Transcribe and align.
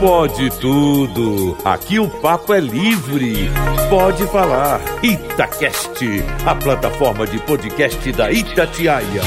Pode 0.00 0.48
tudo. 0.58 1.58
Aqui 1.62 1.98
o 1.98 2.08
papo 2.08 2.54
é 2.54 2.58
livre. 2.58 3.50
Pode 3.90 4.26
falar. 4.28 4.80
Itacast, 5.04 6.02
a 6.46 6.54
plataforma 6.54 7.26
de 7.26 7.38
podcast 7.40 8.10
da 8.12 8.32
Itatiaia. 8.32 9.22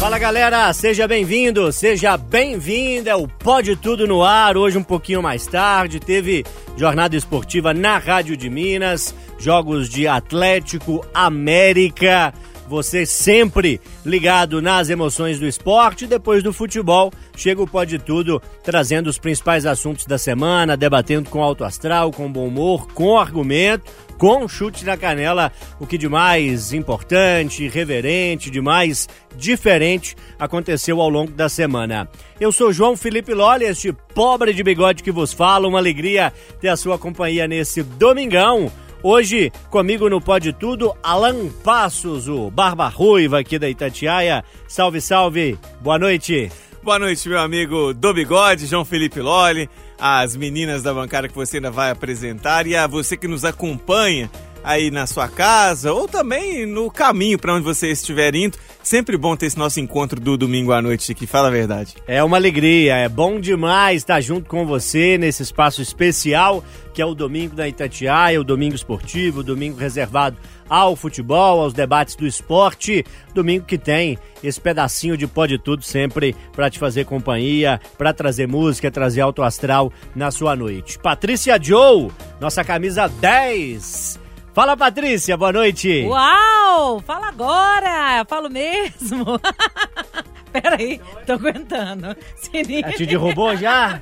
Fala 0.00 0.18
galera, 0.18 0.72
seja 0.72 1.06
bem-vindo, 1.06 1.70
seja 1.70 2.16
bem-vinda. 2.16 3.10
É 3.10 3.14
o 3.14 3.28
Pode 3.28 3.76
Tudo 3.76 4.04
no 4.04 4.24
ar. 4.24 4.56
Hoje 4.56 4.76
um 4.76 4.82
pouquinho 4.82 5.22
mais 5.22 5.46
tarde 5.46 6.00
teve 6.00 6.44
jornada 6.76 7.14
esportiva 7.14 7.72
na 7.72 7.96
Rádio 7.96 8.36
de 8.36 8.50
Minas, 8.50 9.14
jogos 9.38 9.88
de 9.88 10.08
Atlético 10.08 11.06
América. 11.14 12.34
Você 12.68 13.06
sempre 13.06 13.80
ligado 14.04 14.60
nas 14.60 14.90
emoções 14.90 15.38
do 15.38 15.46
esporte. 15.46 16.06
Depois 16.06 16.42
do 16.42 16.52
futebol, 16.52 17.12
chega 17.36 17.62
o 17.62 17.66
Pode 17.66 17.98
Tudo, 17.98 18.42
trazendo 18.64 19.08
os 19.08 19.18
principais 19.18 19.64
assuntos 19.64 20.06
da 20.06 20.18
semana, 20.18 20.76
debatendo 20.76 21.30
com 21.30 21.42
alto 21.42 21.64
astral, 21.64 22.10
com 22.10 22.30
bom 22.30 22.48
humor, 22.48 22.88
com 22.92 23.18
argumento, 23.18 23.84
com 24.18 24.48
chute 24.48 24.84
na 24.84 24.96
canela, 24.96 25.52
o 25.78 25.86
que 25.86 25.98
de 25.98 26.08
mais 26.08 26.72
importante, 26.72 27.68
reverente, 27.68 28.50
de 28.50 28.60
mais 28.60 29.08
diferente 29.36 30.16
aconteceu 30.38 31.00
ao 31.00 31.08
longo 31.08 31.30
da 31.32 31.48
semana. 31.48 32.08
Eu 32.40 32.50
sou 32.50 32.72
João 32.72 32.96
Felipe 32.96 33.34
Lolli, 33.34 33.64
este 33.64 33.92
pobre 33.92 34.52
de 34.52 34.62
bigode 34.62 35.02
que 35.02 35.12
vos 35.12 35.32
fala. 35.32 35.68
Uma 35.68 35.78
alegria 35.78 36.32
ter 36.60 36.68
a 36.68 36.76
sua 36.76 36.98
companhia 36.98 37.46
nesse 37.46 37.82
domingão. 37.82 38.72
Hoje, 39.02 39.52
comigo 39.70 40.08
no 40.08 40.20
Pode 40.20 40.52
Tudo, 40.52 40.96
Alan 41.02 41.48
Passos, 41.62 42.28
o 42.28 42.50
Barba 42.50 42.88
Ruiva 42.88 43.38
aqui 43.40 43.58
da 43.58 43.68
Itatiaia. 43.68 44.42
Salve, 44.66 45.00
salve, 45.00 45.58
boa 45.80 45.98
noite. 45.98 46.50
Boa 46.82 46.98
noite, 46.98 47.28
meu 47.28 47.40
amigo 47.40 47.92
do 47.92 48.14
Bigode, 48.14 48.66
João 48.66 48.84
Felipe 48.84 49.20
Lolli, 49.20 49.68
as 49.98 50.36
meninas 50.36 50.82
da 50.82 50.94
bancada 50.94 51.28
que 51.28 51.34
você 51.34 51.56
ainda 51.56 51.70
vai 51.70 51.90
apresentar 51.90 52.66
e 52.66 52.76
a 52.76 52.86
você 52.86 53.16
que 53.16 53.28
nos 53.28 53.44
acompanha 53.44 54.30
aí 54.66 54.90
na 54.90 55.06
sua 55.06 55.28
casa 55.28 55.92
ou 55.92 56.08
também 56.08 56.66
no 56.66 56.90
caminho 56.90 57.38
para 57.38 57.54
onde 57.54 57.64
você 57.64 57.92
estiver 57.92 58.34
indo. 58.34 58.58
Sempre 58.82 59.16
bom 59.16 59.36
ter 59.36 59.46
esse 59.46 59.56
nosso 59.56 59.78
encontro 59.78 60.20
do 60.20 60.36
domingo 60.36 60.72
à 60.72 60.82
noite 60.82 61.10
aqui, 61.10 61.26
fala 61.26 61.48
a 61.48 61.50
verdade. 61.52 61.94
É 62.06 62.22
uma 62.22 62.36
alegria, 62.36 62.96
é 62.96 63.08
bom 63.08 63.38
demais 63.38 63.98
estar 63.98 64.20
junto 64.20 64.48
com 64.48 64.66
você 64.66 65.16
nesse 65.16 65.44
espaço 65.44 65.80
especial 65.80 66.64
que 66.92 67.02
é 67.02 67.06
o 67.06 67.14
domingo 67.14 67.54
da 67.54 67.68
Itatiaia, 67.68 68.40
o 68.40 68.44
domingo 68.44 68.74
esportivo, 68.74 69.40
o 69.40 69.44
domingo 69.44 69.78
reservado 69.78 70.38
ao 70.66 70.96
futebol, 70.96 71.60
aos 71.60 71.74
debates 71.74 72.16
do 72.16 72.26
esporte, 72.26 73.04
domingo 73.34 73.66
que 73.66 73.76
tem 73.76 74.18
esse 74.42 74.58
pedacinho 74.58 75.14
de 75.14 75.26
pode 75.26 75.58
tudo 75.58 75.82
sempre 75.82 76.34
para 76.52 76.70
te 76.70 76.78
fazer 76.78 77.04
companhia, 77.04 77.78
para 77.98 78.14
trazer 78.14 78.48
música, 78.48 78.90
trazer 78.90 79.20
alto 79.20 79.42
astral 79.42 79.92
na 80.14 80.30
sua 80.30 80.56
noite. 80.56 80.98
Patrícia 80.98 81.62
Joe, 81.62 82.10
nossa 82.40 82.64
camisa 82.64 83.06
10 83.08 84.25
Fala, 84.56 84.74
Patrícia, 84.74 85.36
boa 85.36 85.52
noite. 85.52 86.06
Uau, 86.06 86.98
fala 87.02 87.28
agora, 87.28 88.24
falo 88.26 88.48
mesmo. 88.48 89.38
Peraí, 90.62 91.00
tô 91.26 91.34
aguentando. 91.34 92.16
Sinine. 92.36 92.84
A 92.84 92.92
te 92.92 93.06
derrubou 93.06 93.56
já? 93.56 94.00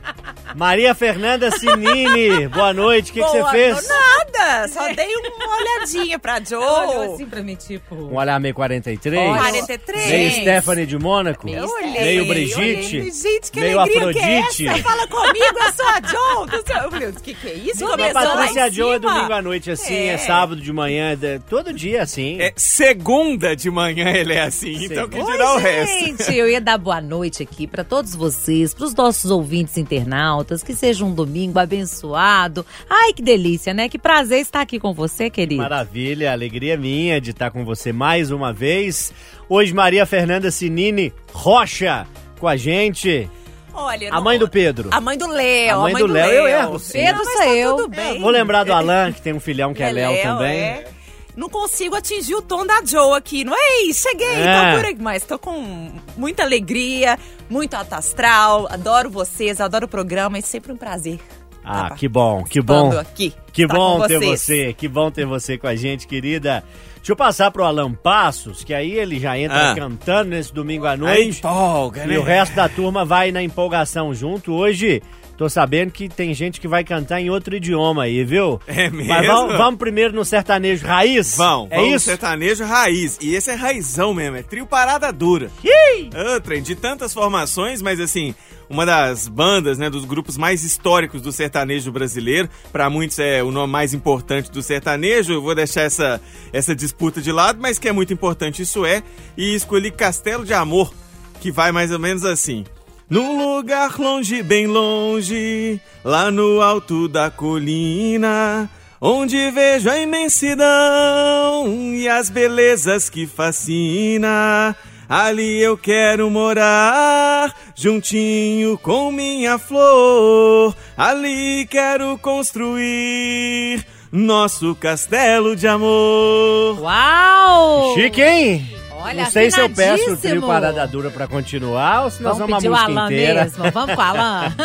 Maria 0.54 0.94
Fernanda 0.94 1.50
Sinini, 1.50 2.46
boa 2.48 2.72
noite, 2.72 3.10
o 3.10 3.14
que, 3.14 3.20
que 3.22 3.28
você 3.28 3.44
fez? 3.50 3.88
Nada, 3.88 4.68
só 4.68 4.92
dei 4.92 5.16
uma 5.16 5.56
olhadinha 5.56 6.18
pra 6.18 6.40
Joe. 6.40 6.62
Ela 6.62 6.86
olhou 6.86 7.14
assim 7.14 7.26
pra 7.26 7.42
mim, 7.42 7.56
tipo... 7.56 7.94
Um 7.94 8.16
olhar 8.16 8.38
meio 8.38 8.54
43? 8.54 9.36
43. 9.36 10.08
Meio 10.08 10.30
Stephanie 10.30 10.86
de 10.86 10.98
Mônaco? 10.98 11.48
Eu 11.48 11.68
olhei. 11.68 12.02
Meio 12.02 12.26
Brigitte? 12.26 12.98
Olhei. 12.98 13.10
Gente, 13.10 13.50
que 13.50 13.60
meio 13.60 13.80
alegria 13.80 14.00
Afrodite. 14.00 14.56
que 14.56 14.68
é 14.68 14.72
essa? 14.72 14.82
Fala 14.82 15.06
comigo, 15.08 15.58
eu 15.58 15.72
sou 15.72 15.86
a 15.86 16.00
Joe. 16.02 16.84
Eu 16.84 16.90
falei, 16.90 17.08
o 17.08 17.12
que 17.14 17.34
que 17.34 17.48
é 17.48 17.54
isso? 17.54 17.86
A 17.86 17.96
Patrícia 17.96 18.70
Joe 18.70 18.94
é 18.94 18.98
domingo 18.98 19.32
à 19.32 19.42
noite 19.42 19.70
assim, 19.70 19.94
é, 19.94 20.06
é 20.08 20.18
sábado 20.18 20.60
de 20.60 20.72
manhã, 20.72 21.18
é 21.20 21.38
todo 21.48 21.72
dia 21.72 22.02
assim. 22.02 22.40
É 22.40 22.52
segunda 22.56 23.56
de 23.56 23.70
manhã 23.70 24.10
ele 24.10 24.34
é 24.34 24.42
assim, 24.42 24.84
então 24.84 25.08
que 25.08 25.22
dirá 25.22 25.54
o 25.54 25.58
resto. 25.58 25.98
Gente, 25.98 26.40
eu 26.44 26.50
ia 26.50 26.60
dar 26.60 26.76
boa 26.76 27.00
noite 27.00 27.42
aqui 27.42 27.66
para 27.66 27.82
todos 27.82 28.14
vocês, 28.14 28.74
para 28.74 28.84
os 28.84 28.94
nossos 28.94 29.30
ouvintes 29.30 29.78
internautas, 29.78 30.62
que 30.62 30.74
seja 30.74 31.04
um 31.04 31.14
domingo 31.14 31.58
abençoado. 31.58 32.64
Ai, 32.88 33.12
que 33.12 33.22
delícia, 33.22 33.72
né? 33.72 33.88
Que 33.88 33.98
prazer 33.98 34.40
estar 34.40 34.60
aqui 34.60 34.78
com 34.78 34.92
você, 34.92 35.30
querido. 35.30 35.62
Maravilha, 35.62 36.32
alegria 36.32 36.76
minha 36.76 37.20
de 37.20 37.30
estar 37.30 37.50
com 37.50 37.64
você 37.64 37.92
mais 37.92 38.30
uma 38.30 38.52
vez. 38.52 39.12
Hoje, 39.48 39.72
Maria 39.72 40.04
Fernanda 40.04 40.50
Sinini 40.50 41.12
Rocha 41.32 42.06
com 42.38 42.46
a 42.46 42.56
gente. 42.56 43.28
Olha, 43.72 44.12
a 44.12 44.20
mãe 44.20 44.38
do 44.38 44.48
Pedro. 44.48 44.90
A 44.92 45.00
mãe 45.00 45.16
do 45.16 45.26
Léo. 45.26 45.76
A 45.76 45.80
mãe, 45.80 45.92
a 45.92 45.94
mãe 45.94 46.02
do, 46.02 46.06
do 46.06 46.12
Léo, 46.12 46.30
eu 46.30 46.46
erro. 46.46 46.80
Pedro 46.92 47.24
sou 47.24 47.36
tá 47.36 47.48
eu. 47.48 47.76
Tudo 47.76 47.88
bem. 47.88 48.16
É, 48.16 48.20
vou 48.20 48.30
lembrar 48.30 48.64
do 48.64 48.72
Alan, 48.74 49.12
que 49.12 49.22
tem 49.22 49.32
um 49.32 49.40
filhão 49.40 49.72
que 49.72 49.82
é, 49.82 49.88
é 49.88 49.92
Léo 49.92 50.22
também. 50.22 50.60
É 50.60 50.93
não 51.36 51.48
consigo 51.48 51.96
atingir 51.96 52.34
o 52.34 52.42
tom 52.42 52.66
da 52.66 52.82
Joe 52.84 53.16
aqui. 53.16 53.44
Não 53.44 53.54
é 53.54 53.82
isso, 53.82 54.08
cheguei, 54.08 54.42
é. 54.42 54.72
tô 54.72 54.76
por 54.76 54.86
aqui. 54.86 55.02
Mas 55.02 55.24
tô 55.24 55.38
com 55.38 55.92
muita 56.16 56.42
alegria, 56.42 57.18
muito 57.48 57.74
alto 57.74 57.92
astral. 57.94 58.66
Adoro 58.70 59.10
vocês, 59.10 59.60
adoro 59.60 59.86
o 59.86 59.88
programa. 59.88 60.38
É 60.38 60.40
sempre 60.40 60.72
um 60.72 60.76
prazer. 60.76 61.18
Ah, 61.64 61.88
tá, 61.88 61.94
que 61.96 62.06
bom, 62.06 62.44
que 62.44 62.60
bom. 62.60 62.92
Aqui, 62.92 63.32
que 63.50 63.66
bom 63.66 64.06
ter 64.06 64.20
você, 64.20 64.74
que 64.74 64.86
bom 64.86 65.10
ter 65.10 65.24
você 65.24 65.56
com 65.56 65.66
a 65.66 65.74
gente, 65.74 66.06
querida. 66.06 66.62
Deixa 66.96 67.12
eu 67.12 67.16
passar 67.16 67.50
pro 67.50 67.64
Alan 67.64 67.92
Passos, 67.92 68.62
que 68.62 68.72
aí 68.72 68.92
ele 68.92 69.18
já 69.18 69.38
entra 69.38 69.72
ah. 69.72 69.74
cantando 69.74 70.30
nesse 70.30 70.52
domingo 70.52 70.86
à 70.86 70.96
noite. 70.96 71.18
Aí 71.18 71.28
empolga, 71.28 72.06
né? 72.06 72.14
E 72.14 72.18
o 72.18 72.22
resto 72.22 72.54
da 72.54 72.68
turma 72.68 73.04
vai 73.04 73.32
na 73.32 73.42
empolgação 73.42 74.14
junto. 74.14 74.52
Hoje 74.52 75.02
Tô 75.36 75.48
sabendo 75.48 75.90
que 75.90 76.08
tem 76.08 76.32
gente 76.32 76.60
que 76.60 76.68
vai 76.68 76.84
cantar 76.84 77.20
em 77.20 77.28
outro 77.28 77.56
idioma 77.56 78.04
aí, 78.04 78.24
viu? 78.24 78.60
É 78.66 78.88
mesmo? 78.88 79.08
Mas 79.08 79.26
vamos, 79.26 79.56
vamos 79.56 79.78
primeiro 79.78 80.14
no 80.14 80.24
sertanejo 80.24 80.86
raiz? 80.86 81.36
Vamos, 81.36 81.70
é 81.70 81.76
vamos 81.76 81.94
isso? 81.94 82.06
no 82.06 82.12
sertanejo 82.12 82.64
raiz. 82.64 83.18
E 83.20 83.34
esse 83.34 83.50
é 83.50 83.54
raizão 83.54 84.14
mesmo, 84.14 84.36
é 84.36 84.42
trio 84.42 84.66
parada 84.66 85.12
dura. 85.12 85.50
Ih! 85.64 86.10
Trem, 86.42 86.62
de 86.62 86.74
tantas 86.74 87.12
formações, 87.12 87.82
mas 87.82 87.98
assim, 88.00 88.34
uma 88.68 88.86
das 88.86 89.28
bandas, 89.28 89.78
né, 89.78 89.90
dos 89.90 90.04
grupos 90.04 90.36
mais 90.36 90.64
históricos 90.64 91.20
do 91.20 91.32
sertanejo 91.32 91.90
brasileiro. 91.90 92.48
Para 92.72 92.88
muitos 92.88 93.18
é 93.18 93.42
o 93.42 93.50
nome 93.50 93.72
mais 93.72 93.94
importante 93.94 94.50
do 94.50 94.62
sertanejo. 94.62 95.32
Eu 95.32 95.42
vou 95.42 95.54
deixar 95.54 95.82
essa, 95.82 96.20
essa 96.52 96.74
disputa 96.74 97.20
de 97.20 97.32
lado, 97.32 97.58
mas 97.60 97.78
que 97.78 97.88
é 97.88 97.92
muito 97.92 98.12
importante 98.12 98.62
isso 98.62 98.84
é. 98.84 99.02
E 99.36 99.54
escolhi 99.54 99.90
Castelo 99.90 100.44
de 100.44 100.54
Amor, 100.54 100.92
que 101.40 101.50
vai 101.50 101.72
mais 101.72 101.90
ou 101.90 101.98
menos 101.98 102.24
assim. 102.24 102.64
Num 103.08 103.36
lugar 103.36 103.98
longe, 103.98 104.42
bem 104.42 104.66
longe, 104.66 105.78
lá 106.02 106.30
no 106.30 106.62
alto 106.62 107.06
da 107.06 107.30
colina, 107.30 108.68
onde 108.98 109.50
vejo 109.50 109.90
a 109.90 109.98
imensidão 109.98 111.66
e 111.94 112.08
as 112.08 112.30
belezas 112.30 113.10
que 113.10 113.26
fascina. 113.26 114.74
Ali 115.06 115.60
eu 115.60 115.76
quero 115.76 116.30
morar, 116.30 117.54
juntinho 117.74 118.78
com 118.78 119.12
minha 119.12 119.58
flor. 119.58 120.74
Ali 120.96 121.66
quero 121.66 122.16
construir 122.16 123.84
nosso 124.10 124.74
castelo 124.76 125.54
de 125.54 125.68
amor. 125.68 126.80
Uau! 126.80 127.94
Chique, 127.96 128.22
hein? 128.22 128.83
Olha, 129.04 129.24
não 129.24 129.30
sei 129.30 129.50
se 129.50 129.60
eu 129.60 129.68
peço 129.68 130.14
o 130.14 130.16
trio 130.16 130.40
Parada 130.40 130.86
Dura 130.86 131.10
pra 131.10 131.26
continuar 131.26 132.04
ou 132.04 132.10
se 132.10 132.22
nós 132.22 132.38
vamos, 132.38 132.62
vamos 132.62 132.64
uma 132.64 132.88
música 132.88 133.00
Alan 133.00 133.12
inteira. 133.12 133.44
Mesmo. 133.44 133.70
Vamos 133.70 133.94
com 133.94 134.00
Alan. 134.00 134.56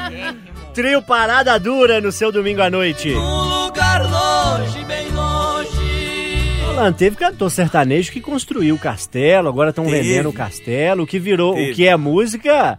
trio 0.72 1.02
Parada 1.02 1.60
Dura 1.60 2.00
no 2.00 2.10
seu 2.10 2.32
domingo 2.32 2.62
à 2.62 2.70
noite. 2.70 3.12
Um 3.12 3.64
lugar 3.66 4.02
longe, 4.10 4.82
bem 4.86 5.10
longe. 5.10 6.64
Alan, 6.66 6.94
teve 6.94 7.14
cantor 7.16 7.50
sertanejo 7.50 8.10
que 8.10 8.22
construiu 8.22 8.74
o 8.74 8.78
castelo, 8.78 9.50
agora 9.50 9.68
estão 9.68 9.84
vendendo 9.84 10.30
o 10.30 10.32
castelo, 10.32 11.02
o 11.02 11.06
que 11.06 11.18
virou, 11.18 11.54
teve. 11.54 11.72
o 11.72 11.74
que 11.74 11.86
é 11.86 11.94
música... 11.94 12.78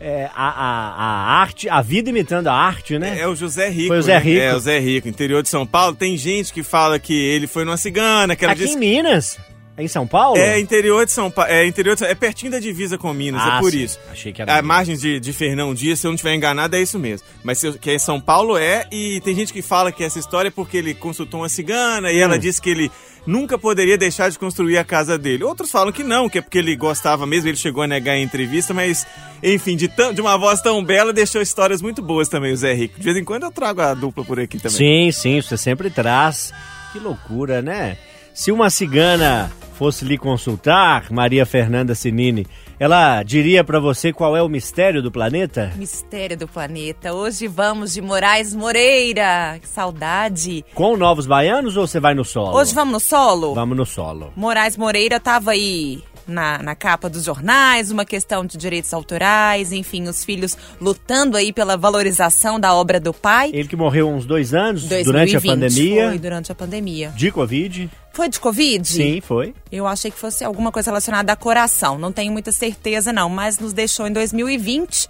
É, 0.00 0.30
a, 0.32 0.48
a, 0.48 0.94
a, 0.94 1.40
arte, 1.40 1.68
a 1.68 1.82
vida 1.82 2.08
imitando 2.08 2.46
a 2.46 2.54
arte, 2.54 3.00
né? 3.00 3.18
É, 3.18 3.22
é 3.22 3.26
o 3.26 3.34
José 3.34 3.68
Rico. 3.68 3.88
Foi 3.88 3.98
o 3.98 4.02
Zé 4.02 4.14
né? 4.14 4.18
Rico. 4.20 4.40
É, 4.40 4.54
o 4.54 4.60
Zé 4.60 4.78
Rico, 4.78 5.08
interior 5.08 5.42
de 5.42 5.48
São 5.48 5.66
Paulo. 5.66 5.96
Tem 5.96 6.16
gente 6.16 6.52
que 6.52 6.62
fala 6.62 7.00
que 7.00 7.12
ele 7.12 7.48
foi 7.48 7.64
numa 7.64 7.76
cigana, 7.76 8.36
que 8.36 8.44
ela 8.44 8.52
Aqui 8.52 8.62
disse... 8.62 8.76
em 8.76 8.78
Minas. 8.78 9.36
É 9.78 9.84
em 9.84 9.88
São 9.88 10.06
Paulo? 10.06 10.36
É 10.36 10.58
interior 10.58 11.06
de 11.06 11.12
São 11.12 11.30
Paulo. 11.30 11.50
É 11.50 11.64
interior 11.64 11.94
de... 11.94 12.04
É 12.04 12.14
pertinho 12.14 12.50
da 12.50 12.58
divisa 12.58 12.98
com 12.98 13.14
Minas, 13.14 13.40
ah, 13.44 13.56
é 13.56 13.60
por 13.60 13.70
sim. 13.70 13.84
isso. 13.84 13.98
Achei 14.10 14.32
que 14.32 14.42
era. 14.42 14.58
A 14.58 14.60
margem 14.60 14.96
de, 14.96 15.20
de 15.20 15.32
Fernão 15.32 15.72
Dias, 15.72 16.00
se 16.00 16.06
eu 16.06 16.10
não 16.10 16.16
estiver 16.16 16.34
enganado, 16.34 16.74
é 16.74 16.82
isso 16.82 16.98
mesmo. 16.98 17.24
Mas 17.44 17.62
eu, 17.62 17.74
que 17.74 17.88
é 17.88 17.94
em 17.94 17.98
São 17.98 18.20
Paulo 18.20 18.58
é, 18.58 18.88
e 18.90 19.20
tem 19.20 19.36
gente 19.36 19.52
que 19.52 19.62
fala 19.62 19.92
que 19.92 20.02
essa 20.02 20.18
história 20.18 20.48
é 20.48 20.50
porque 20.50 20.76
ele 20.76 20.94
consultou 20.94 21.40
uma 21.40 21.48
cigana 21.48 22.10
e 22.10 22.18
Hum. 22.18 22.22
ela 22.24 22.38
disse 22.38 22.60
que 22.60 22.70
ele 22.70 22.90
nunca 23.24 23.56
poderia 23.56 23.96
deixar 23.96 24.28
de 24.30 24.38
construir 24.38 24.78
a 24.78 24.84
casa 24.84 25.16
dele. 25.16 25.44
Outros 25.44 25.70
falam 25.70 25.92
que 25.92 26.02
não, 26.02 26.28
que 26.28 26.38
é 26.38 26.40
porque 26.40 26.58
ele 26.58 26.74
gostava 26.74 27.24
mesmo, 27.24 27.48
ele 27.48 27.56
chegou 27.56 27.84
a 27.84 27.86
negar 27.86 28.16
em 28.16 28.24
entrevista, 28.24 28.74
mas, 28.74 29.06
enfim, 29.40 29.76
de, 29.76 29.86
tão, 29.86 30.12
de 30.12 30.20
uma 30.20 30.36
voz 30.36 30.60
tão 30.60 30.82
bela, 30.82 31.12
deixou 31.12 31.40
histórias 31.40 31.80
muito 31.80 32.02
boas 32.02 32.28
também, 32.28 32.52
o 32.52 32.56
Zé 32.56 32.74
Rico. 32.74 32.98
De 32.98 33.04
vez 33.04 33.16
em 33.16 33.22
quando 33.22 33.44
eu 33.44 33.52
trago 33.52 33.80
a 33.80 33.94
dupla 33.94 34.24
por 34.24 34.40
aqui 34.40 34.58
também. 34.58 34.76
Sim, 34.76 35.12
sim, 35.12 35.40
você 35.40 35.56
sempre 35.56 35.88
traz. 35.88 36.52
Que 36.92 36.98
loucura, 36.98 37.62
né? 37.62 37.96
Se 38.34 38.50
uma 38.50 38.70
cigana 38.70 39.52
fosse 39.78 40.04
lhe 40.04 40.18
consultar, 40.18 41.06
Maria 41.08 41.46
Fernanda 41.46 41.94
Sinini, 41.94 42.44
Ela 42.80 43.22
diria 43.22 43.62
pra 43.64 43.78
você 43.80 44.12
qual 44.12 44.36
é 44.36 44.42
o 44.42 44.48
mistério 44.48 45.02
do 45.02 45.10
planeta? 45.10 45.72
Mistério 45.76 46.36
do 46.36 46.46
planeta. 46.46 47.12
Hoje 47.12 47.48
vamos 47.48 47.94
de 47.94 48.00
Moraes 48.00 48.54
Moreira. 48.54 49.58
Que 49.60 49.68
saudade. 49.68 50.64
Com 50.74 50.96
novos 50.96 51.26
baianos 51.26 51.76
ou 51.76 51.86
você 51.88 51.98
vai 51.98 52.14
no 52.14 52.24
solo? 52.24 52.56
Hoje 52.56 52.72
vamos 52.74 52.92
no 52.92 53.00
solo? 53.00 53.54
Vamos 53.54 53.76
no 53.76 53.84
solo. 53.84 54.32
Moraes 54.36 54.76
Moreira 54.76 55.18
tava 55.18 55.52
aí 55.52 56.02
na, 56.28 56.62
na 56.62 56.74
capa 56.74 57.08
dos 57.08 57.24
jornais, 57.24 57.90
uma 57.90 58.04
questão 58.04 58.44
de 58.44 58.56
direitos 58.56 58.92
autorais, 58.92 59.72
enfim, 59.72 60.06
os 60.06 60.24
filhos 60.24 60.56
lutando 60.80 61.36
aí 61.36 61.52
pela 61.52 61.76
valorização 61.76 62.60
da 62.60 62.74
obra 62.74 63.00
do 63.00 63.12
pai. 63.12 63.50
Ele 63.52 63.66
que 63.66 63.76
morreu 63.76 64.08
uns 64.08 64.26
dois 64.26 64.54
anos 64.54 64.84
2020, 64.84 65.04
durante 65.04 65.36
a 65.36 65.40
pandemia. 65.40 66.08
Foi 66.08 66.18
durante 66.18 66.52
a 66.52 66.54
pandemia. 66.54 67.12
De 67.16 67.30
Covid. 67.32 67.90
Foi 68.12 68.28
de 68.28 68.40
Covid? 68.40 68.86
Sim, 68.86 69.20
foi. 69.20 69.54
Eu 69.70 69.86
achei 69.86 70.10
que 70.10 70.18
fosse 70.18 70.44
alguma 70.44 70.70
coisa 70.70 70.90
relacionada 70.90 71.32
a 71.32 71.36
coração. 71.36 71.98
Não 71.98 72.12
tenho 72.12 72.32
muita 72.32 72.52
certeza, 72.52 73.12
não, 73.12 73.28
mas 73.28 73.58
nos 73.58 73.72
deixou 73.72 74.06
em 74.06 74.12
2020. 74.12 75.08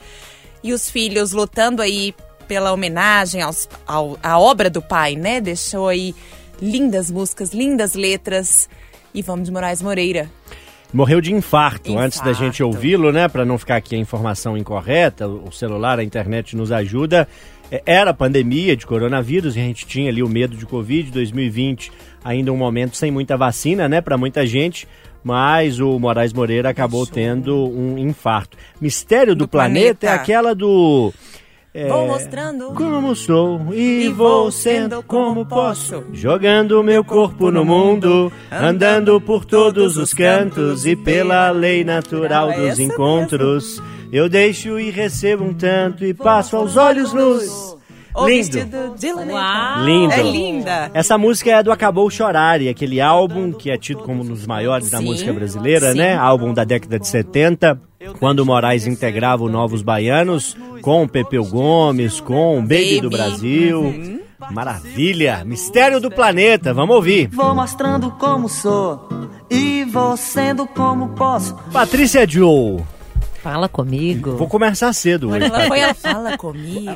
E 0.62 0.73
os 0.73 0.91
filhos 0.91 1.32
lutando 1.32 1.81
aí 1.81 2.15
pela 2.47 2.73
homenagem 2.73 3.43
aos, 3.43 3.69
ao, 3.87 4.19
à 4.23 4.38
obra 4.38 4.69
do 4.69 4.82
pai, 4.82 5.15
né? 5.15 5.41
Deixou 5.41 5.88
aí 5.88 6.15
lindas 6.61 7.11
músicas, 7.11 7.50
lindas 7.50 7.94
letras. 7.94 8.69
E 9.15 9.23
vamos 9.23 9.47
de 9.47 9.53
Moraes 9.53 9.81
Moreira. 9.81 10.31
Morreu 10.93 11.20
de 11.20 11.32
infarto, 11.35 11.90
Infarto. 11.90 12.06
antes 12.06 12.20
da 12.20 12.32
gente 12.32 12.62
ouvi-lo, 12.62 13.12
né? 13.12 13.29
Para 13.29 13.44
não 13.44 13.58
ficar 13.58 13.76
aqui 13.76 13.94
a 13.94 13.99
informação 13.99 14.56
incorreta, 14.56 15.29
o 15.29 15.52
celular, 15.52 15.99
a 15.99 16.05
internet 16.05 16.56
nos 16.56 16.73
ajuda. 16.73 17.29
É, 17.70 17.82
Era 17.85 18.14
pandemia 18.14 18.75
de 18.75 18.87
coronavírus 18.87 19.55
e 19.55 19.61
a 19.61 19.62
gente 19.62 19.87
tinha 19.87 20.11
ali 20.11 20.23
o 20.23 20.29
medo 20.29 20.56
de 20.56 20.64
Covid 20.64 21.11
2020, 21.11 21.93
ainda 22.25 22.50
um 22.52 22.56
momento 22.56 22.96
sem 22.96 23.11
muita 23.11 23.37
vacina, 23.37 23.87
né, 23.88 24.00
para 24.00 24.17
muita 24.17 24.46
gente. 24.46 24.88
Mas 25.23 25.79
o 25.81 25.99
Moraes 25.99 26.32
Moreira 26.32 26.70
acabou 26.70 27.05
tendo 27.06 27.55
um 27.69 27.99
infarto. 27.99 28.56
Mistério 28.81 29.34
do, 29.34 29.41
Do 29.44 29.49
planeta, 29.49 30.06
é 30.06 30.08
planeta. 30.08 30.23
aquela 30.23 30.55
do. 30.55 31.12
É, 31.79 31.87
Vou 31.87 32.09
mostrando. 32.09 32.73
Como 32.75 33.15
sou 33.15 33.73
e, 33.73 34.07
E 34.07 34.09
vou 34.09 34.51
sendo 34.51 35.01
como 35.03 35.47
posso, 35.47 36.05
jogando 36.13 36.83
meu 36.83 37.05
corpo 37.05 37.53
no 37.53 37.65
mundo, 37.65 38.33
andando 38.51 39.21
por 39.21 39.45
todos 39.45 39.97
os 39.97 40.13
cantos 40.13 40.85
e 40.85 40.97
pela 40.97 41.51
lei 41.51 41.85
natural 41.85 42.51
Essa 42.51 42.61
dos 42.63 42.79
encontros. 42.81 43.83
Eu 44.11 44.29
deixo 44.29 44.81
e 44.81 44.91
recebo 44.91 45.45
um 45.45 45.55
tanto 45.55 46.05
e 46.05 46.13
passo 46.13 46.57
aos 46.57 46.77
olhos 46.77 47.13
nus. 47.13 47.77
O 48.13 48.27
Lindo. 48.27 48.59
Uau! 49.31 49.85
Lindo. 49.85 50.15
É 50.15 50.23
linda. 50.23 50.91
Essa 50.93 51.17
música 51.17 51.53
é 51.53 51.63
do 51.63 51.71
Acabou 51.71 52.11
Chorar, 52.11 52.61
e 52.61 52.69
aquele 52.69 53.01
álbum 53.01 53.53
que 53.53 53.71
é 53.71 53.79
tido 53.79 54.03
como 54.03 54.23
um 54.23 54.27
dos 54.27 54.45
maiores 54.45 54.91
da 54.91 54.99
Sim, 54.99 55.05
música 55.05 55.33
brasileira, 55.33 55.93
sim. 55.93 55.99
né? 55.99 56.17
Álbum 56.17 56.53
da 56.53 56.65
década 56.65 56.99
de 56.99 57.07
70, 57.07 57.81
quando 58.19 58.41
o 58.41 58.47
Moraes 58.47 58.87
integrava 58.87 59.43
o 59.45 59.49
Novos 59.49 59.83
Baianos, 59.83 60.56
com 60.83 61.03
o 61.03 61.09
Pepeu 61.09 61.45
Gomes, 61.45 62.21
com 62.21 62.59
o 62.59 62.62
Baby, 62.62 63.00
do. 63.00 63.11
Brasil. 63.11 64.21
Maravilha! 64.53 65.43
Mistério 65.45 66.00
do 66.00 66.11
Planeta, 66.11 66.73
vamos 66.73 66.95
ouvir. 66.97 67.29
Vou 67.29 67.55
mostrando 67.55 68.11
como 68.12 68.49
sou 68.49 69.09
e 69.50 69.85
vou 69.85 70.17
sendo 70.17 70.67
como 70.67 71.09
posso. 71.11 71.55
Patrícia 71.73 72.27
Joe, 72.27 72.83
Fala 73.43 73.69
comigo. 73.69 74.37
vou 74.37 74.49
começar 74.49 74.93
cedo 74.93 75.31
hoje. 75.31 75.44
Ela 75.47 75.67
foi, 75.67 75.81
ela 75.81 75.94
fala 75.94 76.39
comigo. 76.39 76.93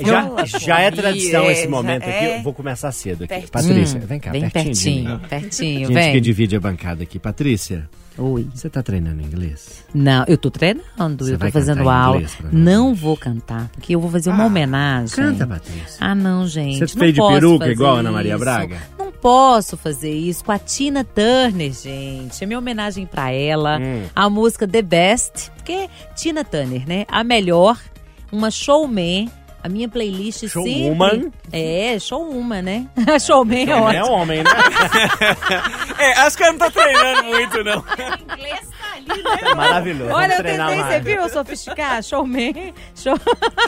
Já, 0.00 0.22
Fala 0.22 0.46
já 0.46 0.80
é 0.80 0.90
tradição 0.90 1.44
é, 1.44 1.52
esse 1.52 1.64
já 1.64 1.68
momento 1.70 2.02
aqui. 2.04 2.24
é. 2.24 2.38
Eu 2.38 2.42
vou 2.42 2.52
começar 2.52 2.90
cedo 2.92 3.24
aqui. 3.24 3.28
Pertinho. 3.34 3.50
Patrícia, 3.50 4.00
vem 4.00 4.20
cá, 4.20 4.30
Hum, 4.30 4.32
Bem 4.32 4.50
pertinho. 4.50 4.72
pertinho, 5.18 5.20
pertinho, 5.28 5.86
Gente 5.88 5.94
vem. 5.94 6.12
que 6.12 6.20
divide 6.20 6.56
a 6.56 6.60
bancada 6.60 7.02
aqui. 7.02 7.18
Patrícia, 7.18 7.88
Oi. 8.18 8.48
você 8.54 8.70
tá 8.70 8.82
treinando 8.82 9.20
inglês? 9.20 9.84
Não, 9.94 10.24
eu 10.26 10.38
tô 10.38 10.50
treinando, 10.50 11.24
Você 11.24 11.34
eu 11.34 11.38
tô 11.38 11.50
fazendo 11.50 11.88
aula. 11.88 12.22
Não 12.50 12.94
vou 12.94 13.16
cantar, 13.16 13.68
porque 13.68 13.94
eu 13.94 14.00
vou 14.00 14.10
fazer 14.10 14.30
uma 14.30 14.46
homenagem. 14.46 15.14
Canta, 15.14 15.46
Patrícia. 15.46 15.98
Ah, 16.00 16.14
não, 16.14 16.46
gente. 16.46 16.78
Você 16.78 16.94
não 16.94 17.00
fez 17.00 17.14
de 17.14 17.20
peruca 17.20 17.68
igual 17.68 17.96
a 17.96 17.98
Ana 18.00 18.12
Maria. 18.12 18.38
Braga? 18.38 18.78
Não 18.98 19.12
posso 19.12 19.76
fazer 19.76 20.12
isso 20.12 20.44
com 20.44 20.52
a 20.52 20.58
Tina 20.58 21.04
Turner, 21.04 21.72
gente. 21.72 22.42
É 22.42 22.46
minha 22.46 22.58
homenagem 22.58 23.06
pra 23.06 23.30
ela. 23.30 23.78
Hum. 23.78 24.04
A 24.14 24.30
música 24.30 24.66
The 24.66 24.82
Best, 24.82 25.50
porque 25.56 25.88
Tina 26.14 26.44
Turner, 26.44 26.86
né? 26.86 27.04
A 27.08 27.22
melhor, 27.22 27.78
uma 28.32 28.50
showman. 28.50 29.30
A 29.66 29.68
minha 29.68 29.88
playlist 29.88 30.46
Showwoman? 30.46 31.10
sempre... 31.10 31.32
É, 31.52 31.98
showwoman, 31.98 32.62
né? 32.62 32.86
showman 33.20 33.66
é 33.66 33.70
É 33.70 33.74
ótimo. 33.74 34.12
homem, 34.12 34.38
né? 34.44 34.50
É, 35.98 36.12
acho 36.20 36.36
que 36.36 36.42
ela 36.44 36.52
não 36.52 36.58
tá 36.58 36.70
treinando 36.70 37.24
muito, 37.24 37.64
não. 37.64 37.82
inglês 38.36 38.60
tá 38.60 38.92
ali, 38.94 39.22
né? 39.22 39.50
É 39.50 39.54
maravilhoso. 39.54 40.12
Olha, 40.12 40.36
Vamos 40.36 40.38
eu 40.38 40.44
tentei, 40.44 40.76
mais. 40.76 40.86
você 40.86 41.00
viu? 41.00 41.22
Eu 41.22 41.28
sofisticar, 41.30 42.02
showman. 42.02 42.74
Show... 42.94 43.14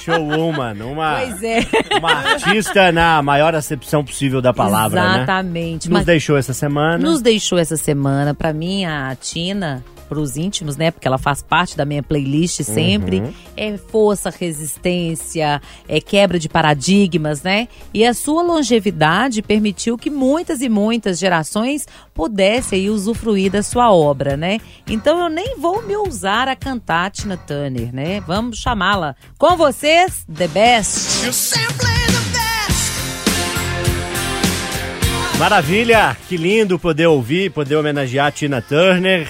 Showwoman, 0.02 0.74
uma, 0.84 1.16
Pois 1.20 1.42
é. 1.42 1.60
uma 1.98 2.12
artista 2.12 2.92
na 2.92 3.20
maior 3.22 3.54
acepção 3.56 4.04
possível 4.04 4.40
da 4.40 4.52
palavra, 4.52 5.02
né? 5.02 5.16
Exatamente. 5.16 5.88
Nos 5.88 5.98
Mas 5.98 6.06
deixou 6.06 6.36
essa 6.36 6.52
semana. 6.52 6.98
nos 6.98 7.20
deixou 7.22 7.58
essa 7.58 7.76
semana. 7.76 8.34
Pra 8.34 8.52
mim, 8.52 8.84
a 8.84 9.16
Tina, 9.20 9.82
pros 10.08 10.36
íntimos, 10.36 10.76
né? 10.76 10.90
Porque 10.90 11.06
ela 11.06 11.18
faz 11.18 11.42
parte 11.42 11.76
da 11.76 11.84
minha 11.84 12.02
playlist 12.02 12.62
sempre. 12.62 13.20
Uhum. 13.20 13.32
É 13.56 13.76
força, 13.76 14.30
resistência, 14.30 15.60
é 15.86 16.00
quebra 16.00 16.38
de 16.38 16.48
paradigmas, 16.48 17.42
né? 17.42 17.68
E 17.92 18.04
a 18.04 18.14
sua 18.14 18.42
longevidade 18.42 19.42
permitiu 19.42 19.98
que 19.98 20.10
muitas 20.10 20.60
e 20.60 20.68
muitas 20.68 21.18
gerações 21.18 21.86
pudessem 22.14 22.80
aí 22.80 22.90
usufruir 22.90 23.52
da 23.52 23.62
sua 23.62 23.92
obra, 23.92 24.36
né? 24.36 24.58
Então 24.88 25.18
eu 25.20 25.28
nem 25.28 25.56
vou 25.58 25.82
me 25.82 25.94
ousar 25.96 26.48
a 26.48 26.56
cantar 26.56 27.06
a 27.06 27.10
Tina 27.10 27.36
Turner, 27.36 27.94
né? 27.94 28.20
Vamos 28.20 28.58
chamá-la. 28.58 29.14
Com 29.36 29.56
vocês, 29.56 30.24
The 30.32 30.48
Best. 30.48 31.26
Maravilha! 35.38 36.16
Que 36.28 36.36
lindo 36.36 36.80
poder 36.80 37.06
ouvir, 37.06 37.52
poder 37.52 37.76
homenagear 37.76 38.26
a 38.26 38.32
Tina 38.32 38.60
Turner. 38.60 39.28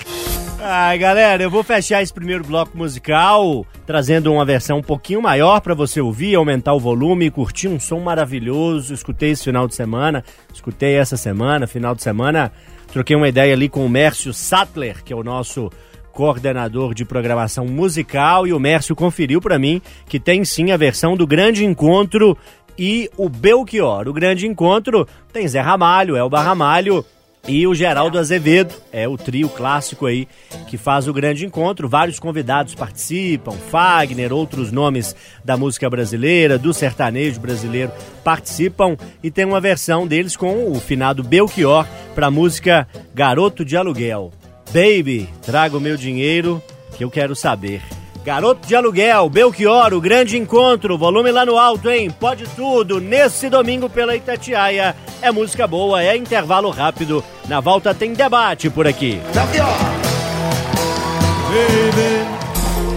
Ai, 0.60 0.98
galera, 0.98 1.40
eu 1.40 1.50
vou 1.50 1.62
fechar 1.62 2.02
esse 2.02 2.12
primeiro 2.12 2.42
bloco 2.42 2.76
musical 2.76 3.64
trazendo 3.86 4.32
uma 4.32 4.44
versão 4.44 4.78
um 4.78 4.82
pouquinho 4.82 5.22
maior 5.22 5.60
para 5.60 5.72
você 5.72 6.00
ouvir, 6.00 6.34
aumentar 6.34 6.74
o 6.74 6.80
volume, 6.80 7.30
curtir 7.30 7.68
um 7.68 7.78
som 7.78 8.00
maravilhoso. 8.00 8.92
Escutei 8.92 9.30
esse 9.30 9.44
final 9.44 9.68
de 9.68 9.76
semana, 9.76 10.24
escutei 10.52 10.96
essa 10.96 11.16
semana, 11.16 11.68
final 11.68 11.94
de 11.94 12.02
semana. 12.02 12.50
Troquei 12.92 13.14
uma 13.14 13.28
ideia 13.28 13.54
ali 13.54 13.68
com 13.68 13.86
o 13.86 13.88
Mércio 13.88 14.32
Sattler, 14.34 15.04
que 15.04 15.12
é 15.12 15.16
o 15.16 15.22
nosso 15.22 15.70
coordenador 16.12 16.92
de 16.92 17.04
programação 17.04 17.64
musical, 17.64 18.44
e 18.44 18.52
o 18.52 18.58
Mércio 18.58 18.96
conferiu 18.96 19.40
para 19.40 19.60
mim 19.60 19.80
que 20.06 20.18
tem 20.18 20.44
sim 20.44 20.72
a 20.72 20.76
versão 20.76 21.16
do 21.16 21.24
Grande 21.24 21.64
Encontro 21.64 22.36
e 22.76 23.08
o 23.16 23.28
Belchior. 23.28 24.08
O 24.08 24.12
Grande 24.12 24.44
Encontro 24.48 25.06
tem 25.32 25.46
Zé 25.46 25.60
Ramalho, 25.60 26.16
Elba 26.16 26.42
Ramalho 26.42 27.04
e 27.46 27.66
o 27.66 27.74
Geraldo 27.74 28.18
Azevedo. 28.18 28.74
É 28.92 29.06
o 29.06 29.16
trio 29.16 29.48
clássico 29.48 30.06
aí 30.06 30.26
que 30.66 30.76
faz 30.76 31.06
o 31.06 31.12
Grande 31.12 31.46
Encontro. 31.46 31.88
Vários 31.88 32.18
convidados 32.18 32.74
participam, 32.74 33.52
Fagner, 33.52 34.32
outros 34.32 34.72
nomes 34.72 35.14
da 35.44 35.56
música 35.56 35.88
brasileira, 35.88 36.58
do 36.58 36.72
sertanejo 36.72 37.40
brasileiro 37.40 37.92
participam 38.24 38.96
e 39.22 39.30
tem 39.30 39.44
uma 39.44 39.60
versão 39.60 40.06
deles 40.06 40.36
com 40.36 40.70
o 40.70 40.80
finado 40.80 41.22
Belchior 41.22 41.86
para 42.14 42.26
a 42.26 42.30
música 42.30 42.86
Garoto 43.14 43.64
de 43.64 43.76
Aluguel. 43.76 44.32
Baby, 44.66 45.28
traga 45.42 45.76
o 45.76 45.80
meu 45.80 45.96
dinheiro 45.96 46.62
que 46.96 47.04
eu 47.04 47.10
quero 47.10 47.34
saber. 47.34 47.80
Garoto 48.24 48.66
de 48.66 48.74
Aluguel, 48.76 49.28
Belchior, 49.28 49.94
o 49.94 50.00
grande 50.00 50.36
encontro, 50.36 50.98
volume 50.98 51.30
lá 51.30 51.46
no 51.46 51.56
alto, 51.58 51.88
hein? 51.90 52.10
Pode 52.10 52.44
tudo, 52.48 53.00
nesse 53.00 53.48
domingo 53.48 53.88
pela 53.88 54.16
Itatiaia. 54.16 54.94
É 55.22 55.30
música 55.30 55.66
boa, 55.66 56.02
é 56.02 56.16
intervalo 56.16 56.70
rápido. 56.70 57.24
Na 57.48 57.60
volta 57.60 57.94
tem 57.94 58.12
debate 58.12 58.68
por 58.68 58.86
aqui. 58.86 59.20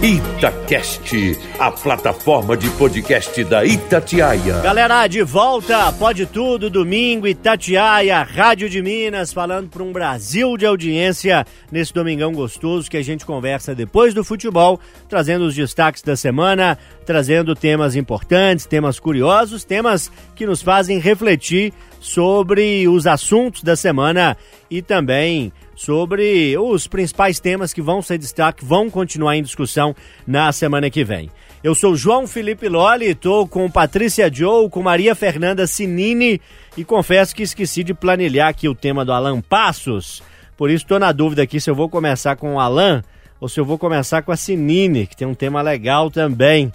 Itacast, 0.02 1.38
a 1.60 1.70
plataforma 1.70 2.56
de 2.56 2.68
podcast 2.70 3.44
da 3.44 3.64
Itatiaia. 3.64 4.60
Galera, 4.60 5.06
de 5.06 5.22
volta, 5.22 5.92
pode 5.92 6.26
tudo, 6.26 6.68
domingo, 6.68 7.28
Itatiaia, 7.28 8.20
Rádio 8.24 8.68
de 8.68 8.82
Minas, 8.82 9.32
falando 9.32 9.68
para 9.70 9.80
um 9.80 9.92
Brasil 9.92 10.56
de 10.56 10.66
audiência 10.66 11.46
nesse 11.70 11.94
domingão 11.94 12.32
gostoso 12.32 12.90
que 12.90 12.96
a 12.96 13.02
gente 13.04 13.24
conversa 13.24 13.76
depois 13.76 14.12
do 14.12 14.24
futebol, 14.24 14.80
trazendo 15.08 15.44
os 15.44 15.54
destaques 15.54 16.02
da 16.02 16.16
semana, 16.16 16.76
trazendo 17.06 17.54
temas 17.54 17.94
importantes, 17.94 18.66
temas 18.66 18.98
curiosos, 18.98 19.62
temas 19.62 20.10
que 20.34 20.44
nos 20.44 20.62
fazem 20.62 20.98
refletir 20.98 21.72
sobre 22.00 22.88
os 22.88 23.06
assuntos 23.06 23.62
da 23.62 23.76
semana 23.76 24.36
e 24.68 24.82
também 24.82 25.52
sobre 25.84 26.56
os 26.58 26.86
principais 26.86 27.40
temas 27.40 27.72
que 27.72 27.82
vão 27.82 28.00
ser 28.00 28.16
destaque, 28.16 28.64
vão 28.64 28.88
continuar 28.88 29.36
em 29.36 29.42
discussão 29.42 29.96
na 30.24 30.52
semana 30.52 30.88
que 30.88 31.02
vem. 31.02 31.28
Eu 31.62 31.74
sou 31.74 31.96
João 31.96 32.24
Felipe 32.24 32.68
Loli, 32.68 33.06
estou 33.06 33.48
com 33.48 33.68
Patrícia 33.68 34.32
Joe, 34.32 34.70
com 34.70 34.80
Maria 34.80 35.12
Fernanda 35.16 35.66
Sinini 35.66 36.40
e 36.76 36.84
confesso 36.84 37.34
que 37.34 37.42
esqueci 37.42 37.82
de 37.82 37.92
planilhar 37.92 38.48
aqui 38.48 38.68
o 38.68 38.76
tema 38.76 39.04
do 39.04 39.12
Alan 39.12 39.40
Passos. 39.40 40.22
Por 40.56 40.70
isso 40.70 40.84
estou 40.84 41.00
na 41.00 41.10
dúvida 41.10 41.42
aqui 41.42 41.60
se 41.60 41.68
eu 41.68 41.74
vou 41.74 41.88
começar 41.88 42.36
com 42.36 42.54
o 42.54 42.60
Alan 42.60 43.02
ou 43.40 43.48
se 43.48 43.58
eu 43.58 43.64
vou 43.64 43.76
começar 43.76 44.22
com 44.22 44.30
a 44.30 44.36
Sinine, 44.36 45.08
que 45.08 45.16
tem 45.16 45.26
um 45.26 45.34
tema 45.34 45.62
legal 45.62 46.12
também. 46.12 46.72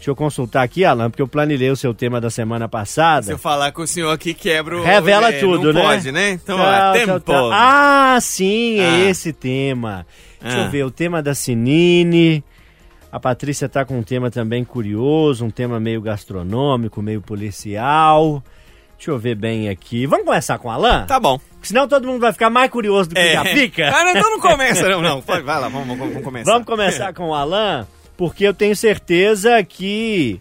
Deixa 0.00 0.10
eu 0.10 0.16
consultar 0.16 0.62
aqui, 0.62 0.82
Alan, 0.82 1.10
porque 1.10 1.20
eu 1.20 1.28
planilhei 1.28 1.68
o 1.70 1.76
seu 1.76 1.92
tema 1.92 2.22
da 2.22 2.30
semana 2.30 2.66
passada. 2.66 3.26
Se 3.26 3.32
eu 3.32 3.38
falar 3.38 3.70
com 3.70 3.82
o 3.82 3.86
senhor 3.86 4.10
aqui, 4.10 4.32
quebra 4.32 4.78
o... 4.78 4.82
Revela 4.82 5.28
é, 5.28 5.38
tudo, 5.40 5.74
né? 5.74 5.82
pode, 5.82 6.10
né? 6.10 6.30
Então, 6.30 6.56
Tá, 6.56 6.62
ó, 6.64 6.66
tá, 6.66 6.92
tempo. 6.94 7.20
tá. 7.20 8.14
Ah, 8.14 8.18
sim, 8.18 8.78
é 8.80 8.86
Ah. 8.88 8.98
esse 9.10 9.30
tema. 9.30 10.06
Deixa 10.40 10.56
Ah. 10.56 10.64
eu 10.64 10.70
ver, 10.70 10.84
o 10.84 10.90
tema 10.90 11.22
da 11.22 11.34
Sinine. 11.34 12.42
A 13.12 13.20
Patrícia 13.20 13.68
tá 13.68 13.84
com 13.84 13.98
um 13.98 14.02
tema 14.02 14.30
também 14.30 14.64
curioso, 14.64 15.44
um 15.44 15.50
tema 15.50 15.78
meio 15.78 16.00
gastronômico, 16.00 17.02
meio 17.02 17.20
policial. 17.20 18.42
Deixa 18.96 19.10
eu 19.10 19.18
ver 19.18 19.34
bem 19.34 19.68
aqui. 19.68 20.06
Vamos 20.06 20.24
começar 20.24 20.56
com 20.58 20.68
o 20.68 20.70
Alan? 20.70 21.04
Tá 21.06 21.20
bom. 21.20 21.38
Senão 21.60 21.86
todo 21.86 22.06
mundo 22.06 22.20
vai 22.20 22.32
ficar 22.32 22.48
mais 22.48 22.70
curioso 22.70 23.10
do 23.10 23.14
que 23.16 23.32
já 23.34 23.44
fica. 23.44 23.88
Ah, 23.94 24.04
não, 24.04 24.10
então 24.12 24.30
não 24.30 24.40
começa, 24.40 24.88
não. 24.88 25.02
não. 25.02 25.20
Vai 25.20 25.42
lá, 25.42 25.68
vamos, 25.68 25.86
vamos, 25.88 25.98
vamos 26.08 26.22
começar. 26.24 26.50
Vamos 26.52 26.66
começar 26.66 27.12
com 27.12 27.28
o 27.28 27.34
Alan, 27.34 27.86
porque 28.20 28.44
eu 28.44 28.52
tenho 28.52 28.76
certeza 28.76 29.64
que 29.64 30.38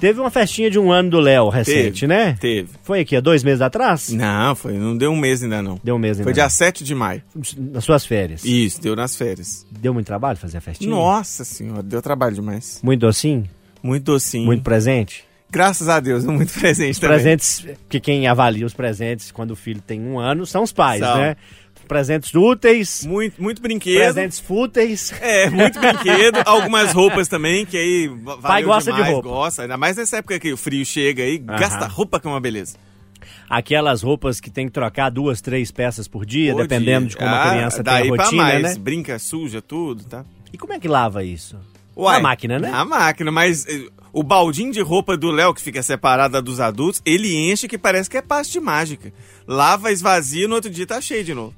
teve 0.00 0.18
uma 0.18 0.28
festinha 0.28 0.68
de 0.68 0.76
um 0.76 0.90
ano 0.90 1.08
do 1.08 1.20
Léo 1.20 1.48
recente, 1.48 2.00
Teve, 2.00 2.06
né? 2.08 2.36
Teve. 2.40 2.68
Foi 2.82 2.98
aqui, 2.98 3.14
há 3.14 3.20
dois 3.20 3.44
meses 3.44 3.60
atrás? 3.60 4.10
Não, 4.10 4.56
foi, 4.56 4.72
não 4.72 4.96
deu 4.96 5.12
um 5.12 5.16
mês 5.16 5.40
ainda, 5.40 5.62
não. 5.62 5.80
Deu 5.84 5.94
um 5.94 6.00
mês 6.00 6.16
ainda. 6.16 6.24
Foi 6.24 6.32
dia 6.32 6.48
7 6.48 6.82
de 6.82 6.92
maio. 6.92 7.22
Nas 7.56 7.84
suas 7.84 8.04
férias. 8.04 8.44
Isso, 8.44 8.82
deu 8.82 8.96
nas 8.96 9.14
férias. 9.14 9.64
Deu 9.70 9.94
muito 9.94 10.08
trabalho 10.08 10.36
fazer 10.36 10.58
a 10.58 10.60
festinha? 10.60 10.90
Nossa 10.90 11.44
senhora, 11.44 11.80
deu 11.80 12.02
trabalho 12.02 12.34
demais. 12.34 12.80
Muito 12.82 13.02
docinho? 13.02 13.48
Muito 13.80 14.02
docinho. 14.02 14.46
Muito 14.46 14.64
presente? 14.64 15.24
Graças 15.48 15.88
a 15.88 16.00
Deus, 16.00 16.24
muito 16.26 16.52
presente 16.52 16.94
Os 16.94 16.98
também. 16.98 17.18
presentes, 17.18 17.66
porque 17.82 18.00
quem 18.00 18.26
avalia 18.26 18.66
os 18.66 18.74
presentes 18.74 19.30
quando 19.30 19.52
o 19.52 19.56
filho 19.56 19.80
tem 19.80 20.00
um 20.00 20.18
ano 20.18 20.44
são 20.44 20.64
os 20.64 20.72
pais, 20.72 20.98
São. 21.02 21.18
né? 21.18 21.36
Presentes 21.90 22.32
úteis, 22.32 23.04
Muito, 23.04 23.42
muito 23.42 23.60
brinquedo. 23.60 23.98
presentes 23.98 24.38
fúteis. 24.38 25.12
É, 25.20 25.50
muito 25.50 25.76
brinquedo. 25.80 26.38
algumas 26.46 26.92
roupas 26.92 27.26
também, 27.26 27.66
que 27.66 27.76
aí 27.76 28.06
va- 28.06 28.36
valeu 28.36 28.40
Pai 28.42 28.62
gosta 28.62 28.90
de 28.92 28.96
demais, 28.96 29.12
roupa. 29.12 29.28
Gosta. 29.28 29.62
Ainda 29.62 29.76
mais 29.76 29.96
nessa 29.96 30.18
época 30.18 30.38
que 30.38 30.52
o 30.52 30.56
frio 30.56 30.86
chega 30.86 31.24
aí, 31.24 31.42
Aham. 31.48 31.58
gasta 31.58 31.88
roupa 31.88 32.20
que 32.20 32.28
é 32.28 32.30
uma 32.30 32.40
beleza. 32.40 32.76
Aquelas 33.48 34.02
roupas 34.02 34.40
que 34.40 34.50
tem 34.50 34.66
que 34.66 34.72
trocar 34.72 35.10
duas, 35.10 35.40
três 35.40 35.72
peças 35.72 36.06
por 36.06 36.24
dia, 36.24 36.52
Pô, 36.52 36.62
dependendo 36.62 37.08
de 37.08 37.16
como 37.16 37.28
a 37.28 37.42
ah, 37.42 37.50
criança 37.50 37.82
tem 37.82 37.92
a 37.92 38.04
rotina, 38.08 38.42
mais. 38.44 38.62
né? 38.62 38.74
Brinca, 38.78 39.18
suja, 39.18 39.60
tudo, 39.60 40.04
tá? 40.04 40.24
E 40.52 40.56
como 40.56 40.72
é 40.72 40.78
que 40.78 40.86
lava 40.86 41.24
isso? 41.24 41.56
Uai, 41.96 42.18
Na 42.18 42.22
máquina, 42.22 42.58
né? 42.60 42.70
Na 42.70 42.84
máquina, 42.84 43.32
mas 43.32 43.66
eh, 43.66 43.88
o 44.12 44.22
baldinho 44.22 44.72
de 44.72 44.80
roupa 44.80 45.16
do 45.16 45.30
Léo, 45.30 45.54
que 45.54 45.60
fica 45.62 45.82
separado 45.82 46.32
da 46.32 46.40
dos 46.40 46.60
adultos, 46.60 47.00
ele 47.04 47.34
enche 47.50 47.68
que 47.68 47.78
parece 47.78 48.08
que 48.10 48.16
é 48.16 48.22
passe 48.22 48.52
de 48.52 48.60
mágica. 48.60 49.12
Lava, 49.46 49.90
esvazia, 49.92 50.46
no 50.48 50.54
outro 50.56 50.70
dia 50.70 50.86
tá 50.86 51.00
cheio 51.00 51.24
de 51.24 51.34
novo. 51.34 51.54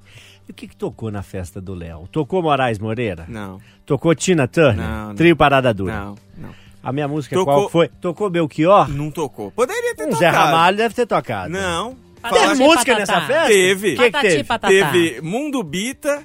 E 0.49 0.51
o 0.51 0.55
que, 0.55 0.67
que 0.69 0.77
tocou 0.77 1.11
na 1.11 1.23
festa 1.23 1.61
do 1.61 1.75
Léo? 1.75 2.09
Tocou 2.11 2.43
Moraes 2.43 2.79
Moreira? 2.79 3.25
Não, 3.29 3.61
Tocou 3.87 4.15
Tina 4.15 4.47
Turner? 4.49 4.77
Não, 4.87 5.09
não. 5.09 5.15
Trio 5.15 5.37
Parada 5.37 5.73
Dura? 5.73 5.95
não, 5.95 6.15
não. 6.37 6.51
A 6.83 6.93
minha 6.93 7.07
música 7.07 7.37
Tocou- 7.37 7.55
qual 7.55 7.71
foi? 7.71 7.89
Tocou 8.01 8.29
Belchior? 8.29 8.89
Não 8.91 9.11
tocou. 9.11 9.53
Poderia 9.53 9.95
ter 9.95 10.09
Um 10.09 10.13
Zé 10.17 10.31
tocado. 10.31 10.47
Ramalho 10.47 10.77
deve 10.77 10.95
ter 10.95 11.07
tocado. 11.07 11.53
Não. 11.53 11.97
Teve 12.29 12.55
música 12.55 12.93
patatá. 12.95 12.99
nessa 12.99 13.21
festa? 13.27 13.49
Teve. 13.49 13.95
O 13.95 13.97
que, 13.97 14.11
que 14.11 14.21
teve? 14.21 14.45
patatá. 14.45 14.69
Teve 14.69 15.21
Mundo 15.21 15.63
Bita 15.63 16.23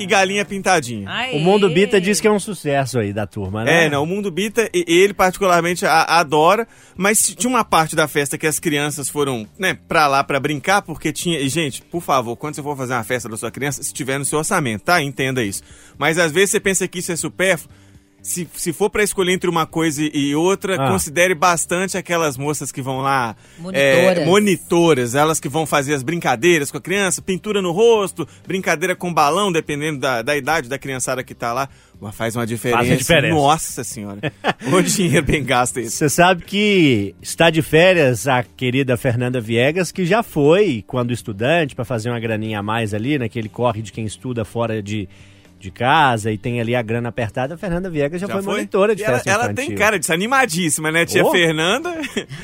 e 0.00 0.06
Galinha 0.06 0.44
Pintadinha. 0.44 1.08
Aê. 1.08 1.36
O 1.36 1.40
Mundo 1.40 1.68
Bita 1.70 2.00
diz 2.00 2.20
que 2.20 2.26
é 2.26 2.30
um 2.30 2.40
sucesso 2.40 2.98
aí 2.98 3.12
da 3.12 3.26
turma, 3.26 3.64
né? 3.64 3.86
É, 3.86 3.88
não, 3.90 4.02
o 4.02 4.06
Mundo 4.06 4.30
Bita, 4.30 4.68
e- 4.74 4.84
ele 4.88 5.12
particularmente 5.14 5.84
a- 5.86 6.18
adora, 6.18 6.66
mas 6.96 7.34
tinha 7.36 7.48
uma 7.50 7.64
parte 7.64 7.94
da 7.94 8.08
festa 8.08 8.36
que 8.38 8.46
as 8.46 8.58
crianças 8.58 9.08
foram, 9.08 9.46
né, 9.58 9.76
pra 9.86 10.06
lá 10.06 10.24
pra 10.24 10.40
brincar, 10.40 10.82
porque 10.82 11.12
tinha. 11.12 11.38
E, 11.38 11.48
gente, 11.48 11.82
por 11.82 12.00
favor, 12.02 12.36
quando 12.36 12.54
você 12.54 12.62
for 12.62 12.76
fazer 12.76 12.94
uma 12.94 13.04
festa 13.04 13.28
da 13.28 13.36
sua 13.36 13.50
criança, 13.50 13.82
se 13.82 13.92
tiver 13.92 14.18
no 14.18 14.24
seu 14.24 14.38
orçamento, 14.38 14.82
tá? 14.84 15.02
Entenda 15.02 15.42
isso. 15.44 15.62
Mas 15.98 16.18
às 16.18 16.32
vezes 16.32 16.50
você 16.50 16.60
pensa 16.60 16.88
que 16.88 16.98
isso 16.98 17.12
é 17.12 17.16
supérfluo. 17.16 17.70
Se, 18.22 18.46
se 18.54 18.72
for 18.72 18.90
pra 18.90 19.02
escolher 19.02 19.32
entre 19.32 19.48
uma 19.48 19.64
coisa 19.66 20.02
e 20.02 20.34
outra, 20.34 20.76
Ah. 20.76 20.88
considere 20.90 21.34
bastante 21.34 21.96
aquelas 21.96 22.36
moças 22.36 22.70
que 22.70 22.82
vão 22.82 22.98
lá. 23.00 23.34
Monitoras. 23.58 24.18
é, 24.18 24.24
monitoras, 24.26 25.14
elas 25.14 25.40
que 25.40 25.48
vão 25.48 25.64
fazer 25.64 25.94
as 25.94 26.02
brincadeiras 26.02 26.70
com 26.70 26.76
a 26.76 26.80
criança, 26.80 27.22
pintura 27.22 27.62
no 27.62 27.72
rosto, 27.72 28.28
brincadeira 28.46 28.94
com 28.94 29.12
balão, 29.12 29.50
dependendo 29.50 30.00
da, 30.00 30.20
da 30.22 30.36
idade 30.36 30.68
da 30.68 30.78
criançada 30.78 31.24
que 31.24 31.34
tá 31.34 31.52
lá. 31.52 31.68
Mas 32.00 32.14
faz 32.14 32.34
uma 32.36 32.46
diferença. 32.46 32.84
Faz 32.84 32.98
diferença. 32.98 33.34
Nossa 33.34 33.84
senhora. 33.84 34.32
O 34.72 34.80
dinheiro 34.84 35.24
bem 35.24 35.44
gasto 35.44 35.78
esse. 35.78 35.96
Você 35.96 36.08
sabe 36.08 36.44
que 36.44 37.14
está 37.20 37.50
de 37.50 37.60
férias 37.62 38.26
a 38.26 38.42
querida 38.42 38.96
Fernanda 38.96 39.40
Viegas, 39.40 39.92
que 39.92 40.04
já 40.06 40.22
foi, 40.22 40.82
quando 40.86 41.12
estudante, 41.12 41.74
para 41.74 41.84
fazer 41.84 42.08
uma 42.10 42.18
graninha 42.20 42.58
a 42.60 42.62
mais 42.62 42.94
ali, 42.94 43.18
naquele 43.18 43.48
corre 43.50 43.82
de 43.82 43.92
quem 43.92 44.04
estuda 44.06 44.44
fora 44.46 44.82
de, 44.82 45.06
de 45.60 45.70
casa 45.70 46.32
e 46.32 46.38
tem 46.38 46.60
ali 46.60 46.74
a 46.74 46.82
grana 46.82 47.10
apertada. 47.10 47.54
A 47.54 47.58
Fernanda 47.58 47.90
Viegas 47.90 48.20
já, 48.20 48.26
foi, 48.26 48.40
monitora 48.40 48.96
de 48.96 49.02
E 49.02 49.04
ela, 49.04 49.16
festa 49.16 49.30
ela 49.30 49.44
infantil. 49.44 49.66
tem 49.66 49.74
cara 49.76 49.98
de 49.98 50.10
animadíssima, 50.12 50.90
né? 50.90 51.04
Tia 51.04 51.24
Oh. 51.24 51.30
Fernanda. 51.30 51.94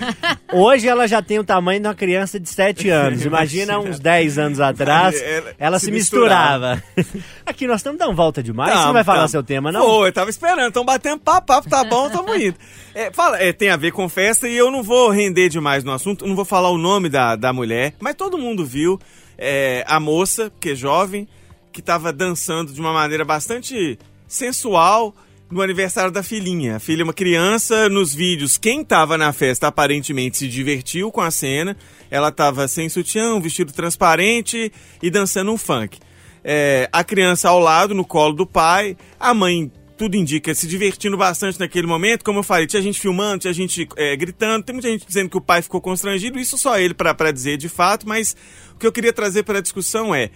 Hoje 0.52 0.86
ela 0.86 1.08
já 1.08 1.22
tem 1.22 1.38
o 1.38 1.44
tamanho 1.44 1.80
de 1.80 1.88
uma 1.88 1.94
criança 1.94 2.38
de 2.38 2.48
7 2.48 2.88
anos. 2.90 3.24
Imagina 3.24 3.78
uns 3.78 3.98
10 3.98 4.38
anos 4.38 4.60
atrás, 4.60 5.20
Ela 5.20 5.54
ela, 5.58 5.78
se, 5.78 5.86
se 5.86 5.90
misturava. 5.90 6.82
Aqui 7.46 7.66
nós 7.66 7.76
estamos 7.80 7.98
dando 7.98 8.14
volta 8.14 8.42
demais. 8.42 8.72
Você 8.78 8.84
não 8.86 8.92
vai 8.92 9.04
falar 9.04 9.18
tamo. 9.20 9.28
seu 9.28 9.42
tema, 9.42 9.72
não? 9.72 9.80
Pô, 9.80 10.06
eu 10.06 10.12
tava 10.12 10.30
esperando. 10.30 10.68
Estão 10.68 10.84
batendo 10.84 11.18
papo, 11.20 11.46
papo 11.46 11.68
tá 11.68 11.84
bom, 11.84 12.10
tamo 12.10 12.34
indo. 12.34 12.56
É, 12.94 13.10
fala, 13.12 13.40
é, 13.42 13.52
tem 13.52 13.70
a 13.70 13.76
ver 13.76 13.92
com 13.92 14.08
festa 14.08 14.48
e 14.48 14.56
eu 14.56 14.70
não 14.70 14.82
vou 14.82 15.10
render 15.10 15.48
demais 15.48 15.84
no 15.84 15.92
assunto, 15.92 16.26
não 16.26 16.34
vou 16.36 16.44
falar 16.44 16.70
o 16.70 16.78
nome 16.78 17.08
da, 17.08 17.36
da 17.36 17.52
mulher, 17.52 17.94
mas 18.00 18.14
todo 18.14 18.38
mundo 18.38 18.64
viu 18.64 18.98
é, 19.36 19.84
a 19.86 20.00
moça, 20.00 20.50
que 20.60 20.70
é 20.70 20.74
jovem, 20.74 21.28
que 21.76 21.82
tava 21.82 22.10
dançando 22.10 22.72
de 22.72 22.80
uma 22.80 22.90
maneira 22.90 23.22
bastante 23.22 23.98
sensual 24.26 25.14
no 25.50 25.60
aniversário 25.60 26.10
da 26.10 26.22
filhinha. 26.22 26.76
A 26.76 26.78
filha 26.78 27.02
é 27.02 27.04
uma 27.04 27.12
criança, 27.12 27.86
nos 27.90 28.14
vídeos, 28.14 28.56
quem 28.56 28.82
tava 28.82 29.18
na 29.18 29.30
festa 29.30 29.66
aparentemente 29.66 30.38
se 30.38 30.48
divertiu 30.48 31.12
com 31.12 31.20
a 31.20 31.30
cena. 31.30 31.76
Ela 32.10 32.32
tava 32.32 32.66
sem 32.66 32.88
sutiã, 32.88 33.34
um 33.34 33.42
vestido 33.42 33.74
transparente 33.74 34.72
e 35.02 35.10
dançando 35.10 35.52
um 35.52 35.58
funk. 35.58 35.98
É, 36.42 36.88
a 36.90 37.04
criança 37.04 37.50
ao 37.50 37.60
lado, 37.60 37.94
no 37.94 38.06
colo 38.06 38.32
do 38.32 38.46
pai, 38.46 38.96
a 39.20 39.34
mãe, 39.34 39.70
tudo 39.98 40.16
indica, 40.16 40.54
se 40.54 40.66
divertindo 40.66 41.18
bastante 41.18 41.60
naquele 41.60 41.86
momento. 41.86 42.24
Como 42.24 42.38
eu 42.38 42.42
falei, 42.42 42.66
tinha 42.66 42.80
gente 42.80 42.98
filmando, 42.98 43.40
tinha 43.40 43.52
gente 43.52 43.86
é, 43.96 44.16
gritando, 44.16 44.64
tem 44.64 44.72
muita 44.72 44.88
gente 44.88 45.06
dizendo 45.06 45.28
que 45.28 45.36
o 45.36 45.42
pai 45.42 45.60
ficou 45.60 45.82
constrangido, 45.82 46.38
isso 46.38 46.56
só 46.56 46.78
ele 46.78 46.94
pra 46.94 47.30
dizer 47.30 47.58
de 47.58 47.68
fato, 47.68 48.08
mas 48.08 48.34
o 48.74 48.78
que 48.78 48.86
eu 48.86 48.92
queria 48.92 49.12
trazer 49.12 49.42
para 49.42 49.58
a 49.58 49.62
discussão 49.62 50.14
é. 50.14 50.30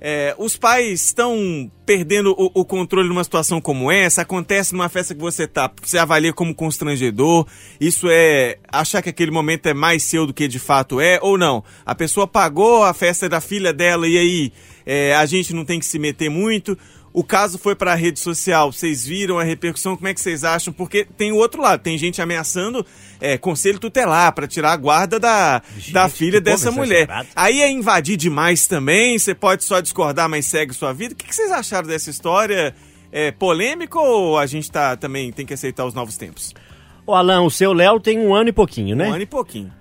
É, 0.00 0.34
os 0.38 0.56
pais 0.56 1.04
estão 1.04 1.70
perdendo 1.84 2.34
o, 2.36 2.50
o 2.60 2.64
controle 2.64 3.08
numa 3.08 3.24
situação 3.24 3.60
como 3.60 3.90
essa? 3.90 4.22
Acontece 4.22 4.72
numa 4.72 4.88
festa 4.88 5.14
que 5.14 5.20
você 5.20 5.46
tá, 5.46 5.70
você 5.82 5.98
avalia 5.98 6.32
como 6.32 6.54
constrangedor? 6.54 7.46
Isso 7.80 8.08
é 8.10 8.58
achar 8.70 9.02
que 9.02 9.08
aquele 9.08 9.30
momento 9.30 9.66
é 9.66 9.74
mais 9.74 10.02
seu 10.02 10.26
do 10.26 10.34
que 10.34 10.48
de 10.48 10.58
fato 10.58 11.00
é? 11.00 11.18
Ou 11.22 11.38
não? 11.38 11.64
A 11.84 11.94
pessoa 11.94 12.26
pagou 12.26 12.82
a 12.82 12.92
festa 12.92 13.28
da 13.28 13.40
filha 13.40 13.72
dela 13.72 14.06
e 14.06 14.18
aí 14.18 14.52
é, 14.84 15.14
a 15.14 15.24
gente 15.26 15.54
não 15.54 15.64
tem 15.64 15.78
que 15.78 15.86
se 15.86 15.98
meter 15.98 16.28
muito? 16.28 16.78
O 17.16 17.24
caso 17.24 17.56
foi 17.56 17.74
para 17.74 17.92
a 17.92 17.94
rede 17.94 18.20
social, 18.20 18.70
vocês 18.70 19.06
viram 19.06 19.38
a 19.38 19.42
repercussão, 19.42 19.96
como 19.96 20.06
é 20.06 20.12
que 20.12 20.20
vocês 20.20 20.44
acham? 20.44 20.70
Porque 20.70 21.06
tem 21.16 21.32
o 21.32 21.36
outro 21.36 21.62
lado, 21.62 21.80
tem 21.80 21.96
gente 21.96 22.20
ameaçando 22.20 22.84
é, 23.18 23.38
conselho 23.38 23.78
tutelar 23.78 24.34
para 24.34 24.46
tirar 24.46 24.72
a 24.72 24.76
guarda 24.76 25.18
da, 25.18 25.62
Gente, 25.78 25.94
da 25.94 26.10
filha 26.10 26.42
dessa 26.42 26.70
mulher. 26.70 27.04
exagerado. 27.04 27.28
Aí 27.34 27.62
é 27.62 27.70
invadir 27.70 28.18
demais 28.18 28.66
também, 28.66 29.18
você 29.18 29.34
pode 29.34 29.64
só 29.64 29.80
discordar, 29.80 30.28
mas 30.28 30.44
segue 30.44 30.74
sua 30.74 30.92
vida. 30.92 31.14
O 31.14 31.16
que, 31.16 31.26
que 31.26 31.34
vocês 31.34 31.50
acharam 31.50 31.88
dessa 31.88 32.10
história? 32.10 32.74
É 33.10 33.32
polêmico 33.32 33.98
ou 33.98 34.36
a 34.38 34.44
gente 34.44 34.70
tá, 34.70 34.94
também 34.94 35.32
tem 35.32 35.46
que 35.46 35.54
aceitar 35.54 35.86
os 35.86 35.94
novos 35.94 36.18
tempos? 36.18 36.52
O 37.06 37.14
Alan, 37.14 37.40
o 37.44 37.50
seu 37.50 37.72
Léo 37.72 37.98
tem 37.98 38.18
um 38.18 38.34
ano 38.34 38.50
e 38.50 38.52
pouquinho, 38.52 38.94
né? 38.94 39.08
Um 39.08 39.14
ano 39.14 39.22
e 39.22 39.26
pouquinho. 39.26 39.72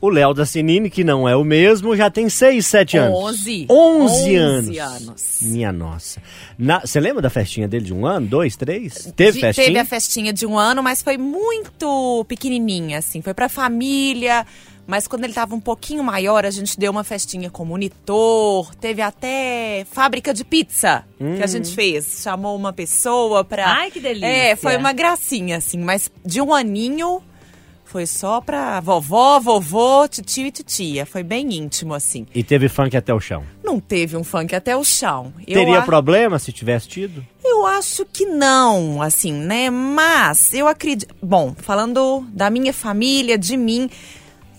O 0.00 0.08
Léo 0.08 0.32
da 0.32 0.46
Sinine, 0.46 0.88
que 0.88 1.02
não 1.02 1.28
é 1.28 1.34
o 1.34 1.42
mesmo, 1.42 1.96
já 1.96 2.08
tem 2.08 2.28
6, 2.28 2.64
7 2.64 2.96
anos. 2.98 3.18
Onze. 3.18 3.66
11 3.68 4.14
Onze 4.14 4.36
anos. 4.36 4.78
anos. 4.78 5.38
Minha 5.42 5.72
nossa. 5.72 6.22
Na- 6.56 6.80
Você 6.80 7.00
lembra 7.00 7.20
da 7.20 7.28
festinha 7.30 7.66
dele 7.66 7.84
de 7.86 7.92
um 7.92 8.06
ano, 8.06 8.26
dois, 8.26 8.54
três? 8.56 9.12
Teve 9.16 9.32
De- 9.32 9.40
festinha? 9.40 9.66
Teve 9.66 9.78
a 9.80 9.84
festinha 9.84 10.32
de 10.32 10.46
um 10.46 10.56
ano, 10.56 10.82
mas 10.84 11.02
foi 11.02 11.18
muito 11.18 12.24
pequenininha, 12.28 12.98
assim. 12.98 13.20
Foi 13.22 13.34
pra 13.34 13.48
família. 13.48 14.46
Mas 14.86 15.06
quando 15.06 15.24
ele 15.24 15.34
tava 15.34 15.54
um 15.54 15.60
pouquinho 15.60 16.02
maior, 16.02 16.46
a 16.46 16.50
gente 16.50 16.78
deu 16.78 16.90
uma 16.90 17.04
festinha 17.04 17.50
com 17.50 17.64
monitor. 17.64 18.74
Teve 18.76 19.02
até 19.02 19.84
fábrica 19.90 20.32
de 20.32 20.44
pizza 20.44 21.04
que 21.18 21.42
a 21.42 21.46
gente 21.46 21.74
fez. 21.74 22.20
Chamou 22.22 22.56
uma 22.56 22.72
pessoa 22.72 23.44
pra... 23.44 23.66
Ai, 23.66 23.90
que 23.90 24.00
delícia. 24.00 24.26
É, 24.26 24.56
foi 24.56 24.76
uma 24.76 24.92
gracinha, 24.94 25.56
assim. 25.58 25.76
Mas 25.78 26.08
de 26.24 26.40
um 26.40 26.54
aninho... 26.54 27.20
Foi 27.90 28.04
só 28.06 28.40
pra 28.42 28.80
vovó, 28.80 29.40
vovô, 29.40 30.06
titio 30.06 30.44
e 30.46 30.50
titia. 30.50 31.06
Foi 31.06 31.22
bem 31.22 31.54
íntimo, 31.54 31.94
assim. 31.94 32.26
E 32.34 32.44
teve 32.44 32.68
funk 32.68 32.94
até 32.94 33.14
o 33.14 33.18
chão. 33.20 33.42
Não 33.64 33.80
teve 33.80 34.14
um 34.14 34.22
funk 34.22 34.54
até 34.54 34.76
o 34.76 34.84
chão. 34.84 35.32
Eu 35.46 35.54
Teria 35.60 35.78
a- 35.78 35.82
problema 35.82 36.38
se 36.38 36.52
tivesse 36.52 36.86
tido? 36.86 37.24
eu 37.42 37.66
acho 37.66 38.04
que 38.04 38.26
não, 38.26 39.00
assim, 39.00 39.32
né? 39.32 39.70
Mas 39.70 40.52
eu 40.52 40.68
acredito. 40.68 41.14
Bom, 41.22 41.54
falando 41.56 42.26
da 42.28 42.50
minha 42.50 42.74
família, 42.74 43.38
de 43.38 43.56
mim, 43.56 43.88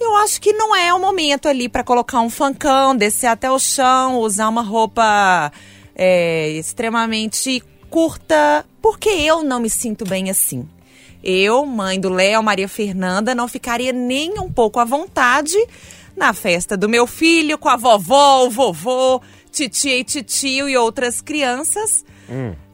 eu 0.02 0.16
acho 0.18 0.42
que 0.42 0.52
não 0.52 0.76
é 0.76 0.92
o 0.92 1.00
momento 1.00 1.48
ali 1.48 1.70
pra 1.70 1.84
colocar 1.84 2.20
um 2.22 2.30
funkão, 2.32 2.96
descer 2.96 3.28
até 3.28 3.50
o 3.52 3.60
chão, 3.60 4.18
usar 4.18 4.50
uma 4.50 4.64
roupa 4.64 5.52
é, 5.96 6.50
extremamente 6.54 7.62
curta 7.92 8.66
Porque 8.82 9.10
eu 9.10 9.44
não 9.44 9.60
me 9.60 9.70
sinto 9.70 10.04
bem 10.06 10.30
assim. 10.32 10.68
Eu, 11.24 11.66
mãe 11.66 12.00
do 12.00 12.10
Léo, 12.10 12.42
Maria 12.42 12.68
Fernanda, 12.70 13.36
não 13.36 13.48
ficaria 13.48 13.92
nem 13.92 14.40
um 14.40 14.52
pouco 14.52 14.80
à 14.80 14.86
vontade 14.86 15.56
na 16.16 16.34
festa 16.34 16.76
do 16.78 16.88
meu 16.90 17.06
filho, 17.08 17.58
com 17.58 17.70
a 17.70 17.76
vovó, 17.78 18.46
o 18.46 18.50
vovô, 18.50 19.22
titia 19.52 19.98
e 19.98 20.04
titio 20.04 20.68
e 20.70 20.76
outras 20.78 21.22
crianças, 21.22 22.04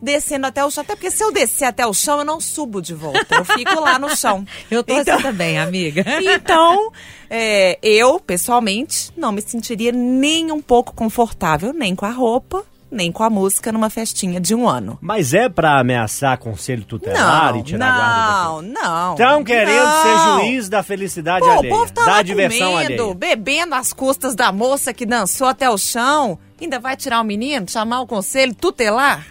descendo 0.02 0.48
até 0.48 0.64
o 0.66 0.70
chão. 0.72 0.82
Até 0.84 0.96
porque 0.96 1.10
se 1.12 1.24
eu 1.24 1.32
descer 1.32 1.66
até 1.66 1.86
o 1.86 1.94
chão, 1.94 2.20
eu 2.20 2.26
não 2.26 2.42
subo 2.42 2.82
de 2.82 2.94
volta. 2.94 3.26
Eu 3.36 3.46
fico 3.46 3.80
lá 3.80 3.98
no 4.00 4.16
chão. 4.16 4.46
Eu 4.70 4.84
tô 4.84 4.94
Então- 5.00 5.14
assim 5.16 5.24
também, 5.24 5.58
amiga. 5.60 6.04
Então, 6.22 6.92
é, 7.30 7.78
eu, 7.82 8.20
pessoalmente, 8.20 9.12
não 9.16 9.32
me 9.32 9.42
sentiria 9.42 9.92
nem 9.92 10.52
um 10.52 10.62
pouco 10.62 10.94
confortável, 10.94 11.72
nem 11.74 11.96
com 11.96 12.06
a 12.06 12.12
roupa, 12.12 12.64
nem 12.96 13.12
com 13.12 13.22
a 13.24 13.30
música 13.30 13.72
numa 13.72 13.90
festinha 13.90 14.40
de 14.40 14.56
um 14.56 14.68
ano. 14.68 14.98
Mas 15.02 15.34
é 15.34 15.50
pra 15.50 15.80
ameaçar 15.80 16.38
conselho 16.38 16.84
tutelar 16.86 17.54
Não, 17.54 17.60
e 17.60 17.64
tirar 17.64 17.92
a 17.92 17.96
guarda 17.96 18.44
não, 18.44 18.84
não. 18.84 19.12
Estão 19.14 19.44
querendo 19.44 19.84
não. 19.84 20.02
ser 20.02 20.46
juiz 20.48 20.70
da 20.70 20.82
felicidade 20.82 21.46
Pô, 21.46 21.52
alheia, 21.52 21.74
o 21.74 21.78
povo 21.78 21.92
tá 21.92 22.06
da 22.06 22.12
lá 22.12 22.22
diversão 22.22 22.72
comendo, 22.72 23.04
alheia. 23.04 23.16
bebendo 23.16 23.76
às 23.76 23.94
custas 23.94 24.34
da 24.34 24.52
moça 24.52 24.94
que 24.94 25.06
dançou 25.06 25.48
até 25.48 25.70
o 25.70 25.78
chão. 25.78 26.40
Ainda 26.60 26.80
vai 26.80 26.96
tirar 26.96 27.20
o 27.20 27.24
menino, 27.24 27.70
chamar 27.70 28.02
o 28.02 28.08
conselho 28.08 28.56
tutelar? 28.56 29.28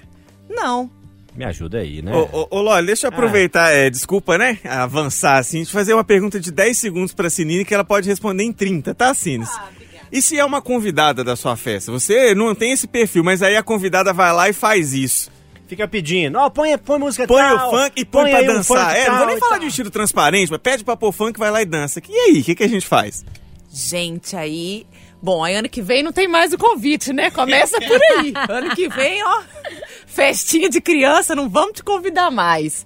Não. 0.49 0.91
Me 1.35 1.45
ajuda 1.45 1.79
aí, 1.79 2.01
né? 2.01 2.15
Ô, 2.15 2.29
ô, 2.31 2.59
ô 2.59 2.61
Loli, 2.61 2.87
deixa 2.87 3.07
eu 3.07 3.09
aproveitar, 3.09 3.71
é, 3.73 3.91
desculpa, 3.91 4.39
né? 4.39 4.59
Avançar 4.65 5.39
assim, 5.39 5.65
de 5.65 5.73
fazer 5.73 5.93
uma 5.93 6.05
pergunta 6.05 6.39
de 6.39 6.53
10 6.53 6.79
segundos 6.79 7.13
pra 7.13 7.29
Sinine 7.29 7.65
que 7.65 7.75
ela 7.75 7.85
pode 7.85 8.09
responder 8.09 8.45
em 8.45 8.53
30, 8.53 8.95
tá, 8.95 9.13
Sines? 9.15 9.51
E 10.13 10.23
se 10.23 10.39
é 10.39 10.45
uma 10.45 10.63
convidada 10.63 11.23
da 11.25 11.37
sua 11.37 11.57
festa? 11.57 11.91
Você 11.93 12.35
não 12.35 12.55
tem 12.55 12.73
esse 12.73 12.87
perfil, 12.87 13.25
mas 13.25 13.43
aí 13.43 13.57
a 13.57 13.63
convidada 13.63 14.13
vai 14.13 14.33
lá 14.33 14.49
e 14.49 14.53
faz 14.53 14.93
isso. 14.93 15.31
Fica 15.67 15.89
pedindo, 15.89 16.39
ó, 16.39 16.51
põe, 16.51 16.77
põe 16.77 16.99
música 16.99 17.27
Põe 17.27 17.43
tal, 17.43 17.69
o 17.69 17.71
funk 17.71 17.93
e 17.97 18.05
põe, 18.05 18.31
pra 18.31 18.39
aí 18.39 18.45
um 18.51 18.55
dançar. 18.55 18.91
funk 18.91 18.99
É, 19.01 19.09
não 19.09 19.17
vou 19.19 19.27
nem 19.27 19.39
falar 19.39 19.51
tal. 19.53 19.59
de 19.61 19.65
vestido 19.67 19.91
transparente, 19.91 20.51
mas 20.51 20.61
pede 20.61 20.85
pra 20.85 20.97
pôr 20.97 21.11
funk, 21.11 21.39
vai 21.39 21.51
lá 21.51 21.63
e 21.63 21.65
dança. 21.65 22.03
E 22.07 22.15
aí, 22.15 22.41
o 22.41 22.45
que, 22.45 22.55
que 22.55 22.63
a 22.65 22.69
gente 22.69 22.87
faz? 22.87 23.25
Gente, 23.73 24.37
aí. 24.37 24.87
Bom, 25.23 25.43
aí 25.43 25.55
ano 25.55 25.69
que 25.71 25.81
vem 25.81 26.03
não 26.03 26.13
tem 26.13 26.29
mais 26.29 26.53
o 26.53 26.59
convite, 26.59 27.13
né? 27.15 27.31
Começa 27.31 27.79
por 27.81 28.01
aí. 28.19 28.35
ano 28.49 28.77
que 28.77 28.89
vem, 28.91 29.25
ó. 29.25 29.43
Festinha 30.07 30.69
de 30.69 30.83
criança, 30.83 31.35
não 31.35 31.49
vamos 31.49 31.73
te 31.77 31.83
convidar 31.83 32.31
mais. 32.31 32.85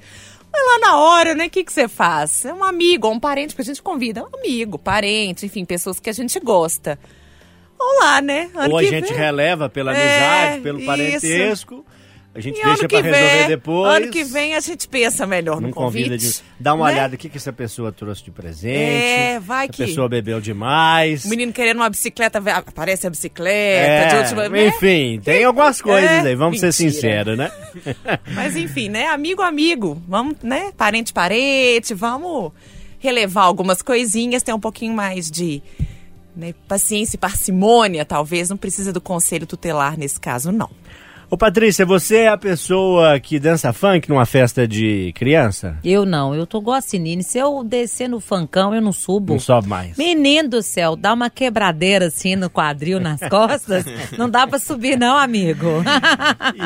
Mas 0.53 0.63
lá 0.67 0.79
na 0.79 0.97
hora, 0.99 1.35
né? 1.35 1.47
O 1.47 1.51
que, 1.51 1.63
que 1.65 1.73
você 1.73 1.87
faz? 1.89 2.45
É 2.45 2.53
um 2.53 2.65
amigo 2.65 3.07
ou 3.07 3.15
um 3.15 3.21
parente, 3.21 3.55
porque 3.55 3.63
a 3.63 3.73
gente 3.75 3.83
convida. 3.83 4.23
Um 4.25 4.39
amigo, 4.39 4.79
parente, 4.79 5.47
enfim, 5.47 5.65
pessoas 5.65 6.01
que 6.01 6.09
a 6.11 6.13
gente 6.13 6.39
gosta. 6.41 6.99
Vamos 7.79 8.03
lá, 8.03 8.21
né? 8.21 8.51
Ano 8.55 8.73
Ou 8.73 8.79
a 8.79 8.83
que 8.83 8.89
gente 8.89 9.09
vem. 9.09 9.17
releva 9.17 9.69
pela 9.69 9.97
É, 9.97 10.49
amizade, 10.49 10.63
pelo 10.63 10.81
isso. 10.81 11.85
A 12.39 12.41
gente 12.41 12.61
E 12.61 12.65
deixa 12.65 12.87
que 12.87 12.97
resolver 12.97 13.39
vem, 13.39 13.49
depois. 13.49 13.97
Ano 13.97 14.11
que 14.13 14.23
vem 14.23 14.55
a 14.55 14.61
gente 14.61 14.87
pensa 14.87 15.27
melhor 15.27 15.61
Não 15.61 15.69
no 15.71 15.75
convite. 15.75 16.05
convida 16.11 16.17
de. 16.19 16.41
Dá 16.61 16.73
uma 16.73 16.87
né? 16.87 16.93
olhada 16.93 17.15
o 17.17 17.19
que, 17.19 17.29
que 17.29 17.37
essa 17.37 17.53
pessoa 17.53 17.91
trouxe 17.91 18.23
de 18.23 18.31
presente. 18.31 18.77
É, 18.79 19.41
vai 19.41 19.69
que- 19.69 19.83
A 19.83 19.87
pessoa 19.87 20.09
bebeu 20.09 20.41
demais. 20.41 21.25
O 21.25 21.29
menino 21.29 21.53
querendo 21.53 21.79
uma 21.79 21.91
bicicleta, 21.91 22.39
aparece 22.39 23.07
a 23.09 23.11
bicicleta 23.11 23.53
É, 23.91 24.07
de 24.09 24.17
última 24.17 24.49
né? 24.49 24.69
enfim, 24.69 25.21
tem 25.23 25.43
algumas 25.43 25.83
coisas 25.83 26.09
É, 26.09 26.21
aí, 26.29 26.35
vamos 26.37 26.61
ser 26.61 26.67
mentira. 26.67 26.93
sinceros, 26.93 27.37
né? 27.37 27.51
Mas 28.35 28.55
enfim, 28.57 28.89
né? 28.89 29.09
Amigo, 29.09 29.43
amigo. 29.43 30.01
Vamos, 30.07 30.37
né? 30.43 30.71
Parente, 30.77 31.13
parente. 31.13 31.93
Vamos 31.93 32.53
relevar 33.01 33.43
algumas 33.43 33.83
coisinhas, 33.83 34.43
ter 34.45 34.53
um 34.53 34.61
pouquinho 34.61 34.95
mais 34.95 35.29
de 35.31 35.61
né, 36.37 36.55
paciência 36.69 37.17
e 37.17 37.19
parcimônia, 37.19 38.05
talvez. 38.05 38.49
Não 38.49 38.57
precisa 38.57 38.93
do 38.93 39.01
conselho 39.01 39.45
tutelar 39.47 39.99
nesse 39.99 40.21
caso, 40.21 40.53
não. 40.53 40.71
Ô 41.31 41.37
Patrícia, 41.37 41.85
você 41.85 42.21
é 42.21 42.29
a 42.29 42.39
pessoa 42.39 43.21
que 43.21 43.39
dança 43.39 43.71
funk 43.71 44.09
numa 44.09 44.25
festa 44.25 44.67
de 44.67 45.13
criança? 45.15 45.77
Eu 45.85 46.07
não, 46.07 46.35
eu 46.35 46.47
tô 46.47 46.63
Sinine. 46.81 47.23
Se 47.23 47.37
eu 47.39 47.63
descer 47.63 48.09
no 48.09 48.19
fancão, 48.19 48.75
eu 48.75 48.81
não 48.81 48.93
subo. 48.93 49.35
Não 49.35 49.41
sobe 49.41 49.69
mais. 49.69 49.99
Menino 49.99 50.49
do 50.49 50.63
céu, 50.63 50.97
dá 50.97 51.13
uma 51.13 51.29
quebradeira 51.29 52.07
assim 52.07 52.35
no 52.35 52.49
quadril, 52.49 52.99
nas 52.99 53.21
costas. 53.29 53.85
não 54.17 54.31
dá 54.31 54.47
pra 54.47 54.59
subir, 54.59 54.97
não, 54.99 55.19
amigo. 55.19 55.67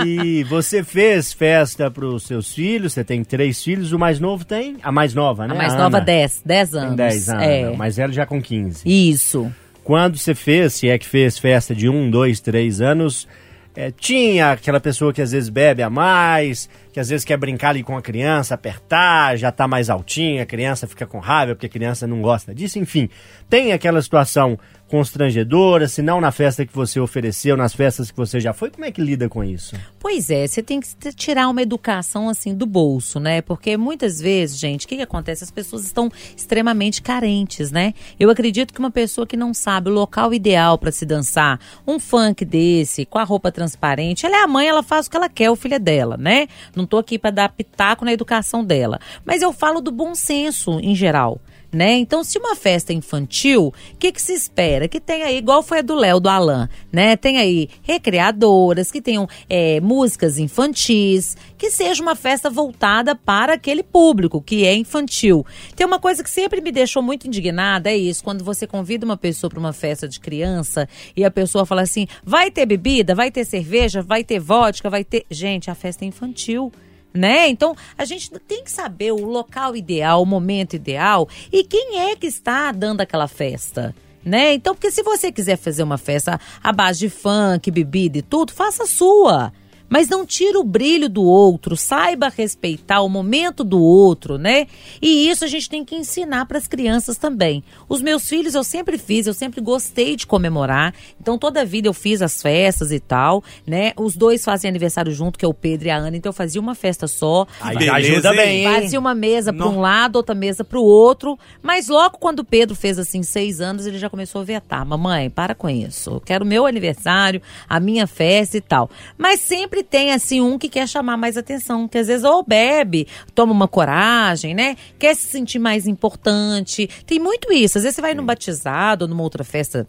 E 0.06 0.44
você 0.44 0.84
fez 0.84 1.32
festa 1.32 1.90
pros 1.90 2.22
seus 2.22 2.54
filhos, 2.54 2.92
você 2.92 3.02
tem 3.02 3.24
três 3.24 3.60
filhos, 3.64 3.90
o 3.90 3.98
mais 3.98 4.20
novo 4.20 4.44
tem? 4.44 4.76
A 4.80 4.92
mais 4.92 5.12
nova, 5.12 5.48
né? 5.48 5.54
A 5.54 5.58
mais 5.58 5.72
A 5.74 5.78
nova, 5.78 5.96
Ana. 5.96 6.06
10, 6.06 6.42
10 6.46 6.70
Tem 6.70 6.80
anos. 6.80 6.96
10 6.96 7.28
anos, 7.30 7.42
É. 7.42 7.68
o 7.68 7.76
mais 7.76 7.96
velho 7.96 8.12
já 8.12 8.24
com 8.24 8.40
15. 8.40 8.82
Isso. 8.86 9.52
Quando 9.82 10.16
você 10.16 10.36
fez, 10.36 10.74
se 10.74 10.88
é 10.88 10.96
que 10.96 11.06
fez 11.06 11.36
festa 11.36 11.74
de 11.74 11.88
um, 11.88 12.08
dois, 12.08 12.38
três 12.38 12.80
anos, 12.80 13.26
é, 13.74 13.90
tinha 13.90 14.52
aquela 14.52 14.80
pessoa 14.80 15.12
que 15.12 15.22
às 15.22 15.32
vezes 15.32 15.48
bebe 15.48 15.82
a 15.82 15.88
mais, 15.88 16.68
que 16.92 17.00
às 17.00 17.08
vezes 17.08 17.24
quer 17.24 17.36
brincar 17.38 17.70
ali 17.70 17.82
com 17.82 17.96
a 17.96 18.02
criança, 18.02 18.54
apertar, 18.54 19.36
já 19.36 19.50
tá 19.50 19.66
mais 19.66 19.88
altinha, 19.88 20.42
a 20.42 20.46
criança 20.46 20.86
fica 20.86 21.06
com 21.06 21.18
raiva 21.18 21.54
porque 21.54 21.66
a 21.66 21.70
criança 21.70 22.06
não 22.06 22.20
gosta 22.20 22.54
disso, 22.54 22.78
enfim. 22.78 23.08
Tem 23.48 23.72
aquela 23.72 24.02
situação 24.02 24.58
constrangedora, 24.92 25.88
se 25.88 26.02
não 26.02 26.20
na 26.20 26.30
festa 26.30 26.66
que 26.66 26.74
você 26.74 27.00
ofereceu, 27.00 27.56
nas 27.56 27.74
festas 27.74 28.10
que 28.10 28.16
você 28.16 28.38
já 28.38 28.52
foi, 28.52 28.70
como 28.70 28.84
é 28.84 28.92
que 28.92 29.00
lida 29.00 29.26
com 29.26 29.42
isso? 29.42 29.74
Pois 29.98 30.28
é, 30.28 30.46
você 30.46 30.62
tem 30.62 30.80
que 30.80 30.88
tirar 31.14 31.48
uma 31.48 31.62
educação 31.62 32.28
assim 32.28 32.54
do 32.54 32.66
bolso, 32.66 33.18
né? 33.18 33.40
Porque 33.40 33.74
muitas 33.78 34.20
vezes, 34.20 34.58
gente, 34.58 34.84
o 34.84 34.88
que, 34.88 34.96
que 34.96 35.02
acontece? 35.02 35.44
As 35.44 35.50
pessoas 35.50 35.86
estão 35.86 36.10
extremamente 36.36 37.00
carentes, 37.00 37.70
né? 37.70 37.94
Eu 38.20 38.28
acredito 38.28 38.74
que 38.74 38.78
uma 38.78 38.90
pessoa 38.90 39.26
que 39.26 39.34
não 39.34 39.54
sabe 39.54 39.88
o 39.88 39.94
local 39.94 40.34
ideal 40.34 40.76
para 40.76 40.92
se 40.92 41.06
dançar, 41.06 41.58
um 41.86 41.98
funk 41.98 42.44
desse, 42.44 43.06
com 43.06 43.18
a 43.18 43.24
roupa 43.24 43.50
transparente, 43.50 44.26
ela 44.26 44.36
é 44.36 44.42
a 44.42 44.46
mãe, 44.46 44.68
ela 44.68 44.82
faz 44.82 45.06
o 45.06 45.10
que 45.10 45.16
ela 45.16 45.30
quer, 45.30 45.48
o 45.48 45.56
filho 45.56 45.76
é 45.76 45.78
dela, 45.78 46.18
né? 46.18 46.48
Não 46.76 46.84
tô 46.84 46.98
aqui 46.98 47.18
para 47.18 47.30
dar 47.30 47.48
pitaco 47.48 48.04
na 48.04 48.12
educação 48.12 48.62
dela. 48.62 49.00
Mas 49.24 49.40
eu 49.40 49.54
falo 49.54 49.80
do 49.80 49.90
bom 49.90 50.14
senso 50.14 50.78
em 50.80 50.94
geral. 50.94 51.40
Né? 51.72 51.94
Então, 51.94 52.22
se 52.22 52.38
uma 52.38 52.54
festa 52.54 52.92
é 52.92 52.96
infantil, 52.96 53.68
o 53.68 53.96
que, 53.96 54.12
que 54.12 54.20
se 54.20 54.34
espera? 54.34 54.86
Que 54.86 55.00
tenha 55.00 55.24
aí, 55.24 55.38
igual 55.38 55.62
foi 55.62 55.78
a 55.78 55.82
do 55.82 55.94
Léo, 55.94 56.20
do 56.20 56.28
Alan, 56.28 56.68
né? 56.92 57.16
Tem 57.16 57.38
aí 57.38 57.70
recreadoras, 57.82 58.92
que 58.92 59.00
tenham 59.00 59.26
é, 59.48 59.80
músicas 59.80 60.36
infantis, 60.36 61.34
que 61.56 61.70
seja 61.70 62.02
uma 62.02 62.14
festa 62.14 62.50
voltada 62.50 63.14
para 63.14 63.54
aquele 63.54 63.82
público 63.82 64.42
que 64.42 64.66
é 64.66 64.74
infantil. 64.74 65.46
Tem 65.74 65.86
uma 65.86 65.98
coisa 65.98 66.22
que 66.22 66.28
sempre 66.28 66.60
me 66.60 66.70
deixou 66.70 67.02
muito 67.02 67.26
indignada, 67.26 67.90
é 67.90 67.96
isso, 67.96 68.22
quando 68.22 68.44
você 68.44 68.66
convida 68.66 69.06
uma 69.06 69.16
pessoa 69.16 69.48
para 69.48 69.58
uma 69.58 69.72
festa 69.72 70.06
de 70.06 70.20
criança 70.20 70.86
e 71.16 71.24
a 71.24 71.30
pessoa 71.30 71.64
fala 71.64 71.80
assim, 71.80 72.06
vai 72.22 72.50
ter 72.50 72.66
bebida, 72.66 73.14
vai 73.14 73.30
ter 73.30 73.46
cerveja, 73.46 74.02
vai 74.02 74.22
ter 74.22 74.38
vodka, 74.38 74.90
vai 74.90 75.04
ter... 75.04 75.24
Gente, 75.30 75.70
a 75.70 75.74
festa 75.74 76.04
é 76.04 76.08
infantil 76.08 76.70
né? 77.12 77.48
Então, 77.48 77.76
a 77.96 78.04
gente 78.04 78.30
tem 78.40 78.64
que 78.64 78.70
saber 78.70 79.12
o 79.12 79.24
local 79.26 79.76
ideal, 79.76 80.22
o 80.22 80.26
momento 80.26 80.74
ideal 80.74 81.28
e 81.52 81.64
quem 81.64 82.00
é 82.00 82.16
que 82.16 82.26
está 82.26 82.72
dando 82.72 83.00
aquela 83.00 83.28
festa. 83.28 83.94
Né? 84.24 84.54
Então, 84.54 84.74
porque 84.74 84.90
se 84.90 85.02
você 85.02 85.32
quiser 85.32 85.56
fazer 85.56 85.82
uma 85.82 85.98
festa 85.98 86.40
à 86.62 86.72
base 86.72 87.00
de 87.00 87.10
funk, 87.10 87.70
bebida 87.70 88.18
e 88.18 88.22
tudo, 88.22 88.52
faça 88.52 88.84
a 88.84 88.86
sua. 88.86 89.52
Mas 89.92 90.08
não 90.08 90.24
tira 90.24 90.58
o 90.58 90.64
brilho 90.64 91.06
do 91.06 91.22
outro, 91.22 91.76
saiba 91.76 92.32
respeitar 92.34 93.02
o 93.02 93.10
momento 93.10 93.62
do 93.62 93.78
outro, 93.78 94.38
né? 94.38 94.66
E 95.02 95.28
isso 95.28 95.44
a 95.44 95.46
gente 95.46 95.68
tem 95.68 95.84
que 95.84 95.94
ensinar 95.94 96.46
para 96.46 96.56
as 96.56 96.66
crianças 96.66 97.18
também. 97.18 97.62
Os 97.90 98.00
meus 98.00 98.26
filhos 98.26 98.54
eu 98.54 98.64
sempre 98.64 98.96
fiz, 98.96 99.26
eu 99.26 99.34
sempre 99.34 99.60
gostei 99.60 100.16
de 100.16 100.26
comemorar. 100.26 100.94
Então 101.20 101.36
toda 101.36 101.60
a 101.60 101.64
vida 101.64 101.88
eu 101.88 101.92
fiz 101.92 102.22
as 102.22 102.40
festas 102.40 102.90
e 102.90 102.98
tal, 102.98 103.44
né? 103.66 103.92
Os 103.98 104.16
dois 104.16 104.42
fazem 104.42 104.66
aniversário 104.66 105.12
junto, 105.12 105.38
que 105.38 105.44
é 105.44 105.48
o 105.48 105.52
Pedro 105.52 105.88
e 105.88 105.90
a 105.90 105.96
Ana, 105.98 106.16
então 106.16 106.30
eu 106.30 106.34
fazia 106.34 106.58
uma 106.58 106.74
festa 106.74 107.06
só. 107.06 107.46
Aí 107.60 107.76
Beleza, 107.76 107.96
ajuda 107.96 108.32
bem? 108.32 108.64
Fazia 108.64 108.98
uma 108.98 109.14
mesa 109.14 109.52
para 109.52 109.68
um 109.68 109.78
lado, 109.78 110.16
outra 110.16 110.34
mesa 110.34 110.64
para 110.64 110.78
o 110.78 110.84
outro. 110.84 111.38
Mas 111.60 111.88
logo 111.88 112.16
quando 112.16 112.38
o 112.38 112.44
Pedro 112.46 112.74
fez 112.74 112.98
assim 112.98 113.22
seis 113.22 113.60
anos, 113.60 113.86
ele 113.86 113.98
já 113.98 114.08
começou 114.08 114.40
a 114.40 114.44
vetar. 114.44 114.86
Mamãe, 114.86 115.28
para 115.28 115.54
com 115.54 115.68
isso. 115.68 116.12
Eu 116.12 116.20
quero 116.20 116.46
o 116.46 116.48
meu 116.48 116.64
aniversário, 116.64 117.42
a 117.68 117.78
minha 117.78 118.06
festa 118.06 118.56
e 118.56 118.60
tal. 118.62 118.88
Mas 119.18 119.40
sempre 119.40 119.81
tem 119.82 120.12
assim 120.12 120.40
um 120.40 120.58
que 120.58 120.68
quer 120.68 120.88
chamar 120.88 121.16
mais 121.16 121.36
atenção, 121.36 121.88
que 121.88 121.98
às 121.98 122.06
vezes 122.06 122.24
ou 122.24 122.42
bebe, 122.42 123.06
toma 123.34 123.52
uma 123.52 123.68
coragem, 123.68 124.54
né? 124.54 124.76
Quer 124.98 125.14
se 125.14 125.26
sentir 125.26 125.58
mais 125.58 125.86
importante. 125.86 126.88
Tem 127.06 127.18
muito 127.18 127.52
isso. 127.52 127.78
Às 127.78 127.84
vezes 127.84 127.96
você 127.96 128.02
vai 128.02 128.14
num 128.14 128.24
batizado 128.24 129.04
ou 129.04 129.08
numa 129.08 129.22
outra 129.22 129.44
festa 129.44 129.86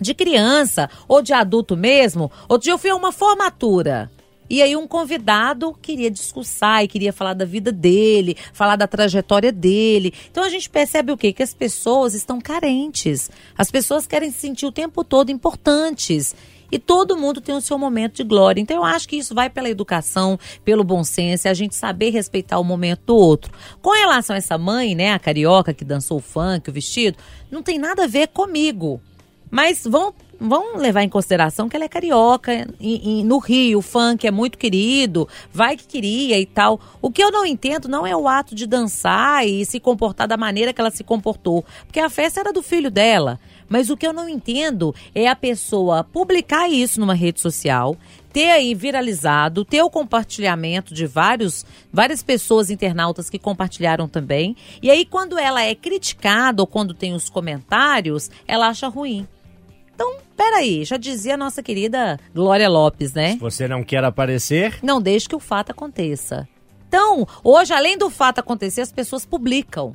de 0.00 0.14
criança 0.14 0.88
ou 1.06 1.22
de 1.22 1.32
adulto 1.32 1.76
mesmo. 1.76 2.30
Outro 2.48 2.64
dia 2.64 2.72
eu 2.72 2.78
fui 2.78 2.90
a 2.90 2.96
uma 2.96 3.12
formatura. 3.12 4.10
E 4.50 4.62
aí 4.62 4.74
um 4.74 4.86
convidado 4.86 5.76
queria 5.82 6.10
discursar 6.10 6.82
e 6.82 6.88
queria 6.88 7.12
falar 7.12 7.34
da 7.34 7.44
vida 7.44 7.70
dele, 7.70 8.36
falar 8.52 8.76
da 8.76 8.86
trajetória 8.86 9.52
dele. 9.52 10.14
Então 10.30 10.42
a 10.42 10.48
gente 10.48 10.70
percebe 10.70 11.12
o 11.12 11.18
quê? 11.18 11.32
Que 11.34 11.42
as 11.42 11.52
pessoas 11.52 12.14
estão 12.14 12.40
carentes. 12.40 13.30
As 13.56 13.70
pessoas 13.70 14.06
querem 14.06 14.30
se 14.30 14.38
sentir 14.38 14.64
o 14.64 14.72
tempo 14.72 15.04
todo 15.04 15.30
importantes. 15.30 16.34
E 16.70 16.78
todo 16.78 17.16
mundo 17.16 17.40
tem 17.40 17.54
o 17.54 17.60
seu 17.60 17.78
momento 17.78 18.16
de 18.16 18.24
glória. 18.24 18.60
Então 18.60 18.76
eu 18.76 18.84
acho 18.84 19.08
que 19.08 19.16
isso 19.16 19.34
vai 19.34 19.48
pela 19.48 19.68
educação, 19.68 20.38
pelo 20.64 20.84
bom 20.84 21.02
senso, 21.02 21.48
a 21.48 21.54
gente 21.54 21.74
saber 21.74 22.10
respeitar 22.10 22.58
o 22.58 22.64
momento 22.64 23.02
do 23.06 23.16
outro. 23.16 23.52
Com 23.80 23.90
relação 23.90 24.34
a 24.34 24.38
essa 24.38 24.58
mãe, 24.58 24.94
né, 24.94 25.12
a 25.12 25.18
carioca 25.18 25.72
que 25.72 25.84
dançou 25.84 26.18
o 26.18 26.22
funk, 26.22 26.68
o 26.68 26.72
vestido, 26.72 27.16
não 27.50 27.62
tem 27.62 27.78
nada 27.78 28.04
a 28.04 28.06
ver 28.06 28.28
comigo. 28.28 29.00
Mas 29.50 29.84
vão 29.84 30.12
vão 30.40 30.76
levar 30.76 31.02
em 31.02 31.08
consideração 31.08 31.68
que 31.68 31.76
ela 31.76 31.84
é 31.84 31.88
carioca. 31.88 32.68
E, 32.78 33.20
e 33.20 33.24
no 33.24 33.38
Rio, 33.38 33.78
o 33.78 33.82
funk 33.82 34.26
é 34.26 34.30
muito 34.30 34.56
querido, 34.56 35.28
vai 35.52 35.76
que 35.76 35.86
queria 35.86 36.38
e 36.38 36.46
tal. 36.46 36.80
O 37.02 37.10
que 37.10 37.22
eu 37.22 37.30
não 37.30 37.44
entendo 37.44 37.88
não 37.88 38.06
é 38.06 38.16
o 38.16 38.28
ato 38.28 38.54
de 38.54 38.66
dançar 38.66 39.46
e 39.46 39.64
se 39.64 39.80
comportar 39.80 40.28
da 40.28 40.36
maneira 40.36 40.72
que 40.72 40.80
ela 40.80 40.90
se 40.90 41.02
comportou, 41.02 41.64
porque 41.84 42.00
a 42.00 42.08
festa 42.08 42.40
era 42.40 42.52
do 42.52 42.62
filho 42.62 42.90
dela. 42.90 43.40
Mas 43.68 43.90
o 43.90 43.96
que 43.96 44.06
eu 44.06 44.12
não 44.12 44.28
entendo 44.28 44.94
é 45.14 45.28
a 45.28 45.36
pessoa 45.36 46.02
publicar 46.02 46.68
isso 46.68 46.98
numa 47.00 47.14
rede 47.14 47.40
social, 47.40 47.96
ter 48.32 48.50
aí 48.50 48.74
viralizado, 48.74 49.64
ter 49.64 49.82
o 49.82 49.90
compartilhamento 49.90 50.94
de 50.94 51.06
vários, 51.06 51.66
várias 51.92 52.22
pessoas 52.22 52.70
internautas 52.70 53.28
que 53.28 53.38
compartilharam 53.38 54.08
também. 54.08 54.56
E 54.82 54.90
aí, 54.90 55.04
quando 55.04 55.38
ela 55.38 55.62
é 55.62 55.74
criticada 55.74 56.62
ou 56.62 56.66
quando 56.66 56.94
tem 56.94 57.14
os 57.14 57.28
comentários, 57.28 58.30
ela 58.46 58.68
acha 58.68 58.88
ruim. 58.88 59.26
Então, 59.94 60.18
peraí, 60.36 60.84
já 60.84 60.96
dizia 60.96 61.34
a 61.34 61.36
nossa 61.36 61.62
querida 61.62 62.18
Glória 62.32 62.68
Lopes, 62.68 63.12
né? 63.12 63.32
Se 63.32 63.38
você 63.38 63.66
não 63.66 63.82
quer 63.82 64.04
aparecer, 64.04 64.78
Não 64.82 65.02
deixe 65.02 65.28
que 65.28 65.34
o 65.34 65.40
fato 65.40 65.70
aconteça. 65.70 66.48
Então, 66.88 67.26
hoje, 67.44 67.74
além 67.74 67.98
do 67.98 68.08
fato 68.08 68.38
acontecer, 68.38 68.80
as 68.80 68.92
pessoas 68.92 69.26
publicam. 69.26 69.94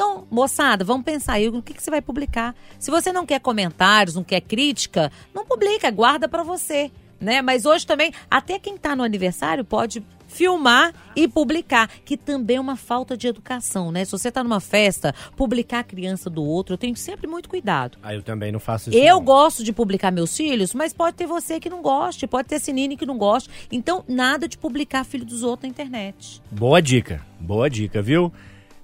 Então, 0.00 0.26
moçada, 0.30 0.82
vamos 0.82 1.04
pensar 1.04 1.34
aí 1.34 1.46
o 1.50 1.60
que, 1.60 1.74
que 1.74 1.82
você 1.82 1.90
vai 1.90 2.00
publicar. 2.00 2.54
Se 2.78 2.90
você 2.90 3.12
não 3.12 3.26
quer 3.26 3.38
comentários, 3.38 4.16
não 4.16 4.24
quer 4.24 4.40
crítica, 4.40 5.12
não 5.34 5.44
publica, 5.44 5.90
guarda 5.90 6.26
pra 6.26 6.42
você, 6.42 6.90
né? 7.20 7.42
Mas 7.42 7.66
hoje 7.66 7.86
também, 7.86 8.10
até 8.30 8.58
quem 8.58 8.78
tá 8.78 8.96
no 8.96 9.02
aniversário 9.02 9.62
pode 9.62 10.02
filmar 10.26 10.94
e 11.14 11.28
publicar, 11.28 11.86
que 12.02 12.16
também 12.16 12.56
é 12.56 12.60
uma 12.60 12.76
falta 12.76 13.14
de 13.14 13.28
educação, 13.28 13.92
né? 13.92 14.06
Se 14.06 14.12
você 14.12 14.32
tá 14.32 14.42
numa 14.42 14.58
festa, 14.58 15.14
publicar 15.36 15.80
a 15.80 15.84
criança 15.84 16.30
do 16.30 16.42
outro, 16.42 16.72
eu 16.74 16.78
tenho 16.78 16.96
sempre 16.96 17.26
muito 17.26 17.50
cuidado. 17.50 17.98
aí 18.02 18.16
eu 18.16 18.22
também 18.22 18.50
não 18.50 18.60
faço 18.60 18.88
isso. 18.88 18.98
Eu 18.98 19.16
não. 19.16 19.24
gosto 19.24 19.62
de 19.62 19.70
publicar 19.70 20.10
meus 20.10 20.34
filhos, 20.34 20.72
mas 20.72 20.94
pode 20.94 21.14
ter 21.14 21.26
você 21.26 21.60
que 21.60 21.68
não 21.68 21.82
goste, 21.82 22.26
pode 22.26 22.48
ter 22.48 22.58
Sinine 22.58 22.96
que 22.96 23.04
não 23.04 23.18
goste. 23.18 23.50
Então, 23.70 24.02
nada 24.08 24.48
de 24.48 24.56
publicar 24.56 25.04
filho 25.04 25.26
dos 25.26 25.42
outros 25.42 25.64
na 25.64 25.68
internet. 25.68 26.40
Boa 26.50 26.80
dica, 26.80 27.20
boa 27.38 27.68
dica, 27.68 28.00
viu? 28.00 28.32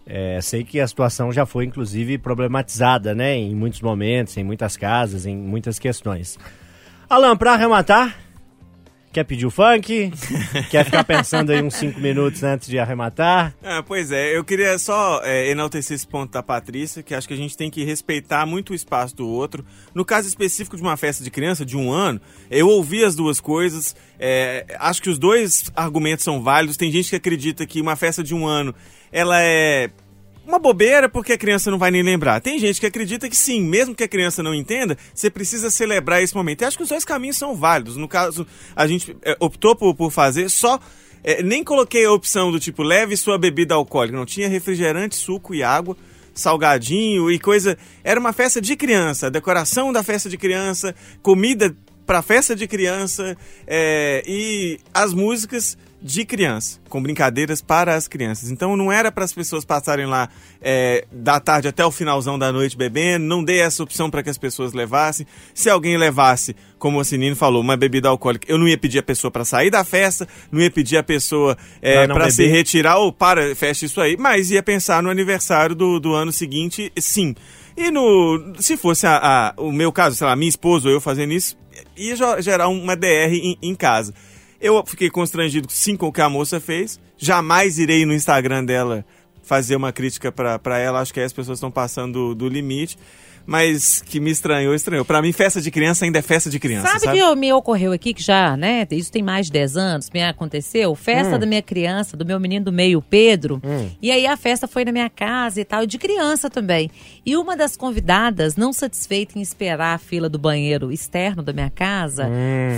É, 0.06 0.40
sei 0.40 0.62
que 0.62 0.78
a 0.78 0.86
situação 0.86 1.32
já 1.32 1.44
foi, 1.44 1.64
inclusive, 1.64 2.16
problematizada, 2.16 3.14
né? 3.14 3.36
Em 3.36 3.54
muitos 3.54 3.80
momentos, 3.80 4.36
em 4.36 4.44
muitas 4.44 4.76
casas, 4.76 5.26
em 5.26 5.36
muitas 5.36 5.80
questões. 5.80 6.38
Alan, 7.10 7.36
pra 7.36 7.54
arrematar, 7.54 8.16
quer 9.16 9.24
pedir 9.24 9.46
o 9.46 9.50
funk? 9.50 10.12
quer 10.70 10.84
ficar 10.84 11.02
pensando 11.02 11.50
aí 11.50 11.62
uns 11.62 11.74
cinco 11.74 11.98
minutos 11.98 12.42
antes 12.42 12.68
de 12.68 12.78
arrematar? 12.78 13.54
Ah, 13.62 13.82
pois 13.82 14.12
é, 14.12 14.36
eu 14.36 14.44
queria 14.44 14.78
só 14.78 15.22
é, 15.24 15.50
enaltecer 15.50 15.94
esse 15.94 16.06
ponto 16.06 16.32
da 16.32 16.42
Patrícia, 16.42 17.02
que 17.02 17.14
acho 17.14 17.26
que 17.26 17.32
a 17.32 17.36
gente 17.36 17.56
tem 17.56 17.70
que 17.70 17.82
respeitar 17.82 18.44
muito 18.44 18.70
o 18.70 18.74
espaço 18.74 19.16
do 19.16 19.26
outro. 19.26 19.64
No 19.94 20.04
caso 20.04 20.28
específico 20.28 20.76
de 20.76 20.82
uma 20.82 20.98
festa 20.98 21.24
de 21.24 21.30
criança 21.30 21.64
de 21.64 21.78
um 21.78 21.90
ano, 21.90 22.20
eu 22.50 22.68
ouvi 22.68 23.02
as 23.02 23.16
duas 23.16 23.40
coisas, 23.40 23.96
é, 24.20 24.66
acho 24.78 25.00
que 25.00 25.08
os 25.08 25.18
dois 25.18 25.72
argumentos 25.74 26.22
são 26.22 26.42
válidos. 26.42 26.76
Tem 26.76 26.92
gente 26.92 27.08
que 27.08 27.16
acredita 27.16 27.66
que 27.66 27.80
uma 27.80 27.96
festa 27.96 28.22
de 28.22 28.34
um 28.34 28.46
ano, 28.46 28.74
ela 29.16 29.42
é 29.42 29.88
uma 30.46 30.58
bobeira 30.58 31.08
porque 31.08 31.32
a 31.32 31.38
criança 31.38 31.70
não 31.70 31.78
vai 31.78 31.90
nem 31.90 32.02
lembrar. 32.02 32.38
Tem 32.38 32.58
gente 32.58 32.78
que 32.78 32.84
acredita 32.84 33.30
que 33.30 33.36
sim, 33.36 33.62
mesmo 33.62 33.94
que 33.94 34.04
a 34.04 34.08
criança 34.08 34.42
não 34.42 34.54
entenda, 34.54 34.96
você 35.14 35.30
precisa 35.30 35.70
celebrar 35.70 36.22
esse 36.22 36.34
momento. 36.34 36.60
E 36.60 36.64
acho 36.66 36.76
que 36.76 36.82
os 36.82 36.90
dois 36.90 37.02
caminhos 37.02 37.38
são 37.38 37.54
válidos. 37.54 37.96
No 37.96 38.06
caso, 38.06 38.46
a 38.76 38.86
gente 38.86 39.16
é, 39.22 39.34
optou 39.40 39.74
por, 39.74 39.94
por 39.94 40.10
fazer 40.10 40.50
só. 40.50 40.78
é, 41.24 41.42
nem 41.42 41.64
coloquei 41.64 42.04
a 42.04 42.12
opção 42.12 42.52
do 42.52 42.60
tipo 42.60 42.82
leve 42.82 43.16
sua 43.16 43.38
bebida 43.38 43.74
alcoólica. 43.74 44.18
Não 44.18 44.26
tinha 44.26 44.50
refrigerante, 44.50 45.16
suco 45.16 45.54
e 45.54 45.62
água, 45.62 45.96
salgadinho 46.34 47.30
e 47.30 47.38
coisa. 47.38 47.78
Era 48.04 48.20
uma 48.20 48.34
festa 48.34 48.60
de 48.60 48.76
criança, 48.76 49.30
decoração 49.30 49.94
da 49.94 50.02
festa 50.02 50.28
de 50.28 50.36
criança, 50.36 50.94
comida 51.22 51.74
para 52.06 52.20
festa 52.20 52.54
de 52.54 52.68
criança 52.68 53.34
é, 53.66 54.22
e 54.26 54.78
as 54.92 55.14
músicas 55.14 55.76
de 56.06 56.24
criança, 56.24 56.78
com 56.88 57.02
brincadeiras 57.02 57.60
para 57.60 57.96
as 57.96 58.06
crianças. 58.06 58.48
Então 58.48 58.76
não 58.76 58.92
era 58.92 59.10
para 59.10 59.24
as 59.24 59.32
pessoas 59.32 59.64
passarem 59.64 60.06
lá 60.06 60.28
é, 60.62 61.04
da 61.10 61.40
tarde 61.40 61.66
até 61.66 61.84
o 61.84 61.90
finalzão 61.90 62.38
da 62.38 62.52
noite 62.52 62.76
bebendo, 62.76 63.24
não 63.24 63.42
dei 63.42 63.58
essa 63.60 63.82
opção 63.82 64.08
para 64.08 64.22
que 64.22 64.30
as 64.30 64.38
pessoas 64.38 64.72
levassem. 64.72 65.26
Se 65.52 65.68
alguém 65.68 65.96
levasse, 65.96 66.54
como 66.78 67.00
o 67.00 67.04
Sinino 67.04 67.34
falou, 67.34 67.60
uma 67.60 67.76
bebida 67.76 68.08
alcoólica, 68.08 68.46
eu 68.48 68.56
não 68.56 68.68
ia 68.68 68.78
pedir 68.78 69.00
a 69.00 69.02
pessoa 69.02 69.32
para 69.32 69.44
sair 69.44 69.68
da 69.68 69.82
festa, 69.82 70.28
não 70.52 70.60
ia 70.60 70.70
pedir 70.70 70.96
a 70.96 71.02
pessoa 71.02 71.58
é, 71.82 71.94
para 72.14 72.30
se 72.30 72.46
retirar 72.46 72.98
ou 72.98 73.12
para, 73.12 73.56
fecha 73.56 73.84
isso 73.84 74.00
aí, 74.00 74.16
mas 74.16 74.52
ia 74.52 74.62
pensar 74.62 75.02
no 75.02 75.10
aniversário 75.10 75.74
do, 75.74 75.98
do 75.98 76.14
ano 76.14 76.30
seguinte, 76.30 76.92
sim. 77.00 77.34
E 77.76 77.90
no. 77.90 78.54
Se 78.60 78.76
fosse 78.76 79.06
a, 79.06 79.16
a- 79.18 79.54
o 79.60 79.70
meu 79.72 79.90
caso, 79.92 80.14
sei 80.16 80.26
lá, 80.26 80.34
minha 80.36 80.48
esposa 80.48 80.86
ou 80.88 80.94
eu 80.94 81.00
fazendo 81.00 81.32
isso, 81.32 81.58
ia 81.96 82.16
gerar 82.40 82.68
uma 82.68 82.96
DR 82.96 83.34
em, 83.34 83.58
em 83.60 83.74
casa. 83.74 84.14
Eu 84.60 84.82
fiquei 84.86 85.10
constrangido 85.10 85.68
sim 85.70 85.96
com 85.96 86.08
o 86.08 86.12
que 86.12 86.20
a 86.20 86.28
moça 86.28 86.60
fez. 86.60 87.00
Jamais 87.16 87.78
irei 87.78 88.04
no 88.04 88.14
Instagram 88.14 88.64
dela 88.64 89.04
fazer 89.42 89.76
uma 89.76 89.92
crítica 89.92 90.32
pra 90.32 90.78
ela. 90.78 91.00
Acho 91.00 91.14
que 91.14 91.20
aí 91.20 91.26
as 91.26 91.32
pessoas 91.32 91.58
estão 91.58 91.70
passando 91.70 92.12
do, 92.12 92.34
do 92.34 92.48
limite. 92.48 92.98
Mas 93.46 94.02
que 94.02 94.18
me 94.18 94.30
estranhou, 94.30 94.74
estranhou. 94.74 95.04
Pra 95.04 95.22
mim, 95.22 95.32
festa 95.32 95.60
de 95.60 95.70
criança 95.70 96.04
ainda 96.04 96.18
é 96.18 96.22
festa 96.22 96.50
de 96.50 96.58
criança. 96.58 96.88
Sabe, 96.88 97.00
Sabe, 97.00 97.16
que 97.16 97.22
eu- 97.22 97.36
me 97.36 97.52
ocorreu 97.52 97.92
aqui 97.92 98.12
que 98.12 98.22
já, 98.22 98.56
né? 98.56 98.86
Isso 98.90 99.12
tem 99.12 99.22
mais 99.22 99.46
de 99.46 99.52
10 99.52 99.76
anos, 99.76 100.10
me 100.12 100.22
aconteceu. 100.22 100.94
Festa 100.94 101.38
da 101.38 101.46
minha 101.46 101.62
criança, 101.62 102.16
do 102.16 102.24
meu 102.26 102.40
menino 102.40 102.64
do 102.66 102.72
meio, 102.72 103.00
Pedro. 103.00 103.60
E 104.02 104.10
aí 104.10 104.26
a 104.26 104.36
festa 104.36 104.66
foi 104.66 104.84
na 104.84 104.90
minha 104.92 105.08
casa 105.08 105.60
e 105.60 105.64
tal, 105.64 105.84
e 105.84 105.86
de 105.86 105.96
criança 105.98 106.50
também. 106.50 106.90
E 107.24 107.36
uma 107.36 107.56
das 107.56 107.76
convidadas, 107.76 108.56
não 108.56 108.72
satisfeita 108.72 109.38
em 109.38 109.42
esperar 109.42 109.94
a 109.94 109.98
fila 109.98 110.28
do 110.28 110.38
banheiro 110.38 110.90
externo 110.90 111.42
da 111.42 111.52
minha 111.52 111.70
casa, 111.70 112.28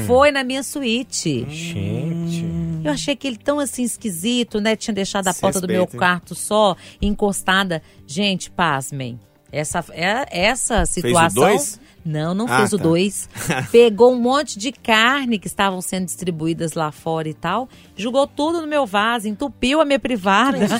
foi 0.07 0.31
na 0.31 0.45
minha 0.45 0.63
suíte. 0.63 1.47
Gente. 1.49 2.45
Eu 2.85 2.93
achei 2.93 3.15
aquele 3.15 3.37
tão 3.37 3.59
assim 3.59 3.83
esquisito, 3.85 4.61
né? 4.61 4.77
Tinha 4.77 4.95
deixado 4.95 5.29
a 5.29 5.33
Se 5.33 5.41
porta 5.41 5.61
do 5.61 5.67
meu 5.67 5.83
respeita, 5.83 5.99
quarto 5.99 6.35
só 6.35 6.77
encostada. 7.01 7.83
Gente, 8.07 8.51
pasmem. 8.51 9.19
Essa, 9.51 9.85
é, 9.93 10.27
essa 10.31 10.85
situação. 10.87 11.43
dois? 11.43 11.81
Não, 12.05 12.33
não 12.35 12.47
Ah, 12.49 12.59
fez 12.59 12.73
o 12.73 12.77
tá. 12.79 12.83
dois. 12.85 13.29
Pegou 13.73 14.13
um 14.13 14.21
monte 14.21 14.59
de 14.59 14.73
carne 14.73 15.39
que 15.39 15.47
estavam 15.47 15.81
sendo 15.83 16.07
distribuídas 16.07 16.73
lá 16.75 16.91
fora 16.93 17.29
e 17.29 17.35
tal, 17.35 17.69
jogou 17.97 18.27
tudo 18.27 18.61
no 18.63 18.67
meu 18.67 18.87
vaso, 18.87 19.29
entupiu 19.29 19.81
a 19.81 19.85
minha 19.85 19.99
privada. 19.99 20.59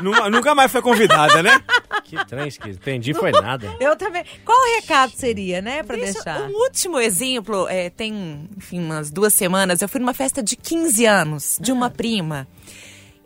Nunca, 0.00 0.30
nunca 0.30 0.54
mais 0.54 0.70
foi 0.70 0.80
convidada, 0.80 1.42
né? 1.42 1.60
que 2.04 2.24
trem 2.26 2.46
esquisito. 2.46 2.80
Entendi, 2.80 3.12
foi 3.12 3.32
nada. 3.32 3.74
Eu 3.80 3.96
também. 3.96 4.24
Qual 4.44 4.56
o 4.56 4.76
recado 4.80 5.10
seria, 5.14 5.60
né, 5.60 5.82
pra 5.82 5.96
Deixa- 5.96 6.12
deixar? 6.12 6.42
Um 6.48 6.54
último 6.62 7.00
exemplo, 7.00 7.66
é, 7.68 7.90
tem, 7.90 8.48
enfim, 8.56 8.78
umas 8.78 9.10
duas 9.10 9.34
semanas, 9.34 9.82
eu 9.82 9.88
fui 9.88 10.00
numa 10.00 10.14
festa 10.14 10.40
de 10.40 10.54
15 10.56 11.04
anos 11.04 11.58
de 11.60 11.72
uma 11.72 11.90
prima. 11.90 12.46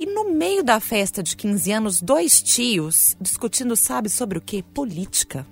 E 0.02 0.06
no 0.06 0.24
meio 0.24 0.64
da 0.64 0.80
festa 0.80 1.22
de 1.22 1.36
15 1.36 1.70
anos, 1.70 2.02
dois 2.02 2.42
tios 2.42 3.16
discutindo, 3.20 3.76
sabe, 3.76 4.08
sobre 4.08 4.36
o 4.36 4.40
quê? 4.40 4.64
Política. 4.74 5.46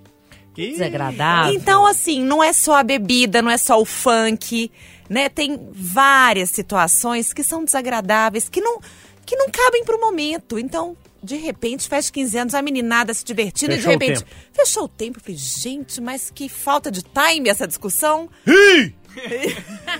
Que 0.52 0.72
Desagradável. 0.72 1.54
Então, 1.54 1.86
assim, 1.86 2.24
não 2.24 2.42
é 2.42 2.52
só 2.52 2.74
a 2.74 2.82
bebida, 2.82 3.40
não 3.40 3.48
é 3.48 3.56
só 3.56 3.80
o 3.80 3.84
funk, 3.84 4.68
né? 5.08 5.28
Tem 5.28 5.56
várias 5.70 6.50
situações 6.50 7.32
que 7.32 7.44
são 7.44 7.64
desagradáveis, 7.64 8.48
que 8.48 8.60
não, 8.60 8.80
que 9.24 9.36
não 9.36 9.46
cabem 9.50 9.84
pro 9.84 10.00
momento. 10.00 10.58
Então, 10.58 10.96
de 11.22 11.36
repente, 11.36 11.88
faz 11.88 12.10
15 12.10 12.36
anos, 12.38 12.54
a 12.54 12.60
meninada 12.60 13.14
se 13.14 13.24
divertindo, 13.24 13.70
Fechou 13.72 13.92
e 13.92 13.94
o 13.94 13.98
de 13.98 14.04
repente, 14.04 14.24
tempo. 14.24 14.36
fechou 14.52 14.82
o 14.82 14.88
tempo. 14.88 15.18
Eu 15.18 15.22
falei, 15.22 15.36
gente, 15.38 16.00
mas 16.00 16.28
que 16.28 16.48
falta 16.48 16.90
de 16.90 17.02
time 17.04 17.48
essa 17.48 17.68
discussão. 17.68 18.28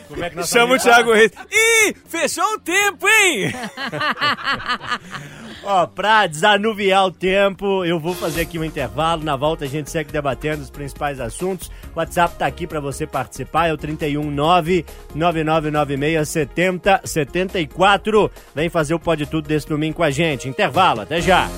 Como 0.09 0.25
é 0.25 0.31
que 0.31 0.37
nós 0.37 0.49
Chama 0.49 0.75
o 0.75 0.79
Thiago 0.79 1.13
Reis. 1.13 1.33
Ih, 1.51 1.95
fechou 2.09 2.55
o 2.55 2.59
tempo, 2.59 3.07
hein? 3.09 3.53
Ó, 5.63 5.87
pra 5.87 6.27
desanuviar 6.27 7.07
o 7.07 7.13
tempo, 7.13 7.85
eu 7.85 8.01
vou 8.01 8.15
fazer 8.15 8.43
aqui 8.43 8.59
um 8.59 8.65
intervalo. 8.65 9.23
Na 9.23 9.37
volta 9.37 9.65
a 9.65 9.69
gente 9.69 9.91
segue 9.91 10.11
debatendo 10.11 10.63
os 10.63 10.71
principais 10.71 11.21
assuntos. 11.21 11.71
O 11.95 11.99
WhatsApp 11.99 12.35
tá 12.37 12.47
aqui 12.47 12.67
pra 12.67 12.81
você 12.81 13.07
participar, 13.07 13.69
é 13.69 13.73
o 13.73 13.77
319 13.77 14.85
9996 15.15 16.29
7074. 16.29 18.31
Vem 18.55 18.69
fazer 18.69 18.95
o 18.95 18.99
Pode 18.99 19.27
Tudo 19.27 19.47
desse 19.47 19.69
domingo 19.69 19.97
com 19.97 20.03
a 20.03 20.11
gente. 20.11 20.49
Intervalo, 20.49 21.03
até 21.03 21.21
já. 21.21 21.49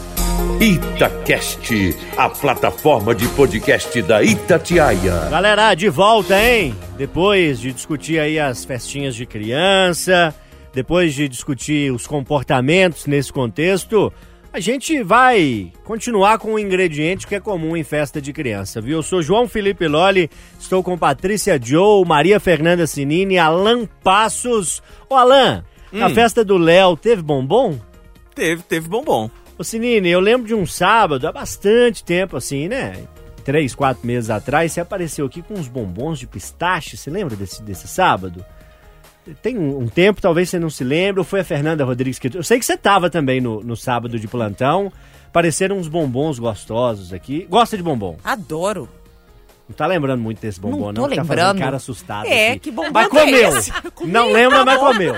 Itacast, 0.61 1.97
a 2.17 2.29
plataforma 2.29 3.15
de 3.15 3.27
podcast 3.29 4.01
da 4.03 4.23
Itatiaia. 4.23 5.29
Galera, 5.31 5.75
de 5.75 5.89
volta, 5.89 6.41
hein? 6.41 6.75
Depois 6.97 7.59
de 7.59 7.73
discutir 7.73 8.19
aí 8.19 8.39
as 8.39 8.65
festinhas 8.65 9.15
de 9.15 9.27
criança, 9.27 10.35
depois 10.73 11.15
de 11.15 11.29
discutir 11.29 11.93
os 11.93 12.07
comportamentos 12.07 13.07
nesse 13.07 13.33
contexto, 13.33 14.13
a 14.53 14.61
gente 14.61 15.03
vai 15.03 15.73
continuar 15.83 16.39
com 16.39 16.55
um 16.55 16.59
ingrediente 16.59 17.27
que 17.27 17.35
é 17.35 17.41
comum 17.41 17.77
em 17.77 17.83
festa 17.83 18.21
de 18.21 18.33
criança, 18.33 18.81
viu? 18.81 18.99
Eu 18.99 19.03
sou 19.03 19.23
João 19.23 19.49
Felipe 19.49 19.89
Lolli, 19.89 20.31
estou 20.61 20.83
com 20.83 20.97
Patrícia 20.97 21.59
Joe, 21.63 22.05
Maria 22.07 22.39
Fernanda 22.39 22.87
Sinini, 22.87 23.39
Alan 23.39 23.87
Passos. 24.05 24.83
Ô 25.09 25.15
Alan, 25.15 25.65
na 25.91 26.11
festa 26.11 26.45
do 26.45 26.57
Léo, 26.57 26.97
teve 26.97 27.23
bombom? 27.23 27.79
Teve, 28.35 28.63
teve 28.63 28.89
bombom. 28.89 29.31
Ô 29.63 29.65
Sinini, 29.65 30.09
eu 30.09 30.19
lembro 30.19 30.45
de 30.45 30.57
um 30.57 30.67
sábado, 30.67 31.25
há 31.25 31.31
bastante 31.31 32.03
tempo 32.03 32.37
assim, 32.37 32.67
né? 32.67 33.05
três, 33.45 33.77
quatro 33.77 34.05
meses 34.05 34.29
atrás, 34.29 34.73
você 34.73 34.81
apareceu 34.81 35.25
aqui 35.25 35.41
com 35.41 35.55
uns 35.55 35.69
bombons 35.69 36.19
de 36.19 36.27
pistache. 36.27 36.97
Você 36.97 37.09
lembra 37.09 37.37
desse, 37.37 37.63
desse 37.63 37.87
sábado? 37.87 38.45
Tem 39.41 39.57
um, 39.57 39.79
um 39.79 39.87
tempo, 39.87 40.21
talvez 40.21 40.51
você 40.51 40.59
não 40.59 40.69
se 40.69 40.83
lembre, 40.83 41.21
ou 41.21 41.25
foi 41.25 41.39
a 41.39 41.45
Fernanda 41.45 41.85
Rodrigues 41.85 42.19
que. 42.19 42.37
Eu 42.37 42.43
sei 42.43 42.59
que 42.59 42.65
você 42.65 42.77
tava 42.77 43.09
também 43.09 43.41
no, 43.41 43.63
no 43.63 43.77
sábado 43.77 44.19
de 44.19 44.27
plantão. 44.27 44.93
Apareceram 45.29 45.79
uns 45.79 45.87
bombons 45.87 46.41
gostosos 46.41 47.13
aqui. 47.13 47.47
Gosta 47.49 47.77
de 47.77 47.85
bombom? 47.85 48.17
Adoro. 48.25 48.89
Não 49.73 49.77
tá 49.77 49.87
lembrando 49.87 50.21
muito 50.21 50.39
desse 50.39 50.61
bombom, 50.61 50.77
Não 50.79 50.93
não? 50.93 50.95
tô 50.95 51.01
tá 51.03 51.23
lembrando. 51.23 51.39
fazendo 51.47 51.59
cara 51.59 51.77
assustado 51.79 52.27
É, 52.27 52.51
aqui. 52.51 52.61
que 52.61 52.71
bombom 52.71 52.91
Mas 52.93 53.09
que 53.09 53.17
é 53.17 53.21
comeu. 53.25 53.53
Não 54.07 54.31
lembra, 54.31 54.59
tá 54.59 54.65
mas 54.67 54.79
comeu. 54.79 55.15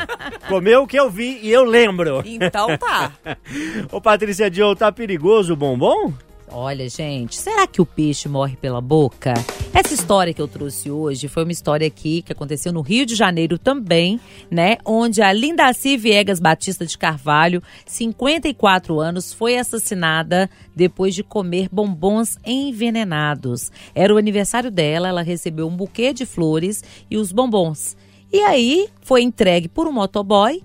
Comeu 0.49 0.83
o 0.83 0.87
que 0.87 0.97
eu 0.97 1.11
vi 1.11 1.41
e 1.43 1.51
eu 1.51 1.65
lembro. 1.65 2.23
Então 2.25 2.79
tá. 2.79 3.11
Ô, 3.91 4.01
Patrícia 4.01 4.53
Joe, 4.53 4.77
tá 4.77 4.93
perigoso 4.93 5.55
o 5.55 5.57
bombom? 5.57 6.13
Olha, 6.51 6.89
gente, 6.89 7.37
será 7.37 7.67
que 7.67 7.81
o 7.81 7.87
peixe 7.87 8.29
morre 8.29 8.57
pela 8.57 8.81
boca? 8.81 9.35
Essa 9.73 9.95
história 9.95 10.33
que 10.33 10.41
eu 10.41 10.47
trouxe 10.47 10.91
hoje 10.91 11.27
foi 11.27 11.43
uma 11.43 11.51
história 11.51 11.87
aqui 11.87 12.23
que 12.23 12.33
aconteceu 12.33 12.73
no 12.73 12.81
Rio 12.81 13.05
de 13.05 13.15
Janeiro 13.15 13.59
também, 13.59 14.21
né? 14.51 14.77
Onde 14.85 15.21
a 15.21 15.33
Lindaci 15.33 15.97
Viegas 15.97 16.39
Batista 16.39 16.87
de 16.87 16.97
Carvalho, 16.97 17.63
54 17.87 19.01
anos, 19.01 19.33
foi 19.33 19.59
assassinada 19.59 20.49
depois 20.77 21.15
de 21.15 21.25
comer 21.25 21.69
bombons 21.73 22.39
envenenados. 22.45 23.73
Era 23.95 24.15
o 24.15 24.19
aniversário 24.19 24.71
dela, 24.71 25.09
ela 25.09 25.23
recebeu 25.23 25.67
um 25.67 25.77
buquê 25.77 26.13
de 26.13 26.25
flores 26.25 26.85
e 27.11 27.17
os 27.17 27.33
bombons. 27.33 27.97
E 28.33 28.41
aí 28.41 28.89
foi 29.01 29.23
entregue 29.23 29.69
por 29.69 29.89
um 29.89 29.93
motoboy 29.93 30.63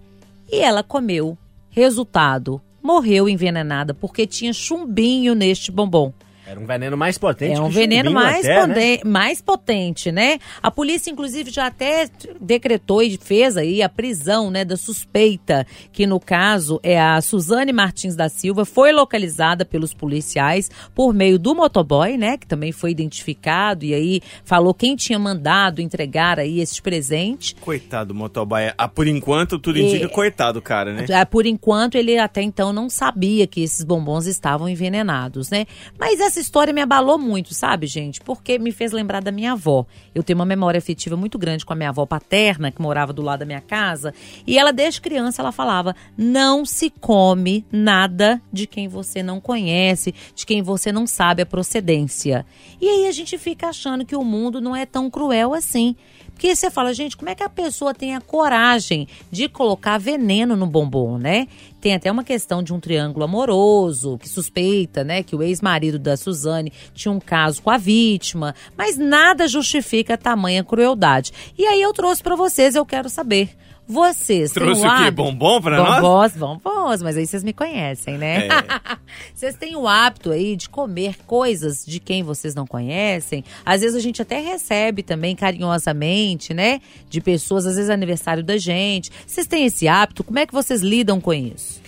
e 0.52 0.60
ela 0.60 0.84
comeu. 0.84 1.38
Resultado: 1.70 2.62
morreu 2.82 3.28
envenenada 3.28 3.94
porque 3.94 4.26
tinha 4.26 4.54
chumbinho 4.54 5.34
neste 5.36 5.72
bombom. 5.72 6.14
Era 6.50 6.60
um 6.60 6.66
veneno 6.66 6.98
mais 6.98 7.18
potente 7.18 7.58
É 7.58 7.62
um 7.62 7.68
que 7.68 7.76
veneno 7.76 8.10
mais, 8.12 8.44
até, 8.46 8.66
né? 8.68 8.98
mais 9.06 9.40
potente, 9.42 10.12
né? 10.12 10.40
A 10.64 10.72
polícia, 10.72 11.12
inclusive, 11.12 11.52
já 11.52 11.68
até 11.68 12.10
decretou 12.42 13.04
e 13.04 13.18
fez 13.18 13.56
aí 13.56 13.84
a 13.84 13.90
prisão, 13.90 14.50
né, 14.50 14.66
da 14.66 14.76
suspeita, 14.76 15.66
que 15.92 16.08
no 16.08 16.20
caso 16.20 16.80
é 16.82 17.00
a 17.00 17.22
Suzane 17.22 17.72
Martins 17.72 18.16
da 18.16 18.30
Silva, 18.30 18.66
foi 18.66 18.92
localizada 18.92 19.64
pelos 19.64 19.94
policiais 19.94 20.72
por 20.96 21.14
meio 21.14 21.38
do 21.38 21.54
motoboy, 21.54 22.18
né, 22.18 22.38
que 22.38 22.48
também 22.48 22.72
foi 22.72 22.92
identificado 22.92 23.86
e 23.86 23.94
aí 23.94 24.22
falou 24.44 24.74
quem 24.74 24.96
tinha 24.96 25.20
mandado 25.20 25.82
entregar 25.82 26.40
aí 26.40 26.60
esse 26.60 26.82
presente. 26.82 27.56
Coitado 27.56 28.08
do 28.10 28.16
motoboy. 28.16 28.72
Ah, 28.78 28.88
por 28.88 29.08
enquanto, 29.08 29.60
tudo 29.60 29.78
indica 29.78 30.06
E- 30.06 30.10
coitado, 30.10 30.62
cara, 30.62 30.94
né? 30.94 31.06
Ah, 31.14 31.26
Por 31.26 31.46
enquanto, 31.46 31.96
ele 31.96 32.18
até 32.18 32.42
então 32.42 32.74
não 32.74 32.90
sabia 32.90 33.46
que 33.46 33.62
esses 33.62 33.84
bombons 33.84 34.26
estavam 34.26 34.68
envenenados, 34.68 35.50
né? 35.52 35.66
Mas 36.00 36.20
essa 36.20 36.39
história 36.40 36.74
me 36.74 36.82
abalou 36.82 37.18
muito, 37.18 37.54
sabe, 37.54 37.88
gente? 37.88 38.22
Porque 38.22 38.58
me 38.58 38.72
fez 38.72 38.92
lembrar 38.92 39.22
da 39.22 39.32
minha 39.32 39.54
avó. 39.54 39.86
Eu 40.14 40.24
tenho 40.24 40.38
uma 40.38 40.46
memória 40.46 40.78
afetiva 40.78 41.16
muito 41.16 41.38
grande 41.38 41.66
com 41.66 41.74
a 41.74 41.76
minha 41.76 41.90
avó 41.90 42.06
paterna, 42.06 42.72
que 42.72 42.82
morava 42.82 43.14
do 43.14 43.22
lado 43.22 43.40
da 43.40 43.46
minha 43.46 43.62
casa. 43.62 44.14
E 44.46 44.58
ela, 44.58 44.72
desde 44.72 45.02
criança, 45.02 45.42
ela 45.42 45.52
falava: 45.52 45.96
não 46.18 46.66
se 46.66 46.90
come 46.90 47.66
nada 47.72 48.42
de 48.52 48.68
quem 48.68 48.88
você 48.88 49.22
não 49.24 49.40
conhece, 49.40 50.14
de 50.36 50.46
quem 50.46 50.62
você 50.62 50.92
não 50.92 51.06
sabe 51.06 51.42
a 51.42 51.46
procedência. 51.46 52.46
E 52.80 52.88
aí 52.88 53.08
a 53.08 53.12
gente 53.12 53.38
fica 53.38 53.68
achando 53.68 54.06
que 54.06 54.16
o 54.16 54.24
mundo 54.24 54.62
não 54.62 54.76
é 54.76 54.86
tão 54.86 55.10
cruel 55.10 55.54
assim. 55.54 55.96
Porque 56.40 56.56
você 56.56 56.72
fala, 56.72 56.94
gente, 56.94 57.18
como 57.18 57.30
é 57.30 57.36
que 57.36 57.44
a 57.44 57.50
pessoa 57.50 57.94
tem 57.94 58.16
a 58.16 58.22
coragem 58.22 59.10
de 59.30 59.50
colocar 59.50 59.98
veneno 59.98 60.56
no 60.56 60.66
bombom, 60.66 61.18
né? 61.18 61.50
Tem 61.82 61.94
até 61.94 62.10
uma 62.10 62.24
questão 62.24 62.64
de 62.64 62.74
um 62.74 62.80
triângulo 62.80 63.26
amoroso, 63.26 64.18
que 64.18 64.30
suspeita, 64.30 65.04
né, 65.04 65.22
que 65.22 65.36
o 65.36 65.44
ex-marido 65.44 66.00
da 66.00 66.16
Suzane 66.16 66.72
tinha 66.94 67.12
um 67.12 67.20
caso 67.20 67.62
com 67.62 67.70
a 67.70 67.78
vítima, 67.78 68.56
mas 68.78 68.98
nada 68.98 69.50
justifica 69.50 70.18
tamanha 70.18 70.64
crueldade. 70.64 71.34
E 71.58 71.66
aí 71.66 71.82
eu 71.82 71.92
trouxe 71.92 72.24
pra 72.24 72.38
vocês, 72.38 72.74
eu 72.74 72.86
quero 72.86 73.10
saber. 73.10 73.50
Vocês 73.92 74.52
têm 74.52 74.62
Trouxe 74.62 74.86
o 74.86 74.88
o 74.88 75.04
quê? 75.04 75.10
Bombom 75.10 75.60
pra 75.60 75.78
nós? 75.78 76.00
bombons, 76.00 76.62
bombons, 76.62 77.02
mas 77.02 77.18
aí 77.18 77.26
vocês 77.26 77.44
me 77.44 77.52
conhecem, 77.52 78.20
né? 78.20 78.46
É. 78.46 78.50
vocês 79.34 79.56
têm 79.56 79.76
o 79.76 79.88
hábito 79.88 80.30
aí 80.30 80.56
de 80.56 80.70
comer 80.70 81.16
coisas 81.26 81.84
de 81.84 82.00
quem 82.00 82.22
vocês 82.22 82.54
não 82.54 82.68
conhecem. 82.68 83.44
Às 83.66 83.82
vezes 83.82 83.96
a 83.96 84.00
gente 84.00 84.22
até 84.22 84.40
recebe 84.40 85.02
também 85.02 85.36
carinhosamente, 85.36 86.54
né? 86.54 86.82
De 87.10 87.20
pessoas, 87.20 87.66
às 87.66 87.78
vezes 87.78 87.90
é 87.90 87.94
aniversário 87.94 88.44
da 88.44 88.58
gente. 88.58 89.12
Vocês 89.26 89.48
têm 89.48 89.66
esse 89.66 89.88
hábito? 89.88 90.24
Como 90.24 90.38
é 90.38 90.46
que 90.46 90.54
vocês 90.54 90.82
lidam 90.82 91.20
com 91.20 91.34
isso? 91.34 91.82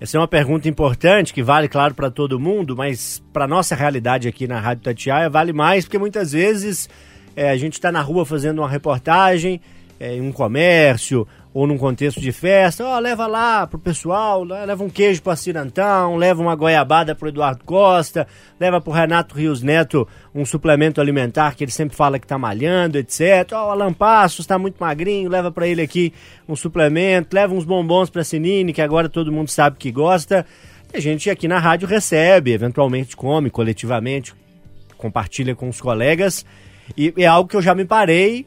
Essa 0.00 0.16
é 0.16 0.20
uma 0.20 0.28
pergunta 0.28 0.68
importante 0.68 1.34
que 1.34 1.42
vale, 1.42 1.66
claro, 1.66 1.92
para 1.92 2.08
todo 2.08 2.38
mundo, 2.38 2.76
mas 2.76 3.20
para 3.32 3.48
nossa 3.48 3.74
realidade 3.74 4.28
aqui 4.28 4.46
na 4.46 4.60
Rádio 4.60 4.84
Tatiaia 4.84 5.28
vale 5.28 5.52
mais, 5.52 5.86
porque 5.86 5.98
muitas 5.98 6.30
vezes 6.30 6.88
é, 7.34 7.50
a 7.50 7.56
gente 7.56 7.72
está 7.72 7.90
na 7.90 8.00
rua 8.00 8.24
fazendo 8.24 8.60
uma 8.60 8.68
reportagem 8.68 9.60
é, 9.98 10.14
em 10.14 10.20
um 10.20 10.30
comércio 10.30 11.26
ou 11.58 11.66
num 11.66 11.76
contexto 11.76 12.20
de 12.20 12.30
festa, 12.30 12.84
ó, 12.84 13.00
leva 13.00 13.26
lá 13.26 13.66
pro 13.66 13.80
pessoal, 13.80 14.44
lá, 14.44 14.64
leva 14.64 14.84
um 14.84 14.88
queijo 14.88 15.20
para 15.20 15.34
Cirantão, 15.34 16.14
leva 16.14 16.40
uma 16.40 16.54
goiabada 16.54 17.16
pro 17.16 17.30
Eduardo 17.30 17.64
Costa, 17.64 18.28
leva 18.60 18.80
pro 18.80 18.92
Renato 18.92 19.34
Rios 19.34 19.60
Neto 19.60 20.06
um 20.32 20.44
suplemento 20.44 21.00
alimentar 21.00 21.56
que 21.56 21.64
ele 21.64 21.72
sempre 21.72 21.96
fala 21.96 22.16
que 22.16 22.28
tá 22.28 22.38
malhando, 22.38 22.96
etc. 22.96 23.50
Ó, 23.54 23.66
o 23.66 23.70
Alan 23.72 23.92
Passos 23.92 24.46
tá 24.46 24.56
muito 24.56 24.76
magrinho, 24.78 25.28
leva 25.28 25.50
para 25.50 25.66
ele 25.66 25.82
aqui 25.82 26.14
um 26.48 26.54
suplemento, 26.54 27.34
leva 27.34 27.52
uns 27.52 27.64
bombons 27.64 28.08
pra 28.08 28.22
Sinine, 28.22 28.72
que 28.72 28.80
agora 28.80 29.08
todo 29.08 29.32
mundo 29.32 29.48
sabe 29.48 29.78
que 29.80 29.90
gosta. 29.90 30.46
E 30.94 30.98
a 30.98 31.00
gente 31.00 31.28
aqui 31.28 31.48
na 31.48 31.58
rádio 31.58 31.88
recebe, 31.88 32.52
eventualmente 32.52 33.16
come 33.16 33.50
coletivamente, 33.50 34.32
compartilha 34.96 35.56
com 35.56 35.68
os 35.68 35.80
colegas. 35.80 36.46
E 36.96 37.12
é 37.16 37.26
algo 37.26 37.50
que 37.50 37.56
eu 37.56 37.62
já 37.62 37.74
me 37.74 37.84
parei, 37.84 38.46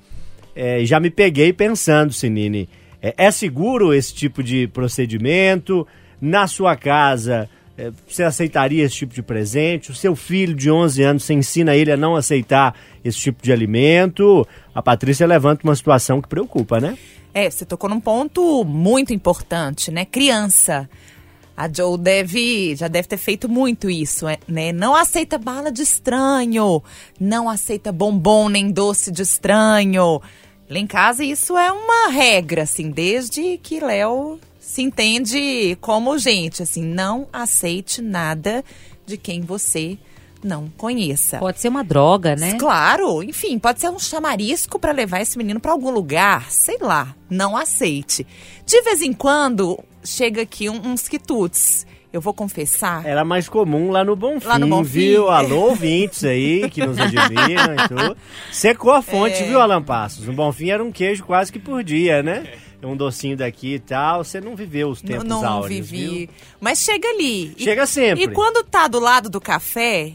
é, 0.56 0.86
já 0.86 0.98
me 0.98 1.10
peguei 1.10 1.52
pensando, 1.52 2.14
Sinine. 2.14 2.70
É, 3.02 3.14
é 3.18 3.32
seguro 3.32 3.94
esse 3.94 4.14
tipo 4.14 4.44
de 4.44 4.68
procedimento? 4.68 5.88
Na 6.20 6.46
sua 6.48 6.76
casa, 6.76 7.50
é, 7.78 7.92
você 8.08 8.24
aceitaria 8.24 8.84
esse 8.84 8.96
tipo 8.96 9.14
de 9.14 9.24
presente? 9.24 9.90
O 9.90 9.96
seu 9.96 10.16
filho 10.16 10.54
de 10.54 10.70
11 10.70 11.02
anos, 11.02 11.24
você 11.24 11.34
ensina 11.34 11.76
ele 11.76 11.92
a 11.92 11.98
não 11.98 12.16
aceitar 12.16 12.76
esse 13.04 13.18
tipo 13.18 13.42
de 13.42 13.52
alimento? 13.52 14.48
A 14.76 14.82
Patrícia 14.82 15.26
levanta 15.26 15.64
uma 15.64 15.76
situação 15.76 16.22
que 16.22 16.28
preocupa, 16.28 16.80
né? 16.80 16.98
É, 17.34 17.50
você 17.50 17.66
tocou 17.66 17.90
num 17.90 18.00
ponto 18.00 18.64
muito 18.64 19.14
importante, 19.14 19.90
né? 19.90 20.06
Criança. 20.06 20.90
A 21.56 21.72
Joe 21.72 21.98
deve, 21.98 22.76
já 22.76 22.88
deve 22.88 23.08
ter 23.08 23.18
feito 23.18 23.48
muito 23.48 23.90
isso, 23.90 24.28
é, 24.28 24.38
né? 24.48 24.72
Não 24.72 24.96
aceita 24.96 25.38
bala 25.38 25.72
de 25.72 25.82
estranho, 25.82 26.82
não 27.20 27.50
aceita 27.50 27.92
bombom 27.92 28.50
nem 28.50 28.72
doce 28.72 29.12
de 29.12 29.22
estranho. 29.22 30.22
Lá 30.72 30.80
em 30.80 30.88
casa 30.88 31.22
isso 31.22 31.58
é 31.58 31.70
uma 31.70 32.08
regra, 32.08 32.64
assim, 32.64 32.90
desde 32.90 33.58
que 33.58 33.82
Léo 33.82 34.40
se 34.58 34.82
entende 34.82 35.78
como 35.82 36.18
gente, 36.18 36.64
assim, 36.64 36.82
não 36.82 37.28
aceite 37.34 38.02
nada 38.02 38.64
de 39.06 39.18
quem 39.18 39.42
você 39.42 39.98
não 40.42 40.70
conheça. 40.78 41.40
Pode 41.40 41.60
ser 41.60 41.68
uma 41.68 41.84
droga, 41.84 42.38
né? 42.38 42.54
Claro, 42.58 43.22
enfim, 43.22 43.60
pode 43.60 43.82
ser 43.82 43.90
um 43.90 44.00
chamarisco 44.00 44.80
para 44.80 44.94
levar 44.94 45.20
esse 45.20 45.38
menino 45.38 45.60
para 45.60 45.74
algum 45.74 45.92
lugar, 45.92 46.50
sei 46.50 46.78
lá, 46.80 47.14
não 47.30 47.58
aceite. 47.58 48.26
De 48.66 48.82
vez 48.82 49.02
em 49.02 49.12
quando 49.12 49.78
chega 50.06 50.44
aqui 50.44 50.70
uns 50.70 51.06
quitutes. 51.10 51.86
Eu 52.14 52.20
vou 52.20 52.34
confessar. 52.34 53.06
Era 53.06 53.24
mais 53.24 53.48
comum 53.48 53.90
lá 53.90 54.04
no 54.04 54.16
Bonfim, 54.18 54.46
Lá 54.48 54.60
no 54.60 54.68
Bonfim. 54.68 54.90
viu? 54.90 55.30
Alô, 55.30 55.70
ouvintes 55.70 56.24
aí 56.26 56.70
que 56.70 56.86
nos 56.86 57.00
admiram 57.00 57.74
e 57.74 57.88
tudo. 57.88 58.18
Secou 58.52 58.92
a 58.92 59.02
fonte, 59.02 59.42
É. 59.42 59.46
viu, 59.46 59.62
Alan 59.62 59.82
Passos? 59.82 60.26
No 60.28 60.34
Bonfim 60.34 60.70
era 60.72 60.84
um 60.84 60.92
queijo 60.92 61.24
quase 61.24 61.52
que 61.52 61.60
por 61.60 61.84
dia, 61.84 62.22
né? 62.22 62.44
Um 62.84 62.98
docinho 62.98 63.38
daqui 63.38 63.76
e 63.76 63.80
tal. 63.80 64.24
Você 64.24 64.42
não 64.42 64.56
viveu 64.56 64.90
os 64.90 65.02
tempos 65.02 65.24
não 65.24 65.46
áureos, 65.48 65.88
vivi. 65.90 66.08
viu? 66.26 66.30
Mas 66.60 66.80
chega 66.80 67.08
ali. 67.08 67.54
E- 67.58 67.64
Chega 67.64 67.86
sempre. 67.86 68.24
E 68.26 68.28
quando 68.30 68.62
tá 68.64 68.88
do 68.88 69.00
lado 69.00 69.30
do 69.30 69.40
café, 69.40 70.12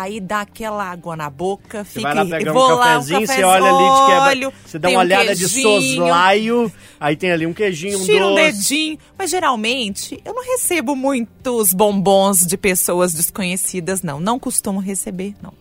aí 0.00 0.20
dá 0.20 0.40
aquela 0.40 0.84
água 0.84 1.14
na 1.16 1.30
boca, 1.30 1.84
Você 1.84 2.00
fica 2.00 2.14
vai 2.14 2.24
lá 2.24 2.38
pegar 2.38 2.52
um 2.52 2.78
cafezinho, 2.78 3.26
você 3.26 3.42
olha 3.44 3.64
ali 3.70 3.84
de 3.84 4.06
quebra, 4.06 4.28
olho, 4.28 4.52
você 4.66 4.78
dá 4.78 4.88
uma 4.88 4.96
um 4.96 5.00
olhada 5.00 5.34
de 5.34 5.40
queijinho, 5.48 5.96
soslaio, 6.02 6.72
aí 6.98 7.16
tem 7.16 7.30
ali 7.32 7.46
um 7.46 7.52
queijinho, 7.52 7.98
um 8.00 8.04
Tira 8.04 8.26
um 8.26 8.34
doce. 8.34 8.52
dedinho. 8.52 8.98
Mas 9.18 9.30
geralmente 9.30 10.20
eu 10.24 10.34
não 10.34 10.42
recebo 10.44 10.96
muitos 10.96 11.72
bombons 11.72 12.46
de 12.46 12.56
pessoas 12.56 13.12
desconhecidas, 13.14 14.02
não. 14.02 14.18
Não 14.20 14.38
costumo 14.38 14.80
receber, 14.80 15.34
não. 15.42 15.52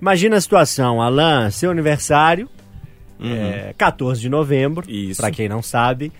Imagina 0.00 0.36
a 0.36 0.40
situação, 0.40 1.00
Alan, 1.02 1.50
seu 1.50 1.70
aniversário, 1.70 2.48
é, 3.20 3.74
14 3.76 4.20
de 4.20 4.28
novembro, 4.28 4.86
Uhum. 4.88 5.12
Pra 5.16 5.30
quem 5.30 5.48
não 5.48 5.60
sabe, 5.62 6.12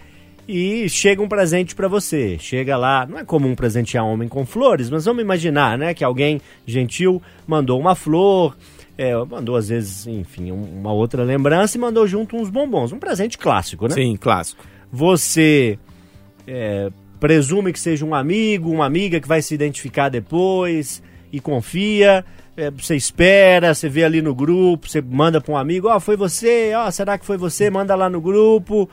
e 0.49 0.89
chega 0.89 1.23
um 1.23 1.29
presente 1.29 1.75
pra 1.75 1.87
você. 1.89 2.39
Chega 2.41 2.77
lá, 2.77 3.05
não 3.07 3.19
é 3.19 3.25
comum 3.25 3.55
presentear 3.55 4.05
homem 4.07 4.29
com 4.29 4.47
flores, 4.47 4.89
mas 4.89 5.05
vamos 5.05 5.23
imaginar, 5.23 5.77
né, 5.77 5.93
que 5.93 6.03
alguém 6.03 6.41
gentil 6.67 7.21
mandou 7.47 7.79
uma 7.79 7.95
flor, 7.95 8.57
é, 8.97 9.15
mandou 9.27 9.55
às 9.57 9.69
vezes, 9.69 10.07
enfim, 10.07 10.51
um- 10.51 10.81
uma 10.81 10.93
outra 10.93 11.23
lembrança 11.23 11.77
e 11.77 11.81
mandou 11.81 12.07
junto 12.07 12.35
uns 12.37 12.49
bombons, 12.49 12.93
um 12.93 12.99
presente 12.99 13.37
clássico, 13.37 13.87
né? 13.87 13.95
Sim, 13.95 14.17
clássico. 14.17 14.65
Você 14.91 15.79
é, 16.47 16.89
presume 17.21 17.73
que 17.73 17.79
seja 17.79 18.05
um 18.07 18.15
amigo, 18.15 18.71
uma 18.71 18.87
amiga 18.87 19.21
que 19.21 19.29
vai 19.29 19.43
se 19.43 19.55
identificar 19.55 20.09
depois 20.09 21.03
e 21.31 21.39
confia. 21.41 22.25
é, 22.57 22.73
você 22.73 22.97
espera, 22.97 23.73
você 23.73 23.89
vê 23.89 24.03
ali 24.03 24.21
no 24.21 24.35
grupo, 24.35 24.89
você 24.89 25.01
manda 25.01 25.41
para 25.41 25.53
um 25.55 25.57
amigo, 25.57 25.87
ó, 25.89 26.01
foi 26.01 26.17
você, 26.17 26.73
ó, 26.75 26.91
será 26.91 27.17
que 27.17 27.25
foi 27.25 27.37
você? 27.37 27.71
Manda 27.71 27.95
lá 27.95 28.11
no 28.11 28.21
grupo, 28.21 28.91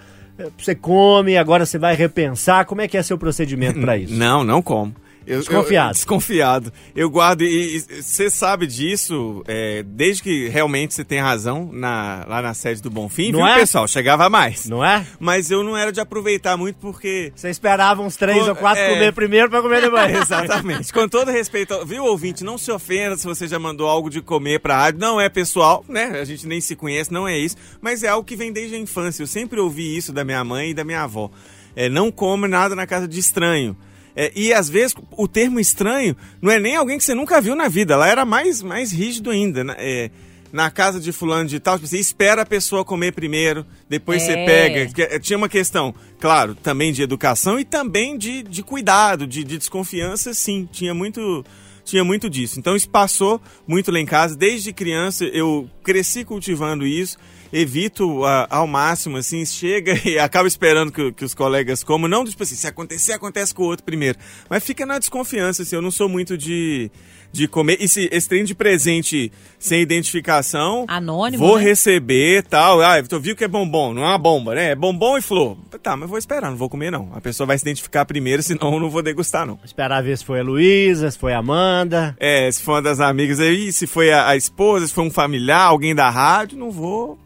você 0.57 0.75
come, 0.75 1.37
agora 1.37 1.65
você 1.65 1.77
vai 1.77 1.95
repensar. 1.95 2.65
Como 2.65 2.81
é 2.81 2.87
que 2.87 2.97
é 2.97 3.03
seu 3.03 3.17
procedimento 3.17 3.79
para 3.79 3.97
isso? 3.97 4.13
Não, 4.13 4.43
não 4.43 4.61
como. 4.61 4.93
Eu- 5.27 5.39
Desconfiado. 5.39 5.89
eu- 5.89 5.93
desconfiado. 5.93 6.73
Eu 6.95 7.09
guardo 7.09 7.41
e 7.43 7.79
você 7.79 8.29
sabe 8.29 8.67
disso 8.67 9.43
é, 9.47 9.83
desde 9.83 10.21
que 10.23 10.47
realmente 10.49 10.93
você 10.93 11.03
tem 11.03 11.19
razão 11.19 11.69
na- 11.73 12.23
lá 12.27 12.41
na 12.41 12.53
sede 12.53 12.81
do 12.81 12.89
Bonfim, 12.89 13.31
Não 13.31 13.39
viu, 13.39 13.47
é? 13.47 13.55
pessoal? 13.55 13.87
Chegava 13.87 14.29
mais. 14.29 14.65
Não 14.67 14.83
é? 14.85 15.05
Mas 15.19 15.49
eu 15.49 15.63
não 15.63 15.75
era 15.75 15.91
de 15.91 15.99
aproveitar 15.99 16.55
muito 16.57 16.77
porque 16.77 17.31
Você 17.35 17.49
esperava 17.49 18.01
uns 18.01 18.15
três 18.15 18.43
Co- 18.43 18.49
ou 18.49 18.55
quatro 18.55 18.81
é. 18.81 18.93
comer 18.93 19.13
primeiro 19.13 19.49
para 19.49 19.61
comer 19.61 19.81
depois. 19.81 19.95
Exatamente. 20.29 20.93
Com 20.93 21.07
todo 21.07 21.31
respeito, 21.31 21.85
viu, 21.85 22.03
ouvinte? 22.05 22.43
Não 22.43 22.57
se 22.57 22.71
ofenda 22.71 23.17
se 23.17 23.25
você 23.25 23.47
já 23.47 23.57
mandou 23.57 23.87
algo 23.87 24.09
de 24.09 24.21
comer 24.21 24.59
pra 24.59 24.77
rádio. 24.77 24.99
Não 24.99 25.19
é 25.19 25.27
pessoal, 25.29 25.83
né? 25.89 26.19
A 26.19 26.23
gente 26.25 26.45
nem 26.47 26.61
se 26.61 26.75
conhece, 26.75 27.11
não 27.11 27.27
é 27.27 27.37
isso. 27.37 27.55
Mas 27.81 28.03
é 28.03 28.07
algo 28.09 28.25
que 28.25 28.35
vem 28.35 28.53
desde 28.53 28.75
a 28.75 28.79
infância. 28.79 29.23
Eu 29.23 29.27
sempre 29.27 29.59
ouvi 29.59 29.95
isso 29.97 30.13
da 30.13 30.23
minha 30.23 30.43
mãe 30.43 30.69
e 30.69 30.73
da 30.73 30.83
minha 30.83 31.01
avó. 31.01 31.31
É, 31.75 31.89
não 31.89 32.09
come 32.11 32.47
nada 32.47 32.75
na 32.75 32.87
casa 32.87 33.07
de 33.07 33.19
estranho. 33.19 33.75
É, 34.15 34.31
e 34.35 34.53
às 34.53 34.69
vezes 34.69 34.95
o 35.11 35.27
termo 35.27 35.59
estranho 35.59 36.15
não 36.41 36.49
é 36.51 36.59
nem 36.59 36.75
alguém 36.75 36.97
que 36.97 37.03
você 37.03 37.13
nunca 37.13 37.41
viu 37.41 37.55
na 37.55 37.67
vida. 37.67 37.95
Lá 37.97 38.07
era 38.07 38.23
mais, 38.25 38.61
mais 38.61 38.91
rígido 38.91 39.29
ainda. 39.29 39.63
né? 39.63 39.75
É, 39.77 40.09
na 40.53 40.71
casa 40.71 41.01
de 41.01 41.11
fulano 41.11 41.49
de 41.49 41.59
tal, 41.59 41.75
tipo, 41.75 41.85
você 41.85 41.99
espera 41.99 42.43
a 42.43 42.45
pessoa 42.45 42.85
comer 42.85 43.11
primeiro, 43.11 43.65
depois 43.89 44.21
você 44.21 44.31
É. 44.31 44.45
pega. 44.45 44.93
Que- 44.93 45.01
eh, 45.01 45.19
Tinha 45.19 45.35
uma 45.35 45.49
questão, 45.49 45.93
claro, 46.17 46.55
também 46.55 46.93
de 46.93 47.01
educação 47.01 47.59
e 47.59 47.65
também 47.65 48.17
de, 48.17 48.41
de 48.41 48.63
cuidado, 48.63 49.27
de, 49.27 49.43
de 49.43 49.57
desconfiança, 49.57 50.33
sim. 50.33 50.65
Tinha 50.71 50.93
muito, 50.93 51.43
tinha 51.83 52.05
muito 52.05 52.29
disso. 52.29 52.57
Então 52.57 52.73
isso 52.73 52.89
passou 52.89 53.41
muito 53.67 53.91
lá 53.91 53.99
em 53.99 54.05
casa. 54.05 54.33
Desde 54.33 54.71
criança 54.71 55.25
eu 55.25 55.69
cresci 55.83 56.23
cultivando 56.23 56.87
isso. 56.87 57.17
Evito 57.55 58.25
ah, 58.25 58.47
ao 58.49 58.67
máximo, 58.67 59.15
assim, 59.15 59.45
chega 59.45 59.97
e 60.03 60.19
acaba 60.19 60.45
esperando 60.45 60.91
que, 60.91 61.13
que 61.13 61.23
os 61.23 61.33
colegas 61.33 61.85
comam. 61.85 62.09
Não, 62.09 62.25
tipo 62.25 62.43
assim, 62.43 62.55
se 62.55 62.67
acontecer, 62.67 63.13
acontece 63.13 63.53
com 63.53 63.63
o 63.63 63.67
outro 63.67 63.85
primeiro. 63.85 64.17
Mas 64.49 64.63
fica 64.63 64.85
na 64.85 64.99
desconfiança, 64.99 65.63
assim, 65.63 65.75
eu 65.75 65.81
não 65.81 65.89
sou 65.89 66.09
muito 66.09 66.37
de, 66.37 66.91
de 67.31 67.47
comer. 67.47 67.77
E 67.79 67.87
se 67.87 68.09
esse 68.11 68.27
trem 68.27 68.43
de 68.43 68.53
presente 68.53 69.31
sem 69.57 69.81
identificação. 69.81 70.85
Anônimo, 70.87 71.45
Vou 71.45 71.57
né? 71.57 71.63
receber 71.63 72.43
tal. 72.43 72.81
Ah, 72.81 73.01
tu 73.01 73.19
viu 73.21 73.37
que 73.37 73.45
é 73.45 73.47
bombom, 73.47 73.93
não 73.93 74.03
é 74.03 74.07
uma 74.07 74.17
bomba, 74.17 74.53
né? 74.53 74.71
É 74.71 74.75
bombom 74.75 75.17
e 75.17 75.21
flor. 75.21 75.57
Tá, 75.81 75.95
mas 75.95 76.09
vou 76.09 76.17
esperar, 76.17 76.49
não 76.49 76.57
vou 76.57 76.69
comer 76.69 76.91
não. 76.91 77.09
A 77.13 77.21
pessoa 77.21 77.47
vai 77.47 77.57
se 77.57 77.63
identificar 77.63 78.03
primeiro, 78.05 78.43
senão 78.43 78.73
eu 78.73 78.79
não 78.81 78.89
vou 78.89 79.01
degustar 79.01 79.45
não. 79.45 79.57
Esperar 79.63 80.03
ver 80.03 80.17
se 80.17 80.25
foi 80.25 80.41
a 80.41 80.43
Luísa, 80.43 81.09
se 81.09 81.17
foi 81.17 81.33
a 81.33 81.37
Amanda. 81.37 82.15
É, 82.19 82.51
se 82.51 82.61
for 82.61 82.73
uma 82.73 82.81
das 82.81 82.99
amigas 82.99 83.39
aí, 83.39 83.71
se 83.71 83.87
foi 83.87 84.11
a, 84.11 84.27
a 84.27 84.35
esposa, 84.35 84.87
se 84.87 84.93
foi 84.93 85.05
um 85.05 85.11
familiar, 85.11 85.61
alguém 85.61 85.95
da 85.95 86.09
rádio, 86.09 86.57
não 86.57 86.69
vou. 86.69 87.17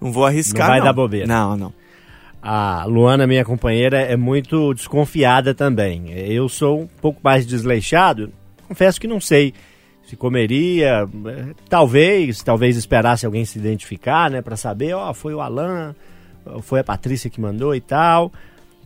Não 0.00 0.12
vou 0.12 0.24
arriscar. 0.24 0.68
Não 0.68 0.74
vai 0.74 0.82
dar 0.82 0.92
bobeira. 0.92 1.26
Não, 1.26 1.56
não. 1.56 1.72
A 2.42 2.84
Luana, 2.84 3.26
minha 3.26 3.44
companheira, 3.44 4.00
é 4.00 4.16
muito 4.16 4.72
desconfiada 4.72 5.54
também. 5.54 6.12
Eu 6.12 6.48
sou 6.48 6.82
um 6.82 6.86
pouco 6.86 7.20
mais 7.22 7.46
desleixado. 7.46 8.32
Confesso 8.68 9.00
que 9.00 9.08
não 9.08 9.20
sei 9.20 9.52
se 10.04 10.16
comeria. 10.16 11.08
Talvez, 11.68 12.42
talvez 12.42 12.76
esperasse 12.76 13.26
alguém 13.26 13.44
se 13.44 13.58
identificar, 13.58 14.30
né, 14.30 14.40
Pra 14.40 14.56
saber, 14.56 14.94
ó, 14.94 15.12
foi 15.12 15.34
o 15.34 15.40
Alan, 15.40 15.94
foi 16.62 16.80
a 16.80 16.84
Patrícia 16.84 17.28
que 17.28 17.40
mandou 17.40 17.74
e 17.74 17.80
tal. 17.80 18.32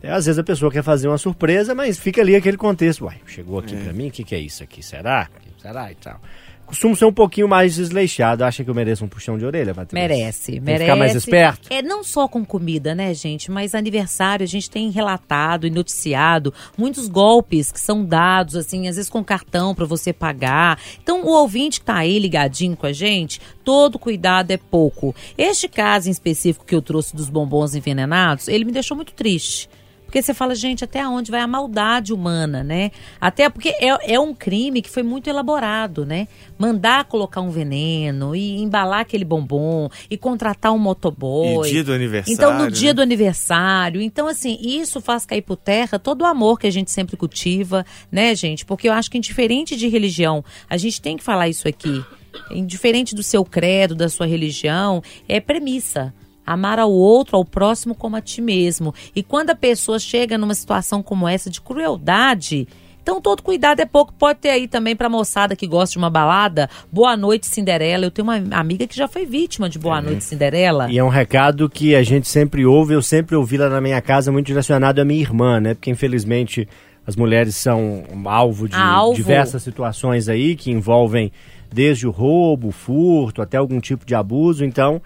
É, 0.01 0.11
às 0.11 0.25
vezes 0.25 0.37
a 0.37 0.43
pessoa 0.43 0.69
quer 0.69 0.83
fazer 0.83 1.07
uma 1.07 1.17
surpresa, 1.17 1.73
mas 1.73 1.97
fica 1.97 2.21
ali 2.21 2.35
aquele 2.35 2.57
contexto. 2.57 3.05
Uai, 3.05 3.21
chegou 3.25 3.59
aqui 3.59 3.75
pra 3.77 3.93
mim, 3.93 4.09
o 4.09 4.11
que, 4.11 4.23
que 4.23 4.35
é 4.35 4.39
isso 4.39 4.61
aqui? 4.61 4.83
Será? 4.83 5.29
Será 5.61 5.89
e 5.89 5.95
tal. 5.95 6.19
Costumo 6.65 6.95
ser 6.95 7.05
um 7.05 7.13
pouquinho 7.13 7.47
mais 7.47 7.75
desleixado. 7.75 8.43
Acha 8.43 8.63
que 8.63 8.69
eu 8.69 8.73
mereço 8.73 9.05
um 9.05 9.07
puxão 9.07 9.37
de 9.37 9.45
orelha, 9.45 9.75
Patrícia? 9.75 10.07
Merece, 10.07 10.51
Tem 10.53 10.61
merece. 10.61 10.83
ficar 10.83 10.95
mais 10.95 11.15
esperto? 11.15 11.67
É 11.69 11.81
não 11.81 12.03
só 12.03 12.27
com 12.27 12.43
comida, 12.43 12.95
né, 12.95 13.13
gente? 13.13 13.51
Mas 13.51 13.75
aniversário, 13.75 14.43
a 14.43 14.47
gente 14.47 14.69
tem 14.69 14.89
relatado 14.89 15.67
e 15.67 15.69
noticiado 15.69 16.53
muitos 16.77 17.07
golpes 17.07 17.71
que 17.71 17.79
são 17.79 18.03
dados, 18.03 18.55
assim, 18.55 18.87
às 18.87 18.95
vezes 18.95 19.09
com 19.09 19.23
cartão 19.23 19.75
para 19.75 19.85
você 19.85 20.11
pagar. 20.11 20.79
Então, 21.01 21.23
o 21.23 21.29
ouvinte 21.29 21.79
que 21.79 21.85
tá 21.85 21.97
aí 21.97 22.17
ligadinho 22.17 22.75
com 22.75 22.87
a 22.87 22.93
gente, 22.93 23.39
todo 23.63 23.99
cuidado 23.99 24.51
é 24.51 24.57
pouco. 24.57 25.15
Este 25.37 25.67
caso 25.67 26.07
em 26.07 26.11
específico 26.11 26.65
que 26.65 26.73
eu 26.73 26.81
trouxe 26.81 27.15
dos 27.15 27.29
bombons 27.29 27.75
envenenados, 27.75 28.47
ele 28.47 28.65
me 28.65 28.71
deixou 28.71 28.95
muito 28.97 29.13
triste. 29.13 29.69
Porque 30.13 30.21
você 30.21 30.33
fala, 30.35 30.53
gente, 30.53 30.83
até 30.83 31.07
onde 31.07 31.31
vai 31.31 31.41
a 31.41 31.47
maldade 31.47 32.13
humana, 32.13 32.63
né? 32.63 32.91
Até 33.19 33.49
porque 33.49 33.69
é, 33.69 34.13
é 34.13 34.19
um 34.19 34.31
crime 34.31 34.79
que 34.79 34.89
foi 34.91 35.01
muito 35.01 35.27
elaborado, 35.27 36.05
né? 36.05 36.27
Mandar 36.55 37.05
colocar 37.05 37.41
um 37.41 37.49
veneno 37.49 38.35
e 38.35 38.61
embalar 38.61 38.99
aquele 38.99 39.25
bombom 39.25 39.89
e 40.11 40.15
contratar 40.15 40.71
um 40.71 40.77
motoboy. 40.77 41.67
E 41.67 41.71
dia 41.71 41.83
do 41.83 41.91
aniversário, 41.91 42.31
Então, 42.31 42.59
no 42.59 42.69
dia 42.69 42.89
né? 42.89 42.93
do 42.93 43.01
aniversário. 43.01 43.99
Então, 44.03 44.27
assim, 44.27 44.59
isso 44.61 45.01
faz 45.01 45.25
cair 45.25 45.41
por 45.41 45.57
terra 45.57 45.97
todo 45.97 46.21
o 46.21 46.25
amor 46.25 46.59
que 46.59 46.67
a 46.67 46.71
gente 46.71 46.91
sempre 46.91 47.17
cultiva, 47.17 47.83
né, 48.11 48.35
gente? 48.35 48.65
Porque 48.65 48.87
eu 48.87 48.93
acho 48.93 49.09
que, 49.09 49.17
indiferente 49.17 49.75
de 49.75 49.87
religião, 49.87 50.45
a 50.69 50.77
gente 50.77 51.01
tem 51.01 51.17
que 51.17 51.23
falar 51.23 51.49
isso 51.49 51.67
aqui. 51.67 52.05
Indiferente 52.51 53.15
do 53.15 53.23
seu 53.23 53.43
credo, 53.43 53.95
da 53.95 54.09
sua 54.09 54.27
religião, 54.27 55.01
é 55.27 55.39
premissa. 55.39 56.13
Amar 56.45 56.79
ao 56.79 56.91
outro, 56.91 57.37
ao 57.37 57.45
próximo 57.45 57.95
como 57.95 58.15
a 58.15 58.21
ti 58.21 58.41
mesmo. 58.41 58.93
E 59.15 59.23
quando 59.23 59.51
a 59.51 59.55
pessoa 59.55 59.99
chega 59.99 60.37
numa 60.37 60.53
situação 60.53 61.01
como 61.01 61.27
essa 61.27 61.49
de 61.49 61.61
crueldade, 61.61 62.67
então 63.03 63.19
todo 63.19 63.43
cuidado 63.43 63.81
é 63.81 63.85
pouco. 63.85 64.13
Pode 64.13 64.39
ter 64.39 64.49
aí 64.49 64.67
também 64.67 64.95
pra 64.95 65.09
moçada 65.09 65.57
que 65.57 65.67
gosta 65.67 65.91
de 65.91 65.97
uma 65.97 66.09
balada, 66.09 66.69
Boa 66.91 67.17
Noite 67.17 67.47
Cinderela. 67.47 68.05
Eu 68.05 68.11
tenho 68.11 68.25
uma 68.25 68.41
amiga 68.57 68.87
que 68.87 68.95
já 68.95 69.09
foi 69.09 69.25
vítima 69.25 69.69
de 69.69 69.77
Boa 69.77 70.01
Noite 70.01 70.23
Cinderela. 70.23 70.89
E 70.89 70.97
é 70.97 71.03
um 71.03 71.09
recado 71.09 71.69
que 71.69 71.95
a 71.95 72.01
gente 72.01 72.29
sempre 72.29 72.65
ouve, 72.65 72.93
eu 72.93 73.01
sempre 73.01 73.35
ouvi 73.35 73.57
lá 73.57 73.67
na 73.67 73.81
minha 73.81 74.01
casa, 74.01 74.31
muito 74.31 74.47
direcionado 74.47 75.01
à 75.01 75.05
minha 75.05 75.19
irmã, 75.19 75.59
né? 75.59 75.73
Porque 75.73 75.91
infelizmente 75.91 76.67
as 77.05 77.17
mulheres 77.17 77.57
são 77.57 78.05
alvo 78.25 78.69
de 78.69 78.77
Alvo. 78.77 79.13
diversas 79.13 79.61
situações 79.61 80.29
aí 80.29 80.55
que 80.55 80.71
envolvem 80.71 81.29
desde 81.69 82.07
o 82.07 82.11
roubo, 82.11 82.71
furto, 82.71 83.41
até 83.41 83.57
algum 83.57 83.81
tipo 83.81 84.05
de 84.05 84.15
abuso. 84.15 84.63
Então 84.63 85.01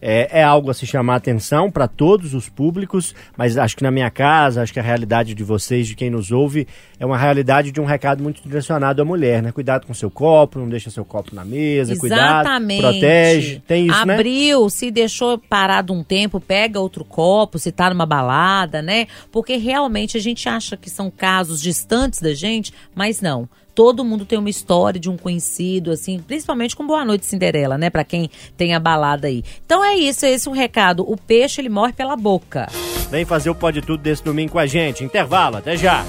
é, 0.00 0.40
é 0.40 0.42
algo 0.42 0.70
a 0.70 0.74
se 0.74 0.86
chamar 0.86 1.16
atenção 1.16 1.70
para 1.70 1.86
todos 1.86 2.34
os 2.34 2.48
públicos, 2.48 3.14
mas 3.36 3.56
acho 3.56 3.76
que 3.76 3.82
na 3.82 3.90
minha 3.90 4.10
casa, 4.10 4.62
acho 4.62 4.72
que 4.72 4.80
a 4.80 4.82
realidade 4.82 5.34
de 5.34 5.44
vocês, 5.44 5.86
de 5.86 5.94
quem 5.94 6.10
nos 6.10 6.32
ouve, 6.32 6.66
é 6.98 7.04
uma 7.04 7.18
realidade 7.18 7.70
de 7.70 7.80
um 7.80 7.84
recado 7.84 8.22
muito 8.22 8.42
direcionado 8.42 9.02
à 9.02 9.04
mulher, 9.04 9.42
né? 9.42 9.52
Cuidado 9.52 9.86
com 9.86 9.94
seu 9.94 10.10
copo, 10.10 10.58
não 10.58 10.68
deixa 10.68 10.90
seu 10.90 11.04
copo 11.04 11.34
na 11.34 11.44
mesa, 11.44 11.96
cuidado, 11.96 12.46
Exatamente. 12.46 12.80
protege. 12.80 13.62
Tem 13.66 13.86
isso, 13.86 14.06
né? 14.06 14.14
Abriu, 14.14 14.68
se 14.70 14.90
deixou 14.90 15.38
parado 15.38 15.92
um 15.92 16.02
tempo, 16.02 16.40
pega 16.40 16.80
outro 16.80 17.04
copo, 17.04 17.58
se 17.58 17.70
tá 17.70 17.90
numa 17.90 18.06
balada, 18.06 18.80
né? 18.82 19.06
Porque 19.30 19.56
realmente 19.56 20.16
a 20.16 20.20
gente 20.20 20.48
acha 20.48 20.76
que 20.76 20.88
são 20.88 21.10
casos 21.10 21.60
distantes 21.60 22.20
da 22.20 22.34
gente, 22.34 22.72
mas 22.94 23.20
não. 23.20 23.48
Todo 23.80 24.04
mundo 24.04 24.26
tem 24.26 24.38
uma 24.38 24.50
história 24.50 25.00
de 25.00 25.08
um 25.08 25.16
conhecido, 25.16 25.90
assim, 25.90 26.20
principalmente 26.20 26.76
com 26.76 26.86
Boa 26.86 27.02
Noite 27.02 27.24
Cinderela, 27.24 27.78
né? 27.78 27.88
Pra 27.88 28.04
quem 28.04 28.28
tem 28.54 28.74
a 28.74 28.78
balada 28.78 29.26
aí. 29.26 29.42
Então 29.64 29.82
é 29.82 29.94
isso, 29.94 30.26
é 30.26 30.30
esse 30.32 30.50
o 30.50 30.52
recado. 30.52 31.02
O 31.10 31.16
peixe, 31.16 31.62
ele 31.62 31.70
morre 31.70 31.94
pela 31.94 32.14
boca. 32.14 32.68
Vem 33.10 33.24
fazer 33.24 33.48
o 33.48 33.54
Pode 33.54 33.80
Tudo 33.80 34.02
desse 34.02 34.22
domingo 34.22 34.52
com 34.52 34.58
a 34.58 34.66
gente. 34.66 35.02
Intervalo, 35.02 35.56
até 35.56 35.78
já. 35.78 36.04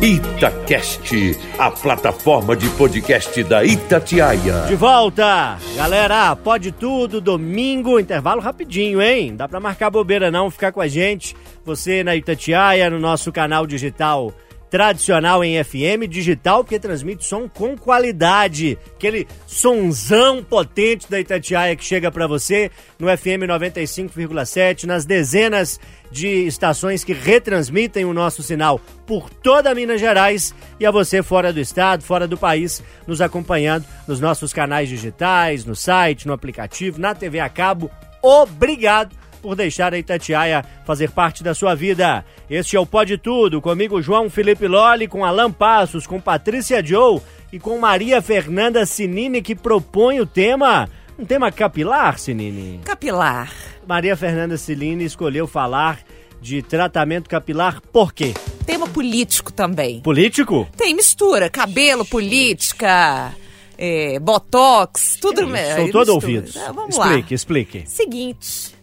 Itacast, 0.00 1.38
a 1.58 1.70
plataforma 1.70 2.56
de 2.56 2.70
podcast 2.70 3.44
da 3.44 3.62
Itatiaia. 3.62 4.64
De 4.66 4.74
volta! 4.74 5.58
Galera, 5.76 6.34
Pode 6.34 6.72
Tudo, 6.72 7.20
domingo, 7.20 8.00
intervalo 8.00 8.40
rapidinho, 8.40 9.02
hein? 9.02 9.36
Dá 9.36 9.46
pra 9.46 9.60
marcar 9.60 9.90
bobeira 9.90 10.30
não, 10.30 10.50
ficar 10.50 10.72
com 10.72 10.80
a 10.80 10.88
gente. 10.88 11.36
Você 11.66 12.02
na 12.02 12.16
Itatiaia, 12.16 12.88
no 12.88 12.98
nosso 12.98 13.30
canal 13.30 13.66
digital 13.66 14.32
tradicional 14.74 15.44
em 15.44 15.62
FM, 15.62 16.08
digital 16.08 16.64
porque 16.64 16.80
transmite 16.80 17.24
som 17.24 17.48
com 17.48 17.78
qualidade. 17.78 18.76
Aquele 18.96 19.24
sonzão 19.46 20.42
potente 20.42 21.08
da 21.08 21.20
Itatiaia 21.20 21.76
que 21.76 21.84
chega 21.84 22.10
pra 22.10 22.26
você 22.26 22.72
no 22.98 23.06
FM 23.06 23.46
95,7, 23.46 24.82
nas 24.82 25.04
dezenas 25.04 25.78
de 26.10 26.26
estações 26.26 27.04
que 27.04 27.12
retransmitem 27.12 28.04
o 28.04 28.12
nosso 28.12 28.42
sinal 28.42 28.80
por 29.06 29.30
toda 29.30 29.72
Minas 29.76 30.00
Gerais 30.00 30.52
e 30.80 30.84
a 30.84 30.90
você 30.90 31.22
fora 31.22 31.52
do 31.52 31.60
estado, 31.60 32.02
fora 32.02 32.26
do 32.26 32.36
país, 32.36 32.82
nos 33.06 33.20
acompanhando 33.20 33.86
nos 34.08 34.18
nossos 34.18 34.52
canais 34.52 34.88
digitais, 34.88 35.64
no 35.64 35.76
site, 35.76 36.26
no 36.26 36.32
aplicativo, 36.32 37.00
na 37.00 37.14
TV 37.14 37.38
a 37.38 37.48
cabo. 37.48 37.88
Obrigado 38.20 39.14
por 39.44 39.54
deixar 39.54 39.92
a 39.92 39.98
Itatiaia 39.98 40.64
fazer 40.86 41.10
parte 41.10 41.44
da 41.44 41.52
sua 41.54 41.74
vida. 41.74 42.24
Este 42.48 42.76
é 42.76 42.80
o 42.80 42.86
Pode 42.86 43.18
Tudo, 43.18 43.60
comigo 43.60 44.00
João 44.00 44.30
Felipe 44.30 44.66
Lolli, 44.66 45.06
com 45.06 45.22
Alan 45.22 45.52
Passos, 45.52 46.06
com 46.06 46.18
Patrícia 46.18 46.82
Joe 46.82 47.20
e 47.52 47.58
com 47.58 47.78
Maria 47.78 48.22
Fernanda 48.22 48.86
Sinini, 48.86 49.42
que 49.42 49.54
propõe 49.54 50.18
o 50.18 50.24
tema, 50.24 50.88
um 51.18 51.26
tema 51.26 51.52
capilar, 51.52 52.18
Sinini. 52.18 52.80
Capilar. 52.86 53.52
Maria 53.86 54.16
Fernanda 54.16 54.56
Cilini 54.56 55.04
escolheu 55.04 55.46
falar 55.46 55.98
de 56.40 56.62
tratamento 56.62 57.28
capilar, 57.28 57.82
por 57.92 58.14
quê? 58.14 58.32
Tema 58.64 58.88
político 58.88 59.52
também. 59.52 60.00
Político? 60.00 60.66
Tem 60.74 60.94
mistura, 60.94 61.50
cabelo, 61.50 62.06
política, 62.06 63.34
é, 63.76 64.18
botox, 64.18 65.18
tudo. 65.20 65.54
É, 65.54 65.74
todo 65.74 65.86
mistura. 65.86 66.12
ouvidos. 66.12 66.56
Ah, 66.56 66.72
Vamos 66.72 66.96
explique, 66.96 67.32
lá. 67.32 67.34
explique. 67.34 67.82
Seguinte, 67.86 68.73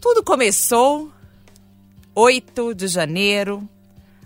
tudo 0.00 0.22
começou 0.22 1.12
8 2.14 2.74
de 2.74 2.86
janeiro, 2.86 3.68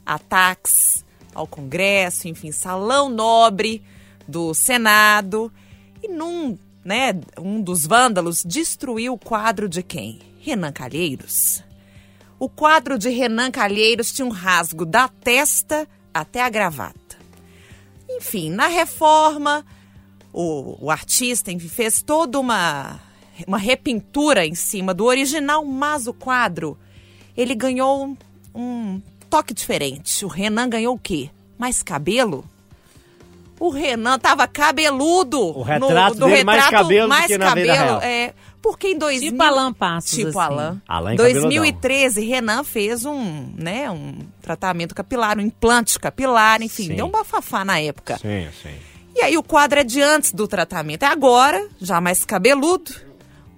ataques 0.05 1.05
ao 1.35 1.47
Congresso, 1.47 2.29
enfim, 2.29 2.53
salão 2.53 3.09
nobre 3.09 3.83
do 4.29 4.53
Senado, 4.55 5.53
e 6.03 6.09
num, 6.09 6.59
né, 6.85 7.19
um 7.39 7.61
dos 7.61 7.87
vândalos 7.87 8.43
destruiu 8.45 9.15
o 9.15 9.19
quadro 9.19 9.69
de 9.69 9.83
quem? 9.83 10.21
Renan 10.41 10.73
Calheiros. 10.73 11.63
O 12.39 12.49
quadro 12.49 12.99
de 12.99 13.09
Renan 13.09 13.51
Calheiros 13.51 14.13
tinha 14.13 14.27
um 14.27 14.31
rasgo 14.31 14.85
da 14.85 15.09
testa 15.09 15.89
até 16.13 16.43
a 16.43 16.51
gravata. 16.51 17.17
Enfim, 18.09 18.51
na 18.51 18.67
reforma, 18.67 19.65
o, 20.33 20.87
o 20.87 20.91
artista 20.91 21.51
enfim, 21.51 21.69
fez 21.69 22.03
toda 22.03 22.39
uma, 22.39 23.01
uma 23.47 23.59
repintura 23.59 24.47
em 24.47 24.55
cima 24.55 24.93
do 24.93 25.05
original, 25.05 25.65
mas 25.65 26.07
o 26.07 26.13
quadro 26.13 26.79
ele 27.37 27.55
ganhou 27.55 28.17
um, 28.55 29.01
toque 29.31 29.55
diferente. 29.55 30.25
O 30.25 30.29
Renan 30.29 30.69
ganhou 30.69 30.95
o 30.95 30.99
quê? 30.99 31.31
Mais 31.57 31.83
cabelo? 31.83 32.45
O 33.59 33.71
Renan 33.71 34.19
tava 34.19 34.47
cabeludo. 34.47 35.41
O 35.41 35.63
retrato 35.63 36.17
dele, 36.27 36.45
mais 36.45 36.69
cabelo 36.69 37.07
do 37.07 37.09
mais 37.09 37.27
que 37.27 37.39
na 37.39 37.55
vida 37.55 37.67
cabelo, 37.69 38.01
real. 38.01 38.03
É, 38.03 38.35
porque 38.61 38.89
em 38.89 38.99
2000... 38.99 39.31
Tipo 39.31 39.43
Alan 39.43 39.73
Passos, 39.73 40.11
Tipo 40.11 40.29
assim. 40.29 40.39
Alan. 40.39 40.83
Alan 40.87 41.15
em 41.15 41.17
2013, 41.17 42.25
Renan 42.27 42.65
fez 42.65 43.05
um, 43.05 43.53
né, 43.57 43.91
um 43.91 44.19
tratamento 44.43 44.95
capilar, 44.95 45.39
um 45.39 45.43
implante 45.43 45.99
capilar, 45.99 46.61
enfim, 46.61 46.89
Sim. 46.89 46.97
deu 46.97 47.07
um 47.07 47.11
bafafá 47.11 47.65
na 47.65 47.81
época. 47.81 48.19
Sim, 48.19 48.49
sim. 48.63 48.75
E 49.15 49.21
aí 49.23 49.37
o 49.37 49.43
quadro 49.43 49.79
é 49.79 49.85
de 49.85 50.01
antes 50.01 50.33
do 50.33 50.49
tratamento. 50.49 51.05
É 51.05 51.07
agora, 51.07 51.69
já 51.81 52.01
mais 52.01 52.25
cabeludo, 52.25 52.93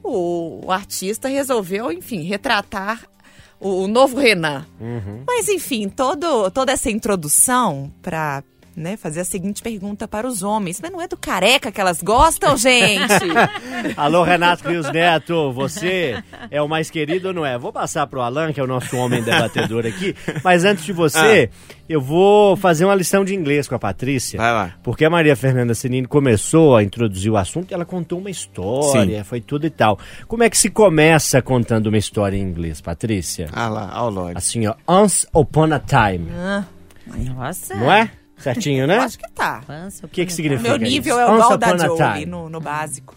o, 0.05 0.67
o 0.67 0.71
artista 0.71 1.29
resolveu, 1.29 1.91
enfim, 1.91 2.23
retratar 2.23 3.09
o, 3.59 3.85
o 3.85 3.89
novo 3.89 4.19
Renan. 4.19 4.67
Mas 5.27 5.49
enfim, 5.49 5.89
todo, 5.89 6.51
toda 6.51 6.73
essa 6.73 6.91
introdução 6.91 7.91
para 8.03 8.45
né, 8.77 8.97
fazer 8.97 9.21
a 9.21 9.25
seguinte 9.25 9.63
pergunta 9.63 10.07
para 10.09 10.27
os 10.27 10.43
homens. 10.43 10.81
Mas 10.81 10.91
não 10.91 11.01
é 11.01 11.09
do 11.09 11.17
careca 11.17 11.71
que 11.71 11.81
elas 11.81 12.03
gostam, 12.03 12.57
gente? 12.59 13.25
Alô, 13.97 14.23
Renato 14.23 14.69
Rios 14.69 14.91
Neto, 14.91 15.53
você 15.53 16.23
é 16.51 16.61
o 16.61 16.69
mais 16.69 16.91
querido 16.91 17.29
ou 17.29 17.35
não 17.35 17.47
é? 17.47 17.59
Vou 17.59 17.73
passar 17.73 18.07
pro 18.07 18.21
Alan, 18.21 18.53
que 18.53 18.61
é 18.61 18.63
o 18.63 18.67
nosso 18.67 18.97
homem 18.97 19.23
debatedor 19.23 19.87
aqui, 19.87 20.15
mas 20.43 20.65
antes 20.65 20.85
de 20.85 20.93
você, 20.93 21.51
eu 21.89 22.01
vou 22.01 22.57
fazer 22.57 22.85
uma 22.85 22.95
lição 22.95 23.25
de 23.25 23.35
inglês 23.35 23.69
com 23.69 23.75
a 23.75 23.79
Patrícia. 23.79 24.39
Vai 24.39 24.53
lá. 24.53 24.75
Porque 24.83 25.05
a 25.05 25.11
Maria 25.11 25.37
Fernanda 25.37 25.75
Senini 25.75 26.07
começou 26.07 26.77
a 26.77 26.83
introduzir 26.83 27.31
o 27.31 27.37
assunto 27.37 27.71
e 27.71 27.75
ela 27.75 27.85
contou 27.85 28.19
uma 28.19 28.31
história, 28.31 29.25
foi 29.25 29.41
tudo 29.41 29.67
e 29.67 29.71
tal. 29.71 29.99
Como 30.27 30.43
é 30.43 30.51
que 30.51 30.57
se 30.59 30.71
começa 30.71 31.41
contando 31.43 31.87
uma 31.89 31.99
história 31.99 32.37
em 32.37 32.43
inglês, 32.43 32.81
Patrícia? 32.81 33.49
Ah 33.53 33.69
lá, 33.69 33.91
ao 33.93 34.11
Lorde. 34.11 34.39
Assim, 34.39 34.67
ó, 34.67 34.75
Once 34.89 35.27
Upon 35.33 35.73
a 35.73 35.79
Time, 35.79 36.31
Nossa. 37.07 37.75
não 37.75 37.93
é? 37.93 38.11
Certinho, 38.45 38.87
né? 38.87 38.99
Acho 38.99 39.19
que 39.19 39.31
tá. 39.33 39.63
O 40.03 40.09
que 40.09 40.27
que 40.27 40.33
significa 40.33 40.69
Meu 40.71 40.79
nível 40.79 41.17
isso? 41.17 41.21
é 41.21 41.27
o 41.27 41.35
Once 41.35 41.55
igual 41.55 41.59
da 41.59 41.87
Jolie 41.87 42.27
no, 42.27 42.49
no 42.49 42.61
básico. 42.61 43.15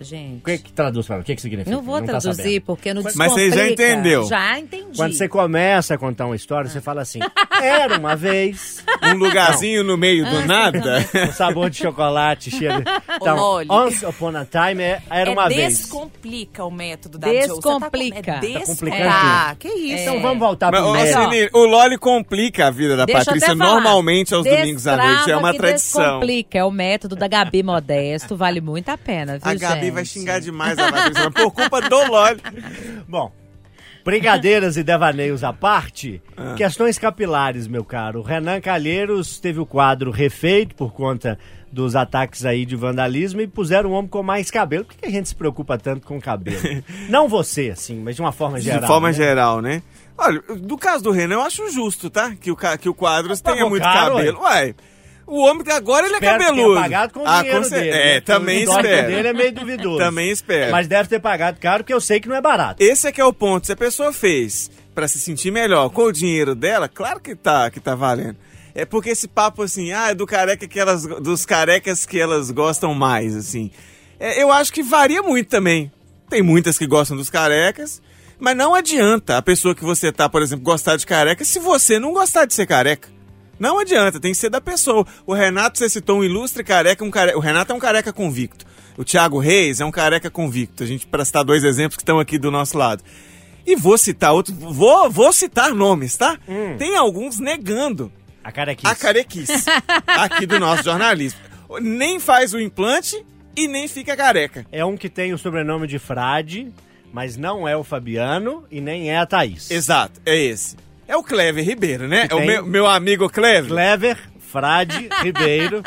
O 0.00 0.04
Gente. 0.04 0.42
que 0.44 0.58
que 0.58 0.72
traduz 0.72 1.06
para 1.06 1.16
mim? 1.16 1.22
O 1.22 1.24
que 1.24 1.34
que 1.36 1.42
significa? 1.42 1.70
Não 1.76 1.82
vou 1.82 1.98
tá 2.00 2.06
traduzir, 2.06 2.34
sabendo. 2.42 2.60
porque 2.62 2.94
não 2.94 3.02
Mas 3.02 3.14
você 3.32 3.50
já 3.50 3.68
entendeu. 3.68 4.24
Já 4.24 4.58
entendi. 4.58 4.96
Quando 4.96 5.12
você 5.12 5.28
começa 5.28 5.94
a 5.94 5.98
contar 5.98 6.26
uma 6.26 6.36
história, 6.36 6.70
você 6.70 6.80
fala 6.80 7.02
assim: 7.02 7.18
era 7.62 7.98
uma 7.98 8.16
vez 8.16 8.82
Um 9.02 9.14
lugarzinho 9.18 9.84
no 9.84 9.96
meio 9.96 10.26
Ah, 10.26 10.30
do 10.30 10.46
nada. 10.46 11.06
um 11.28 11.32
sabor 11.32 11.68
de 11.70 11.76
chocolate 11.78 12.50
cheio. 12.50 12.78
de- 12.82 12.84
Então, 13.20 13.60
once 13.68 14.04
upon 14.06 14.34
a 14.36 14.44
time 14.46 14.82
é- 14.82 15.02
era 15.10 15.30
uma 15.30 15.46
é 15.46 15.48
vez. 15.48 15.78
descomplica 15.78 16.64
o 16.64 16.70
método 16.70 17.18
da 17.18 17.28
Joe. 17.28 17.40
Você 17.40 17.46
Descomplica. 17.48 18.22
Tá, 18.22 18.40
com- 18.40 18.46
é 18.46 18.52
Tá 18.52 18.60
complicando 18.60 18.66
descomplicar. 18.66 19.56
que 19.56 19.68
isso. 19.68 20.02
Então 20.02 20.22
vamos 20.22 20.38
voltar 20.38 20.70
Mas, 20.70 20.80
pro 20.82 20.92
mérito. 20.92 21.20
Senir, 21.20 21.50
o 21.52 21.64
Loli 21.66 21.98
complica 21.98 22.66
a 22.68 22.70
vida 22.70 22.96
da 22.96 23.04
Deixa 23.04 23.24
Patrícia 23.24 23.54
normalmente 23.54 24.34
aos 24.34 24.44
domingos 24.44 24.86
à 24.86 24.96
noite. 24.96 25.10
É 25.10 25.16
Destrava 25.16 25.40
uma 25.40 25.54
tradição. 25.54 26.02
Descomplica, 26.02 26.58
é 26.58 26.64
o 26.64 26.70
método 26.70 27.16
da 27.16 27.28
Gabi 27.28 27.62
Modesto, 27.62 28.36
vale 28.36 28.60
muito 28.60 28.88
a 28.88 28.96
pena, 28.96 29.38
viu, 29.38 29.50
A 29.50 29.54
Gabi 29.54 29.89
vai 29.90 30.04
xingar 30.04 30.40
demais 30.40 30.78
a 30.78 30.90
Patrícia, 30.90 31.30
por 31.30 31.50
culpa 31.52 31.80
do 31.80 31.96
Loli. 32.06 32.40
Bom, 33.08 33.32
brincadeiras 34.04 34.76
e 34.76 34.82
devaneios 34.82 35.44
à 35.44 35.52
parte, 35.52 36.22
Ah. 36.36 36.54
questões 36.56 36.98
capilares, 36.98 37.66
meu 37.66 37.84
caro. 37.84 38.22
Renan 38.22 38.60
Calheiros 38.60 39.38
teve 39.38 39.60
o 39.60 39.66
quadro 39.66 40.10
refeito 40.10 40.74
por 40.74 40.92
conta 40.92 41.38
dos 41.72 41.94
ataques 41.94 42.44
aí 42.44 42.66
de 42.66 42.74
vandalismo 42.74 43.40
e 43.40 43.46
puseram 43.46 43.90
um 43.90 43.92
homem 43.92 44.08
com 44.10 44.22
mais 44.22 44.50
cabelo. 44.50 44.84
Por 44.84 44.96
que 44.96 45.06
a 45.06 45.10
gente 45.10 45.28
se 45.28 45.34
preocupa 45.34 45.78
tanto 45.78 46.06
com 46.06 46.20
cabelo? 46.20 46.58
Não 47.08 47.28
você, 47.28 47.70
assim, 47.70 48.00
mas 48.00 48.16
de 48.16 48.22
uma 48.22 48.32
forma 48.32 48.60
geral. 48.60 48.80
de 48.80 48.86
forma 48.86 49.08
né? 49.08 49.14
geral, 49.14 49.60
né? 49.60 49.82
Olha, 50.18 50.42
do 50.56 50.76
caso 50.76 51.04
do 51.04 51.10
Renan, 51.12 51.36
eu 51.36 51.42
acho 51.42 51.70
justo, 51.70 52.10
tá? 52.10 52.34
Que 52.38 52.50
o, 52.50 52.56
que 52.56 52.88
o 52.88 52.94
Quadros 52.94 53.40
tenha 53.40 53.66
muito 53.66 53.82
cabelo. 53.82 54.40
Ué, 54.42 54.74
o 55.30 55.40
homem 55.46 55.64
agora 55.72 56.06
ele 56.06 56.14
é 56.14 56.18
Espero 56.18 56.38
cabeludo. 56.44 56.80
pagado 56.80 57.12
com 57.14 57.20
o 57.20 57.26
Ah, 57.26 57.42
dinheiro 57.42 57.64
cer- 57.64 57.80
dele. 57.80 57.90
É, 57.96 58.14
né? 58.14 58.20
Também 58.20 58.68
o 58.68 58.70
espero. 58.76 59.06
dele 59.08 59.28
é 59.28 59.32
meio 59.32 59.52
duvidoso. 59.52 59.98
Também 59.98 60.30
espero. 60.30 60.72
Mas 60.72 60.86
deve 60.88 61.08
ter 61.08 61.20
pagado 61.20 61.58
caro, 61.60 61.82
porque 61.84 61.94
eu 61.94 62.00
sei 62.00 62.20
que 62.20 62.28
não 62.28 62.36
é 62.36 62.40
barato. 62.40 62.82
Esse 62.82 63.06
é 63.08 63.12
que 63.12 63.20
é 63.20 63.24
o 63.24 63.32
ponto. 63.32 63.66
Se 63.66 63.72
a 63.72 63.76
pessoa 63.76 64.12
fez 64.12 64.70
pra 64.94 65.06
se 65.08 65.18
sentir 65.18 65.50
melhor 65.50 65.88
com 65.90 66.02
o 66.02 66.12
dinheiro 66.12 66.54
dela, 66.54 66.88
claro 66.88 67.20
que 67.20 67.34
tá, 67.34 67.70
que 67.70 67.80
tá 67.80 67.94
valendo. 67.94 68.36
É 68.74 68.84
porque 68.84 69.10
esse 69.10 69.26
papo 69.26 69.62
assim, 69.62 69.92
ah, 69.92 70.10
é 70.10 70.14
do 70.14 70.26
careca 70.26 70.66
que 70.68 70.78
elas, 70.78 71.04
dos 71.04 71.44
carecas 71.46 72.04
que 72.06 72.18
elas 72.20 72.50
gostam 72.50 72.94
mais, 72.94 73.34
assim. 73.34 73.70
É, 74.18 74.42
eu 74.42 74.52
acho 74.52 74.72
que 74.72 74.82
varia 74.82 75.22
muito 75.22 75.48
também. 75.48 75.90
Tem 76.28 76.42
muitas 76.42 76.78
que 76.78 76.86
gostam 76.86 77.16
dos 77.16 77.28
carecas, 77.28 78.00
mas 78.38 78.56
não 78.56 78.74
adianta 78.74 79.36
a 79.36 79.42
pessoa 79.42 79.74
que 79.74 79.82
você 79.84 80.12
tá, 80.12 80.28
por 80.28 80.40
exemplo, 80.42 80.64
gostar 80.64 80.96
de 80.96 81.04
careca 81.04 81.44
se 81.44 81.58
você 81.58 81.98
não 81.98 82.12
gostar 82.12 82.44
de 82.44 82.54
ser 82.54 82.66
careca. 82.66 83.08
Não 83.60 83.78
adianta, 83.78 84.18
tem 84.18 84.32
que 84.32 84.38
ser 84.38 84.48
da 84.48 84.60
pessoa. 84.60 85.06
O 85.26 85.34
Renato, 85.34 85.78
você 85.78 85.88
citou 85.90 86.18
um 86.20 86.24
ilustre 86.24 86.64
careca, 86.64 87.04
um 87.04 87.10
care... 87.10 87.34
o 87.34 87.40
Renato 87.40 87.72
é 87.72 87.76
um 87.76 87.78
careca 87.78 88.10
convicto. 88.10 88.64
O 88.96 89.04
Thiago 89.04 89.38
Reis 89.38 89.80
é 89.80 89.84
um 89.84 89.90
careca 89.90 90.30
convicto. 90.30 90.82
A 90.82 90.86
gente, 90.86 91.06
para 91.06 91.24
citar 91.26 91.44
dois 91.44 91.62
exemplos 91.62 91.96
que 91.96 92.02
estão 92.02 92.18
aqui 92.18 92.38
do 92.38 92.50
nosso 92.50 92.78
lado. 92.78 93.04
E 93.66 93.76
vou 93.76 93.98
citar 93.98 94.32
outro, 94.32 94.54
vou, 94.54 95.10
vou 95.10 95.30
citar 95.32 95.74
nomes, 95.74 96.16
tá? 96.16 96.38
Tem 96.78 96.96
alguns 96.96 97.38
negando 97.38 98.10
A 98.42 98.50
carequice. 98.50 98.90
a 98.90 98.94
carequice 98.96 99.52
aqui 100.08 100.46
do 100.46 100.58
nosso 100.58 100.82
jornalismo. 100.82 101.38
Nem 101.82 102.18
faz 102.18 102.54
o 102.54 102.58
implante 102.58 103.22
e 103.54 103.68
nem 103.68 103.86
fica 103.86 104.16
careca. 104.16 104.66
É 104.72 104.82
um 104.84 104.96
que 104.96 105.10
tem 105.10 105.34
o 105.34 105.38
sobrenome 105.38 105.86
de 105.86 105.98
Frade, 105.98 106.72
mas 107.12 107.36
não 107.36 107.68
é 107.68 107.76
o 107.76 107.84
Fabiano 107.84 108.64
e 108.70 108.80
nem 108.80 109.10
é 109.10 109.18
a 109.18 109.26
Thaís. 109.26 109.70
Exato, 109.70 110.18
é 110.24 110.36
esse. 110.36 110.76
É 111.10 111.16
o 111.16 111.22
Clever 111.22 111.64
Ribeiro, 111.64 112.06
né? 112.08 112.26
É 112.30 112.34
o 112.34 112.40
meu, 112.44 112.64
meu 112.64 112.86
amigo 112.86 113.28
Clever. 113.28 113.68
Clever, 113.68 114.16
Frade, 114.38 115.08
Ribeiro, 115.22 115.82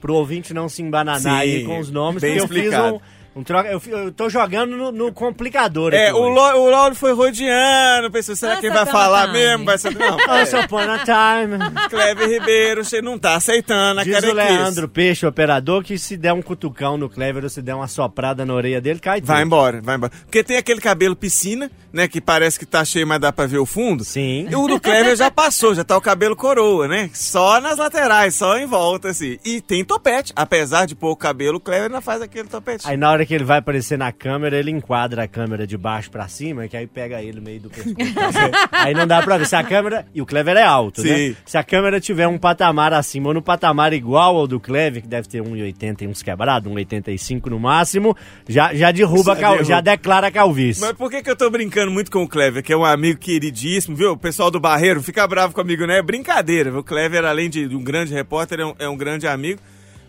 pro 0.00 0.14
ouvinte 0.14 0.54
não 0.54 0.68
se 0.68 0.82
embananar 0.82 1.40
aí 1.40 1.60
Sim, 1.60 1.66
com 1.66 1.78
os 1.78 1.90
nomes, 1.90 2.20
bem 2.22 2.38
porque 2.38 2.44
eu 2.44 2.48
fiz 2.48 2.64
explicado. 2.72 2.94
um, 3.36 3.40
um 3.40 3.42
troca. 3.44 3.68
Eu, 3.68 3.80
eu 3.86 4.12
tô 4.12 4.28
jogando 4.28 4.76
no, 4.76 4.90
no 4.90 5.12
complicador 5.12 5.94
É, 5.94 6.08
aqui 6.08 6.18
o. 6.18 6.28
Lo- 6.28 6.56
o 6.64 6.70
Lauro 6.70 6.94
foi 6.96 7.12
rodeando, 7.12 8.10
pensou, 8.10 8.34
será 8.34 8.56
que 8.56 8.66
ele 8.66 8.74
vai 8.74 8.86
falar 8.86 9.26
Time. 9.26 9.38
mesmo? 9.38 9.64
Vai 9.64 9.78
ser... 9.78 9.94
Não, 9.94 10.16
Once 10.40 10.56
upon 10.56 10.78
a 10.80 10.98
time. 10.98 11.58
Clever 11.90 12.28
Ribeiro, 12.28 12.84
você 12.84 13.00
não 13.02 13.18
tá 13.18 13.36
aceitando 13.36 14.00
a 14.00 14.04
Diz 14.04 14.22
o 14.24 14.32
Leandro 14.32 14.88
Peixe, 14.88 15.24
operador, 15.26 15.82
que 15.84 15.96
se 15.98 16.16
der 16.16 16.32
um 16.32 16.42
cutucão 16.42 16.96
no 16.96 17.08
Clever 17.08 17.44
ou 17.44 17.50
se 17.50 17.62
der 17.62 17.74
uma 17.74 17.86
soprada 17.88 18.44
na 18.44 18.52
orelha 18.54 18.80
dele, 18.80 18.98
cai 19.00 19.20
Vai 19.20 19.36
tudo. 19.38 19.46
embora, 19.46 19.80
vai 19.82 19.96
embora. 19.96 20.12
Porque 20.24 20.42
tem 20.42 20.56
aquele 20.56 20.80
cabelo 20.80 21.14
piscina, 21.14 21.70
né? 21.92 22.06
Que 22.08 22.20
parece 22.20 22.58
que 22.58 22.66
tá 22.66 22.84
cheio, 22.84 23.06
mas 23.06 23.20
dá 23.20 23.32
pra 23.32 23.46
ver 23.46 23.58
o 23.58 23.66
fundo. 23.66 24.04
Sim. 24.04 24.46
E 24.50 24.54
o 24.56 24.66
do 24.66 24.80
Clever 24.80 25.16
já 25.16 25.30
passou, 25.30 25.74
já 25.74 25.84
tá 25.84 25.96
o 25.96 26.00
cabelo 26.00 26.36
coroa, 26.36 26.86
né? 26.88 27.10
Só 27.14 27.60
nas 27.60 27.78
laterais, 27.78 28.34
só 28.34 28.58
em 28.58 28.66
volta, 28.66 29.08
assim. 29.08 29.38
E 29.44 29.60
tem 29.60 29.84
topete. 29.84 30.32
Apesar 30.36 30.86
de 30.86 30.94
pouco 30.94 31.20
cabelo, 31.22 31.58
o 31.58 31.60
Clever 31.60 31.84
ainda 31.86 32.00
faz 32.00 32.20
aquele 32.22 32.48
topete. 32.48 32.88
Aí 32.88 32.96
na 32.96 33.10
hora 33.10 33.24
que 33.24 33.34
ele 33.34 33.44
vai 33.44 33.58
aparecer 33.58 33.96
na 33.98 34.12
câmera, 34.12 34.58
ele 34.58 34.70
enquadra 34.70 35.24
a 35.24 35.28
câmera 35.28 35.66
de 35.66 35.76
baixo 35.76 36.10
pra 36.10 36.28
cima, 36.28 36.68
que 36.68 36.76
aí 36.76 36.86
pega 36.86 37.22
ele 37.22 37.38
no 37.38 37.42
meio 37.42 37.60
do 37.60 37.70
pescoço. 37.70 37.94
aí 38.72 38.94
não 38.94 39.06
dá 39.06 39.22
pra 39.22 39.38
ver. 39.38 39.46
Se 39.46 39.56
a 39.56 39.62
câmera. 39.64 40.06
E 40.14 40.20
o 40.20 40.26
Clever 40.26 40.56
é 40.56 40.62
alto, 40.62 41.00
Sim. 41.02 41.30
né? 41.30 41.36
Se 41.46 41.56
a 41.56 41.62
câmera 41.64 42.00
tiver 42.00 42.26
um 42.26 42.38
patamar 42.38 42.92
acima 42.92 43.28
ou 43.28 43.34
no 43.34 43.42
patamar 43.42 43.92
igual 43.92 44.36
ao 44.36 44.46
do 44.46 44.58
Clever, 44.60 45.02
que 45.02 45.08
deve 45.08 45.28
ter 45.28 45.42
1,80 45.42 46.02
e 46.02 46.06
uns 46.06 46.22
quebrados, 46.22 46.70
1,85 46.72 47.46
no 47.46 47.58
máximo, 47.58 48.16
já, 48.48 48.74
já 48.74 48.90
derruba, 48.90 49.34
Já 49.34 49.40
cal- 49.40 49.64
já 49.64 49.80
declara 49.80 50.30
calvície. 50.30 50.82
Mas 50.82 50.92
por 50.92 51.10
que, 51.10 51.22
que 51.22 51.30
eu 51.30 51.36
tô 51.36 51.48
brincando 51.50 51.77
muito 51.86 52.10
com 52.10 52.22
o 52.22 52.28
Clever, 52.28 52.62
que 52.62 52.72
é 52.72 52.76
um 52.76 52.84
amigo 52.84 53.18
queridíssimo, 53.20 53.96
viu? 53.96 54.12
O 54.12 54.16
pessoal 54.16 54.50
do 54.50 54.58
Barreiro 54.58 55.02
fica 55.02 55.26
bravo 55.26 55.54
comigo, 55.54 55.86
né? 55.86 55.98
É 55.98 56.02
brincadeira, 56.02 56.70
viu? 56.70 56.80
O 56.80 56.84
Clever, 56.84 57.24
além 57.24 57.48
de, 57.48 57.66
um 57.74 57.82
grande 57.82 58.12
repórter, 58.12 58.60
é 58.60 58.66
um, 58.66 58.74
é 58.78 58.88
um 58.88 58.96
grande 58.96 59.26
amigo. 59.26 59.60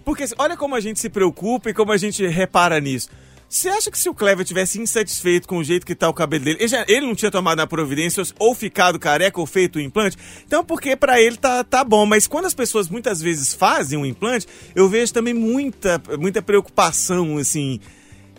Porque 0.03 0.25
olha 0.37 0.57
como 0.57 0.75
a 0.75 0.79
gente 0.79 0.99
se 0.99 1.09
preocupa 1.09 1.69
e 1.69 1.73
como 1.73 1.91
a 1.91 1.97
gente 1.97 2.25
repara 2.25 2.79
nisso. 2.79 3.09
Você 3.47 3.67
acha 3.67 3.89
que 3.89 3.97
se 3.97 4.07
o 4.07 4.13
Clever 4.13 4.45
tivesse 4.45 4.79
insatisfeito 4.79 5.47
com 5.47 5.57
o 5.57 5.63
jeito 5.63 5.83
que 5.85 5.95
tá 5.95 6.07
o 6.07 6.13
cabelo 6.13 6.43
dele, 6.45 6.57
ele, 6.59 6.67
já- 6.67 6.85
ele 6.87 7.05
não 7.07 7.15
tinha 7.15 7.31
tomado 7.31 7.59
a 7.59 7.65
providência 7.65 8.21
ou 8.37 8.53
ficado 8.53 8.99
careca 8.99 9.39
ou 9.39 9.45
feito 9.47 9.77
o 9.77 9.81
implante? 9.81 10.17
Então, 10.45 10.63
porque 10.63 10.95
pra 10.95 11.19
ele 11.19 11.35
tá, 11.35 11.63
tá 11.63 11.83
bom. 11.83 12.05
Mas 12.05 12.27
quando 12.27 12.45
as 12.45 12.53
pessoas 12.53 12.89
muitas 12.89 13.19
vezes 13.21 13.53
fazem 13.53 13.97
um 13.97 14.05
implante, 14.05 14.45
eu 14.75 14.87
vejo 14.87 15.11
também 15.13 15.33
muita, 15.33 15.99
muita 16.19 16.41
preocupação, 16.43 17.37
assim. 17.39 17.79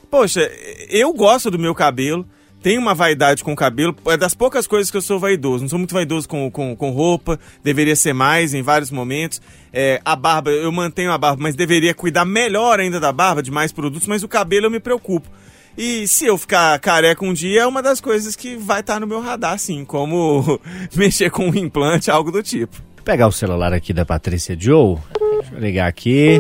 Poxa, 0.09 0.41
eu 0.89 1.13
gosto 1.13 1.51
do 1.51 1.59
meu 1.59 1.75
cabelo. 1.75 2.25
Tenho 2.63 2.81
uma 2.81 2.95
vaidade 2.95 3.43
com 3.43 3.53
o 3.53 3.57
cabelo, 3.57 3.97
é 4.07 4.17
das 4.17 4.35
poucas 4.35 4.67
coisas 4.67 4.91
que 4.91 4.97
eu 4.97 5.01
sou 5.01 5.19
vaidoso. 5.19 5.65
Não 5.65 5.69
sou 5.69 5.79
muito 5.79 5.95
vaidoso 5.95 6.29
com, 6.29 6.51
com, 6.51 6.77
com 6.77 6.91
roupa, 6.91 7.41
deveria 7.65 7.97
ser 7.97 8.13
mais 8.13 8.53
em 8.53 8.61
vários 8.61 8.91
momentos. 8.91 9.41
É, 9.73 10.01
a 10.05 10.15
barba, 10.15 10.51
eu 10.51 10.71
mantenho 10.71 11.11
a 11.11 11.17
barba, 11.17 11.43
mas 11.43 11.55
deveria 11.55 11.95
cuidar 11.95 12.27
melhor 12.27 12.79
ainda 12.79 13.01
da 13.01 13.13
barba, 13.13 13.43
de 13.43 13.51
mais 13.51 13.73
produtos, 13.73 14.07
mas 14.07 14.23
o 14.23 14.29
cabelo 14.29 14.67
eu 14.67 14.71
me 14.71 14.79
preocupo. 14.79 15.29
E 15.77 16.07
se 16.07 16.27
eu 16.27 16.37
ficar 16.37 16.79
careca 16.81 17.25
um 17.25 17.33
dia, 17.33 17.63
é 17.63 17.67
uma 17.67 17.83
das 17.83 18.01
coisas 18.01 18.37
que 18.37 18.57
vai 18.57 18.81
estar 18.81 19.01
no 19.01 19.07
meu 19.07 19.21
radar, 19.21 19.59
sim, 19.59 19.85
como 19.85 20.61
mexer 20.95 21.31
com 21.31 21.49
um 21.49 21.55
implante, 21.55 22.11
algo 22.11 22.31
do 22.31 22.43
tipo. 22.43 22.77
Vou 22.97 23.05
pegar 23.05 23.27
o 23.27 23.33
celular 23.33 23.73
aqui 23.73 23.95
da 23.95 24.05
Patrícia 24.05 24.55
Joe. 24.59 24.99
Deixa 25.19 25.55
eu 25.55 25.61
ligar 25.61 25.87
aqui. 25.87 26.39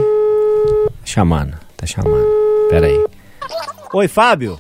Tá 1.01 1.07
chamando, 1.07 1.57
tá 1.77 1.87
chamando. 1.87 2.29
Pera 2.68 2.87
aí. 2.87 3.07
Oi, 3.95 4.07
Fábio. 4.07 4.59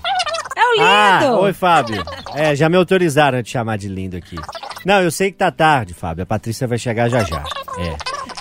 O 0.80 1.18
lindo! 1.22 1.34
Ah, 1.34 1.40
oi, 1.40 1.52
Fábio. 1.52 2.02
É, 2.34 2.54
já 2.54 2.68
me 2.68 2.76
autorizaram 2.76 3.38
a 3.38 3.42
te 3.42 3.50
chamar 3.50 3.76
de 3.76 3.88
lindo 3.88 4.16
aqui. 4.16 4.36
Não, 4.84 5.02
eu 5.02 5.10
sei 5.10 5.30
que 5.30 5.38
tá 5.38 5.50
tarde, 5.50 5.92
Fábio. 5.92 6.22
A 6.22 6.26
Patrícia 6.26 6.66
vai 6.66 6.78
chegar 6.78 7.08
já 7.08 7.22
já. 7.22 7.44
É. 7.78 7.96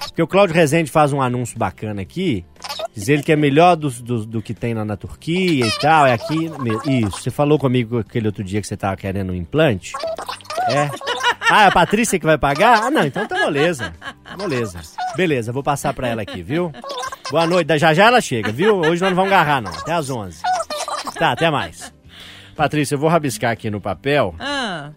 Porque 0.08 0.22
o 0.22 0.28
Cláudio 0.28 0.56
Rezende 0.56 0.90
faz 0.90 1.14
um 1.14 1.22
anúncio 1.22 1.58
bacana 1.58 2.02
aqui. 2.02 2.46
Diz 2.96 3.08
ele 3.10 3.24
que 3.24 3.32
é 3.32 3.36
melhor 3.36 3.76
do, 3.76 3.90
do, 3.90 4.26
do 4.26 4.42
que 4.42 4.54
tem 4.54 4.74
lá 4.74 4.84
na 4.84 4.98
Turquia 4.98 5.66
e 5.66 5.72
tal. 5.80 6.06
É 6.06 6.14
aqui. 6.14 6.50
Isso. 6.86 7.22
Você 7.22 7.32
falou 7.32 7.60
comigo 7.60 8.00
aquele 8.00 8.28
outro 8.28 8.44
dia 8.44 8.62
que 8.62 8.68
você 8.68 8.78
tava 8.78 8.96
querendo 8.96 9.32
um 9.32 9.36
implante? 9.36 9.94
É. 10.68 10.90
Ah, 11.50 11.64
é 11.64 11.68
a 11.68 11.72
Patrícia 11.72 12.20
que 12.20 12.26
vai 12.26 12.38
pagar? 12.38 12.84
Ah, 12.84 12.92
não, 12.92 13.04
então 13.06 13.28
tá 13.28 13.40
moleza. 13.40 13.94
Tá 14.24 14.38
moleza. 14.38 14.80
Beleza, 15.16 15.52
vou 15.52 15.64
passar 15.64 15.94
pra 15.94 16.08
ela 16.08 16.22
aqui, 16.22 16.42
viu? 16.42 16.72
Boa 17.32 17.48
noite. 17.48 17.78
Já 17.78 17.94
já 17.94 18.06
ela 18.06 18.22
chega, 18.22 18.52
viu? 18.52 18.78
Hoje 18.78 19.02
nós 19.02 19.12
não 19.12 19.16
vamos 19.16 19.32
agarrar, 19.34 19.62
não. 19.62 19.72
Até 19.72 19.94
às 19.94 20.10
11. 20.10 20.42
Tá, 21.18 21.32
até 21.32 21.50
mais. 21.50 21.92
Patrícia, 22.60 22.96
eu 22.96 23.00
vou 23.00 23.10
rabiscar 23.10 23.52
aqui 23.52 23.70
no 23.70 23.80
papel 23.80 24.36
Ah, 24.38 24.92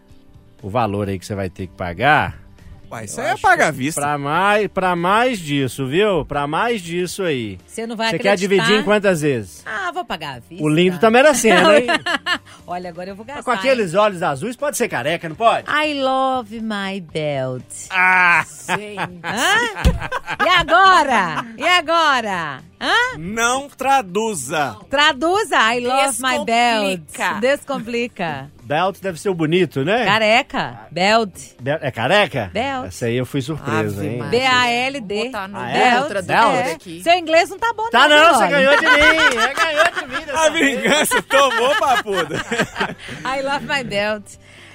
o 0.60 0.68
valor 0.68 1.08
aí 1.08 1.16
que 1.18 1.24
você 1.24 1.34
vai 1.34 1.48
ter 1.48 1.68
que 1.68 1.74
pagar. 1.74 2.42
Uai, 2.90 3.04
isso 3.06 3.20
aí 3.20 3.28
é 3.28 3.36
pagar 3.38 3.68
à 3.68 3.70
vista. 3.70 4.00
Pra 4.00 4.18
mais, 4.18 4.66
pra 4.68 4.94
mais 4.96 5.38
disso, 5.38 5.86
viu? 5.86 6.26
Pra 6.26 6.46
mais 6.46 6.82
disso 6.82 7.22
aí. 7.22 7.58
Você 7.66 7.86
não 7.86 7.96
vai 7.96 8.10
Você 8.10 8.18
quer 8.18 8.36
dividir 8.36 8.80
em 8.80 8.82
quantas 8.82 9.22
vezes? 9.22 9.62
Ah, 9.64 9.90
vou 9.92 10.04
pagar 10.04 10.36
a 10.36 10.38
vista. 10.40 10.62
O 10.62 10.68
lindo 10.68 10.98
tá 10.98 11.10
merecendo, 11.10 11.72
hein? 11.72 11.86
Olha, 12.66 12.90
agora 12.90 13.10
eu 13.10 13.16
vou 13.16 13.24
gastar. 13.24 13.44
Com 13.44 13.50
aqueles 13.50 13.94
olhos 13.94 14.22
azuis, 14.22 14.56
pode 14.56 14.76
ser 14.76 14.88
careca, 14.88 15.26
não 15.28 15.36
pode? 15.36 15.66
I 15.70 16.02
love 16.02 16.60
my 16.60 17.00
belt. 17.00 17.64
Ah! 17.90 18.44
Hã? 18.68 20.44
E 20.44 20.48
agora? 20.48 21.46
E 21.56 21.64
agora? 21.66 22.60
Hã? 22.84 23.16
Não 23.16 23.68
traduza. 23.68 24.76
Traduza 24.90 25.56
I 25.72 25.80
love 25.86 26.18
my 26.20 26.44
belt. 26.44 27.00
Descomplica. 27.40 28.50
Belt 28.64 28.98
deve 29.00 29.20
ser 29.20 29.28
o 29.28 29.34
bonito, 29.34 29.84
né? 29.84 30.04
Careca. 30.04 30.80
Belt. 30.90 31.30
Be- 31.60 31.78
É 31.80 31.90
careca? 31.92 32.50
Belt. 32.52 32.86
Essa 32.86 33.06
aí 33.06 33.16
eu 33.16 33.24
fui 33.26 33.40
surpresa, 33.40 34.00
Ave 34.00 34.08
hein? 34.08 34.22
B-A-L-D. 34.30 35.24
Botar 35.26 35.48
no 35.48 35.58
Ah, 35.58 35.70
é? 35.70 35.90
Tradutor 36.02 36.22
Belt. 36.24 36.74
aqui. 36.74 37.02
Seu 37.02 37.14
inglês 37.14 37.50
não 37.50 37.58
tá 37.58 37.72
bom, 37.72 37.88
Tá 37.90 38.08
não. 38.08 38.16
não, 38.32 38.34
você 38.38 38.48
ganhou 38.48 38.76
de 38.76 38.82
mim. 38.86 38.90
Você 38.90 39.54
ganhou 39.54 39.84
de 39.84 40.06
mim. 40.06 40.24
dessa 40.26 40.40
A 40.40 40.50
vez. 40.50 40.80
vingança 40.82 41.22
tomou, 41.22 41.76
papuda. 41.76 42.36
I 43.24 43.42
love 43.42 43.64
my 43.66 43.84
belt. 43.84 44.24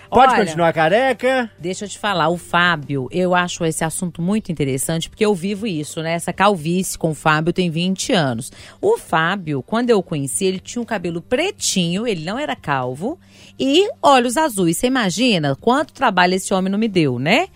Pode 0.09 0.33
Olha, 0.33 0.45
continuar 0.45 0.73
careca? 0.73 1.51
Deixa 1.59 1.85
eu 1.85 1.89
te 1.89 1.99
falar, 1.99 2.29
o 2.29 2.37
Fábio, 2.37 3.07
eu 3.11 3.35
acho 3.35 3.65
esse 3.65 3.83
assunto 3.83 4.21
muito 4.21 4.51
interessante, 4.51 5.09
porque 5.09 5.25
eu 5.25 5.35
vivo 5.35 5.67
isso, 5.67 6.01
né? 6.01 6.13
Essa 6.13 6.31
calvície 6.31 6.97
com 6.97 7.11
o 7.11 7.15
Fábio 7.15 7.51
tem 7.51 7.69
20 7.69 8.13
anos. 8.13 8.51
O 8.81 8.97
Fábio, 8.97 9.61
quando 9.61 9.89
eu 9.89 9.99
o 9.99 10.03
conheci, 10.03 10.45
ele 10.45 10.59
tinha 10.59 10.81
um 10.81 10.85
cabelo 10.85 11.21
pretinho, 11.21 12.07
ele 12.07 12.23
não 12.23 12.39
era 12.39 12.55
calvo, 12.55 13.19
e 13.59 13.89
olhos 14.01 14.37
azuis. 14.37 14.77
Você 14.77 14.87
imagina 14.87 15.55
quanto 15.55 15.93
trabalho 15.93 16.35
esse 16.35 16.53
homem 16.53 16.71
não 16.71 16.79
me 16.79 16.87
deu, 16.87 17.19
né? 17.19 17.47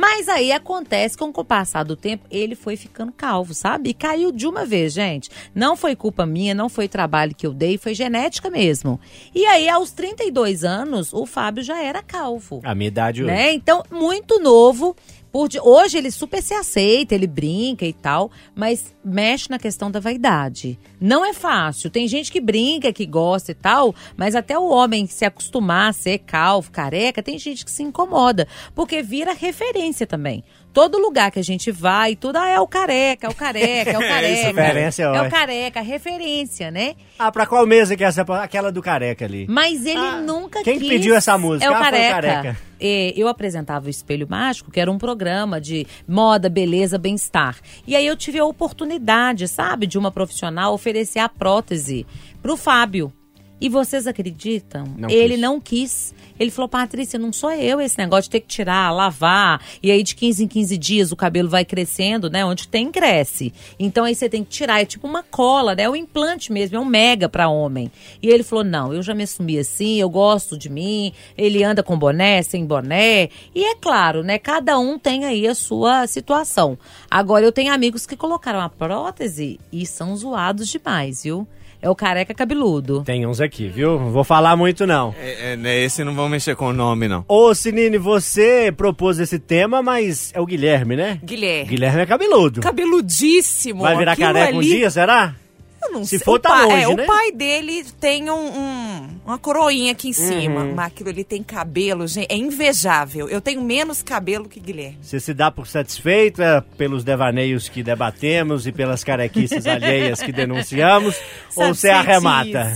Mas 0.00 0.30
aí 0.30 0.50
acontece 0.50 1.14
que 1.14 1.20
com 1.20 1.40
o 1.42 1.44
passar 1.44 1.82
do 1.84 1.94
tempo, 1.94 2.24
ele 2.30 2.54
foi 2.54 2.74
ficando 2.74 3.12
calvo, 3.12 3.52
sabe? 3.52 3.90
E 3.90 3.94
caiu 3.94 4.32
de 4.32 4.46
uma 4.46 4.64
vez, 4.64 4.94
gente. 4.94 5.28
Não 5.54 5.76
foi 5.76 5.94
culpa 5.94 6.24
minha, 6.24 6.54
não 6.54 6.70
foi 6.70 6.88
trabalho 6.88 7.34
que 7.34 7.46
eu 7.46 7.52
dei, 7.52 7.76
foi 7.76 7.94
genética 7.94 8.48
mesmo. 8.48 8.98
E 9.34 9.44
aí, 9.44 9.68
aos 9.68 9.90
32 9.90 10.64
anos, 10.64 11.12
o 11.12 11.26
Fábio 11.26 11.62
já 11.62 11.82
era 11.82 12.02
calvo 12.02 12.62
A 12.64 12.74
minha 12.74 12.88
idade 12.88 13.22
hoje. 13.22 13.30
né? 13.30 13.52
Então, 13.52 13.84
muito 13.90 14.40
novo. 14.40 14.96
Por 15.32 15.48
Hoje 15.62 15.98
ele 15.98 16.10
super 16.10 16.42
se 16.42 16.54
aceita, 16.54 17.14
ele 17.14 17.26
brinca 17.26 17.84
e 17.84 17.92
tal, 17.92 18.30
mas 18.54 18.94
mexe 19.04 19.48
na 19.48 19.58
questão 19.58 19.90
da 19.90 20.00
vaidade. 20.00 20.78
Não 21.00 21.24
é 21.24 21.32
fácil. 21.32 21.90
Tem 21.90 22.06
gente 22.08 22.30
que 22.30 22.40
brinca, 22.40 22.92
que 22.92 23.06
gosta 23.06 23.52
e 23.52 23.54
tal, 23.54 23.94
mas 24.16 24.34
até 24.34 24.58
o 24.58 24.68
homem 24.68 25.06
se 25.06 25.24
acostumar 25.24 25.90
a 25.90 25.92
ser 25.92 26.18
calvo, 26.18 26.70
careca, 26.70 27.22
tem 27.22 27.38
gente 27.38 27.64
que 27.64 27.70
se 27.70 27.82
incomoda, 27.82 28.46
porque 28.74 29.02
vira 29.02 29.32
referência 29.32 30.06
também. 30.06 30.44
Todo 30.72 30.98
lugar 30.98 31.30
que 31.32 31.38
a 31.38 31.42
gente 31.42 31.70
vai, 31.72 32.14
tudo 32.14 32.36
ah, 32.36 32.48
é 32.48 32.60
o 32.60 32.66
careca, 32.66 33.26
é 33.26 33.30
o 33.30 33.34
careca, 33.34 33.90
é 33.90 33.96
o 33.98 34.00
careca. 34.06 34.46
referência 34.46 35.02
é 35.02 35.16
é 35.16 35.22
o 35.22 35.30
careca, 35.30 35.80
referência, 35.80 36.70
né? 36.70 36.94
Ah, 37.18 37.32
pra 37.32 37.44
qual 37.46 37.66
mesa 37.66 37.96
que 37.96 38.04
é 38.04 38.06
essa? 38.06 38.22
Aquela 38.22 38.70
do 38.70 38.80
careca 38.80 39.24
ali. 39.24 39.46
Mas 39.48 39.84
ele 39.84 39.98
Ah, 39.98 40.20
nunca 40.20 40.62
quem 40.62 40.74
que 40.74 40.80
quis. 40.80 40.88
pediu 40.88 41.14
essa 41.14 41.36
música? 41.36 41.66
É 41.66 41.70
o 41.70 41.74
Ah, 41.74 41.78
foi 41.78 41.86
o 41.88 41.90
careca. 41.90 42.14
Careca. 42.14 42.56
É, 42.82 43.12
eu 43.14 43.28
apresentava 43.28 43.86
o 43.86 43.90
Espelho 43.90 44.26
Mágico, 44.30 44.70
que 44.70 44.80
era 44.80 44.90
um 44.90 44.96
programa 44.96 45.60
de 45.60 45.86
moda, 46.08 46.48
beleza, 46.48 46.96
bem-estar. 46.96 47.56
E 47.86 47.94
aí 47.94 48.06
eu 48.06 48.16
tive 48.16 48.38
a 48.38 48.44
oportunidade, 48.44 49.46
sabe, 49.48 49.86
de 49.86 49.98
uma 49.98 50.10
profissional 50.10 50.72
oferecer 50.72 51.18
a 51.18 51.28
prótese 51.28 52.06
pro 52.40 52.56
Fábio. 52.56 53.12
E 53.60 53.68
vocês 53.68 54.06
acreditam? 54.06 54.84
Não 54.96 55.10
ele 55.10 55.34
quis. 55.34 55.40
não 55.40 55.60
quis. 55.60 56.14
Ele 56.38 56.50
falou, 56.50 56.68
Patrícia, 56.68 57.18
não 57.18 57.32
sou 57.32 57.52
eu 57.52 57.80
esse 57.80 57.98
negócio 57.98 58.22
de 58.24 58.30
ter 58.30 58.40
que 58.40 58.46
tirar, 58.46 58.90
lavar. 58.90 59.62
E 59.82 59.90
aí 59.90 60.02
de 60.02 60.14
15 60.14 60.44
em 60.44 60.48
15 60.48 60.78
dias 60.78 61.12
o 61.12 61.16
cabelo 61.16 61.50
vai 61.50 61.66
crescendo, 61.66 62.30
né? 62.30 62.42
Onde 62.42 62.66
tem, 62.66 62.90
cresce. 62.90 63.52
Então 63.78 64.04
aí 64.04 64.14
você 64.14 64.28
tem 64.28 64.42
que 64.42 64.48
tirar. 64.48 64.80
É 64.80 64.86
tipo 64.86 65.06
uma 65.06 65.22
cola, 65.22 65.74
né? 65.74 65.82
É 65.82 65.90
um 65.90 65.94
implante 65.94 66.50
mesmo, 66.50 66.78
é 66.78 66.80
um 66.80 66.84
mega 66.86 67.28
pra 67.28 67.50
homem. 67.50 67.92
E 68.22 68.28
ele 68.28 68.42
falou, 68.42 68.64
não, 68.64 68.94
eu 68.94 69.02
já 69.02 69.14
me 69.14 69.24
assumi 69.24 69.58
assim, 69.58 70.00
eu 70.00 70.08
gosto 70.08 70.56
de 70.56 70.70
mim. 70.70 71.12
Ele 71.36 71.62
anda 71.62 71.82
com 71.82 71.98
boné, 71.98 72.42
sem 72.42 72.64
boné. 72.64 73.28
E 73.54 73.62
é 73.62 73.74
claro, 73.74 74.22
né? 74.22 74.38
Cada 74.38 74.78
um 74.78 74.98
tem 74.98 75.26
aí 75.26 75.46
a 75.46 75.54
sua 75.54 76.06
situação. 76.06 76.78
Agora, 77.10 77.44
eu 77.44 77.52
tenho 77.52 77.72
amigos 77.72 78.06
que 78.06 78.16
colocaram 78.16 78.60
a 78.60 78.68
prótese 78.70 79.60
e 79.70 79.84
são 79.84 80.16
zoados 80.16 80.68
demais, 80.68 81.24
viu? 81.24 81.46
É 81.82 81.88
o 81.88 81.94
careca 81.94 82.34
cabeludo. 82.34 83.02
Tem 83.04 83.26
uns 83.26 83.40
aqui, 83.40 83.68
viu? 83.68 83.98
Não 83.98 84.10
vou 84.10 84.22
falar 84.22 84.54
muito, 84.56 84.86
não. 84.86 85.14
É, 85.18 85.52
é, 85.52 85.56
né, 85.56 85.78
esse 85.82 86.04
não 86.04 86.14
vão 86.14 86.28
mexer 86.28 86.54
com 86.54 86.66
o 86.66 86.72
nome, 86.72 87.08
não. 87.08 87.24
Ô, 87.26 87.54
Sinine, 87.54 87.96
você 87.96 88.70
propôs 88.76 89.18
esse 89.18 89.38
tema, 89.38 89.82
mas 89.82 90.30
é 90.34 90.40
o 90.40 90.44
Guilherme, 90.46 90.94
né? 90.94 91.18
Guilherme. 91.24 91.70
Guilherme 91.70 92.02
é 92.02 92.06
cabeludo. 92.06 92.60
Cabeludíssimo. 92.60 93.80
Vai 93.82 93.96
virar 93.96 94.12
Aquilo 94.12 94.26
careca 94.28 94.54
um 94.54 94.58
ali- 94.58 94.68
dia, 94.68 94.90
será? 94.90 95.34
Eu 95.82 95.92
não 95.92 96.04
Se 96.04 96.10
sei. 96.10 96.18
for, 96.20 96.34
O 96.34 96.38
tá 96.38 96.64
longe, 96.64 96.74
é, 96.92 96.94
né? 96.94 97.02
O 97.04 97.06
pai 97.06 97.32
dele 97.32 97.84
tem 97.98 98.30
um, 98.30 98.34
um- 98.34 99.08
uma 99.24 99.38
coroinha 99.38 99.92
aqui 99.92 100.08
em 100.10 100.12
cima. 100.12 100.60
Uhum. 100.64 100.74
Mas 100.74 100.86
aquilo 100.88 101.08
ali 101.08 101.24
tem 101.24 101.42
cabelo, 101.42 102.06
gente. 102.06 102.26
É 102.30 102.36
invejável. 102.36 103.28
Eu 103.28 103.40
tenho 103.40 103.62
menos 103.62 104.02
cabelo 104.02 104.48
que 104.48 104.60
Guilherme. 104.60 104.98
Você 105.00 105.18
se 105.18 105.32
dá 105.32 105.50
por 105.50 105.66
satisfeita 105.66 106.64
pelos 106.76 107.02
devaneios 107.04 107.68
que 107.68 107.82
debatemos 107.82 108.66
e 108.66 108.72
pelas 108.72 109.02
carequices 109.02 109.66
alheias 109.66 110.20
que 110.22 110.32
denunciamos? 110.32 111.16
ou 111.56 111.74
você 111.74 111.88
arremata? 111.90 112.72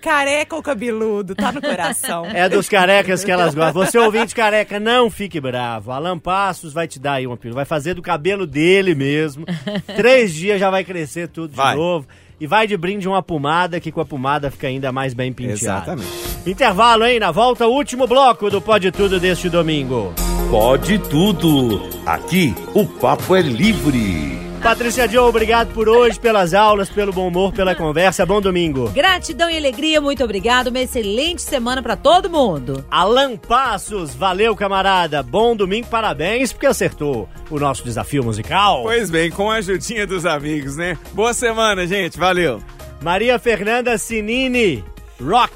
Careca 0.00 0.54
ou 0.56 0.62
cabeludo, 0.62 1.34
tá 1.34 1.50
no 1.52 1.60
coração. 1.60 2.24
É 2.26 2.48
dos 2.48 2.68
carecas 2.68 3.24
que 3.24 3.30
elas 3.30 3.54
gostam. 3.54 3.84
Você 3.84 3.98
ouvinte 3.98 4.34
careca, 4.34 4.78
não 4.78 5.10
fique 5.10 5.40
bravo. 5.40 5.90
Alan 5.90 6.18
Passos 6.18 6.72
vai 6.72 6.86
te 6.86 6.98
dar 7.00 7.14
aí 7.14 7.26
uma 7.26 7.36
pílula. 7.36 7.56
Vai 7.56 7.64
fazer 7.64 7.94
do 7.94 8.00
cabelo 8.02 8.46
dele 8.46 8.94
mesmo. 8.94 9.44
Três 9.96 10.32
dias 10.32 10.60
já 10.60 10.70
vai 10.70 10.84
crescer 10.84 11.28
tudo 11.28 11.54
Vai. 11.54 11.72
de 11.74 11.80
novo. 11.80 12.06
E 12.40 12.46
vai 12.46 12.66
de 12.66 12.76
brinde 12.76 13.08
uma 13.08 13.22
pomada, 13.22 13.80
que 13.80 13.90
com 13.90 14.00
a 14.00 14.04
pomada 14.04 14.50
fica 14.50 14.68
ainda 14.68 14.92
mais 14.92 15.12
bem 15.12 15.32
penteado. 15.32 15.90
Exatamente. 15.90 16.10
Intervalo, 16.46 17.04
hein? 17.04 17.18
Na 17.18 17.30
volta, 17.30 17.66
o 17.66 17.72
último 17.72 18.06
bloco 18.06 18.48
do 18.48 18.60
Pode 18.60 18.92
Tudo 18.92 19.18
deste 19.18 19.48
domingo. 19.48 20.12
Pode 20.50 20.98
tudo. 20.98 21.82
Aqui 22.06 22.54
o 22.74 22.86
papo 22.86 23.34
é 23.34 23.42
livre. 23.42 24.47
Patrícia 24.62 25.08
Joe, 25.08 25.28
obrigado 25.28 25.72
por 25.72 25.88
hoje, 25.88 26.18
pelas 26.18 26.52
aulas, 26.52 26.90
pelo 26.90 27.12
bom 27.12 27.28
humor, 27.28 27.52
pela 27.52 27.74
conversa. 27.74 28.26
Bom 28.26 28.40
domingo. 28.40 28.90
Gratidão 28.90 29.48
e 29.48 29.56
alegria, 29.56 30.00
muito 30.00 30.22
obrigado. 30.22 30.66
Uma 30.68 30.80
excelente 30.80 31.40
semana 31.42 31.82
pra 31.82 31.96
todo 31.96 32.28
mundo. 32.28 32.84
Alan 32.90 33.36
Passos, 33.36 34.14
valeu, 34.14 34.54
camarada. 34.54 35.22
Bom 35.22 35.56
domingo, 35.56 35.86
parabéns, 35.86 36.52
porque 36.52 36.66
acertou 36.66 37.28
o 37.50 37.58
nosso 37.58 37.84
desafio 37.84 38.22
musical. 38.22 38.82
Pois 38.82 39.10
bem, 39.10 39.30
com 39.30 39.50
a 39.50 39.54
ajudinha 39.56 40.06
dos 40.06 40.26
amigos, 40.26 40.76
né? 40.76 40.98
Boa 41.12 41.32
semana, 41.32 41.86
gente. 41.86 42.18
Valeu. 42.18 42.60
Maria 43.00 43.38
Fernanda 43.38 43.96
Sinini, 43.96 44.84
Rock, 45.24 45.52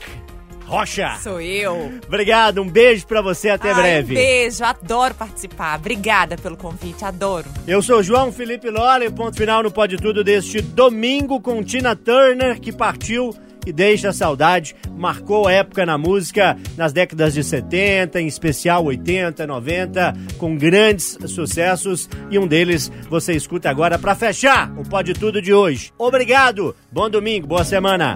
Rocha. 0.73 1.19
Sou 1.23 1.39
eu. 1.39 2.01
Obrigado, 2.09 2.63
um 2.63 2.67
beijo 2.67 3.07
pra 3.07 3.21
você, 3.21 3.51
até 3.51 3.73
Ai, 3.73 3.75
breve. 3.75 4.15
Um 4.15 4.17
beijo, 4.17 4.65
adoro 4.65 5.15
participar. 5.15 5.79
Obrigada 5.79 6.35
pelo 6.39 6.57
convite, 6.57 7.05
adoro. 7.05 7.45
Eu 7.69 7.83
sou 7.83 8.03
João 8.03 8.33
Felipe 8.33 8.71
Lola 8.71 9.05
e 9.05 9.11
ponto 9.11 9.37
final 9.37 9.63
no 9.63 9.71
Pode 9.71 9.99
Tudo 9.99 10.25
deste 10.25 10.63
domingo 10.63 11.43
com 11.43 11.63
Tina 11.63 11.95
Turner, 11.95 12.59
que 12.59 12.73
partiu 12.73 13.35
e 13.67 13.73
deixa 13.73 14.15
saudade, 14.15 14.75
marcou 14.97 15.49
época 15.49 15.85
na 15.85 15.99
música 15.99 16.57
nas 16.75 16.91
décadas 16.91 17.35
de 17.35 17.45
70, 17.45 18.19
em 18.23 18.27
especial 18.27 18.83
80, 18.87 19.47
90, 19.47 20.15
com 20.39 20.57
grandes 20.57 21.19
sucessos 21.27 22.09
e 22.31 22.39
um 22.39 22.47
deles 22.47 22.91
você 23.11 23.35
escuta 23.35 23.69
agora 23.69 23.99
para 23.99 24.15
fechar 24.15 24.73
o 24.79 24.89
Pode 24.89 25.13
Tudo 25.13 25.43
de 25.43 25.53
hoje. 25.53 25.93
Obrigado, 25.99 26.75
bom 26.91 27.11
domingo, 27.11 27.47
boa 27.47 27.63
semana. 27.63 28.15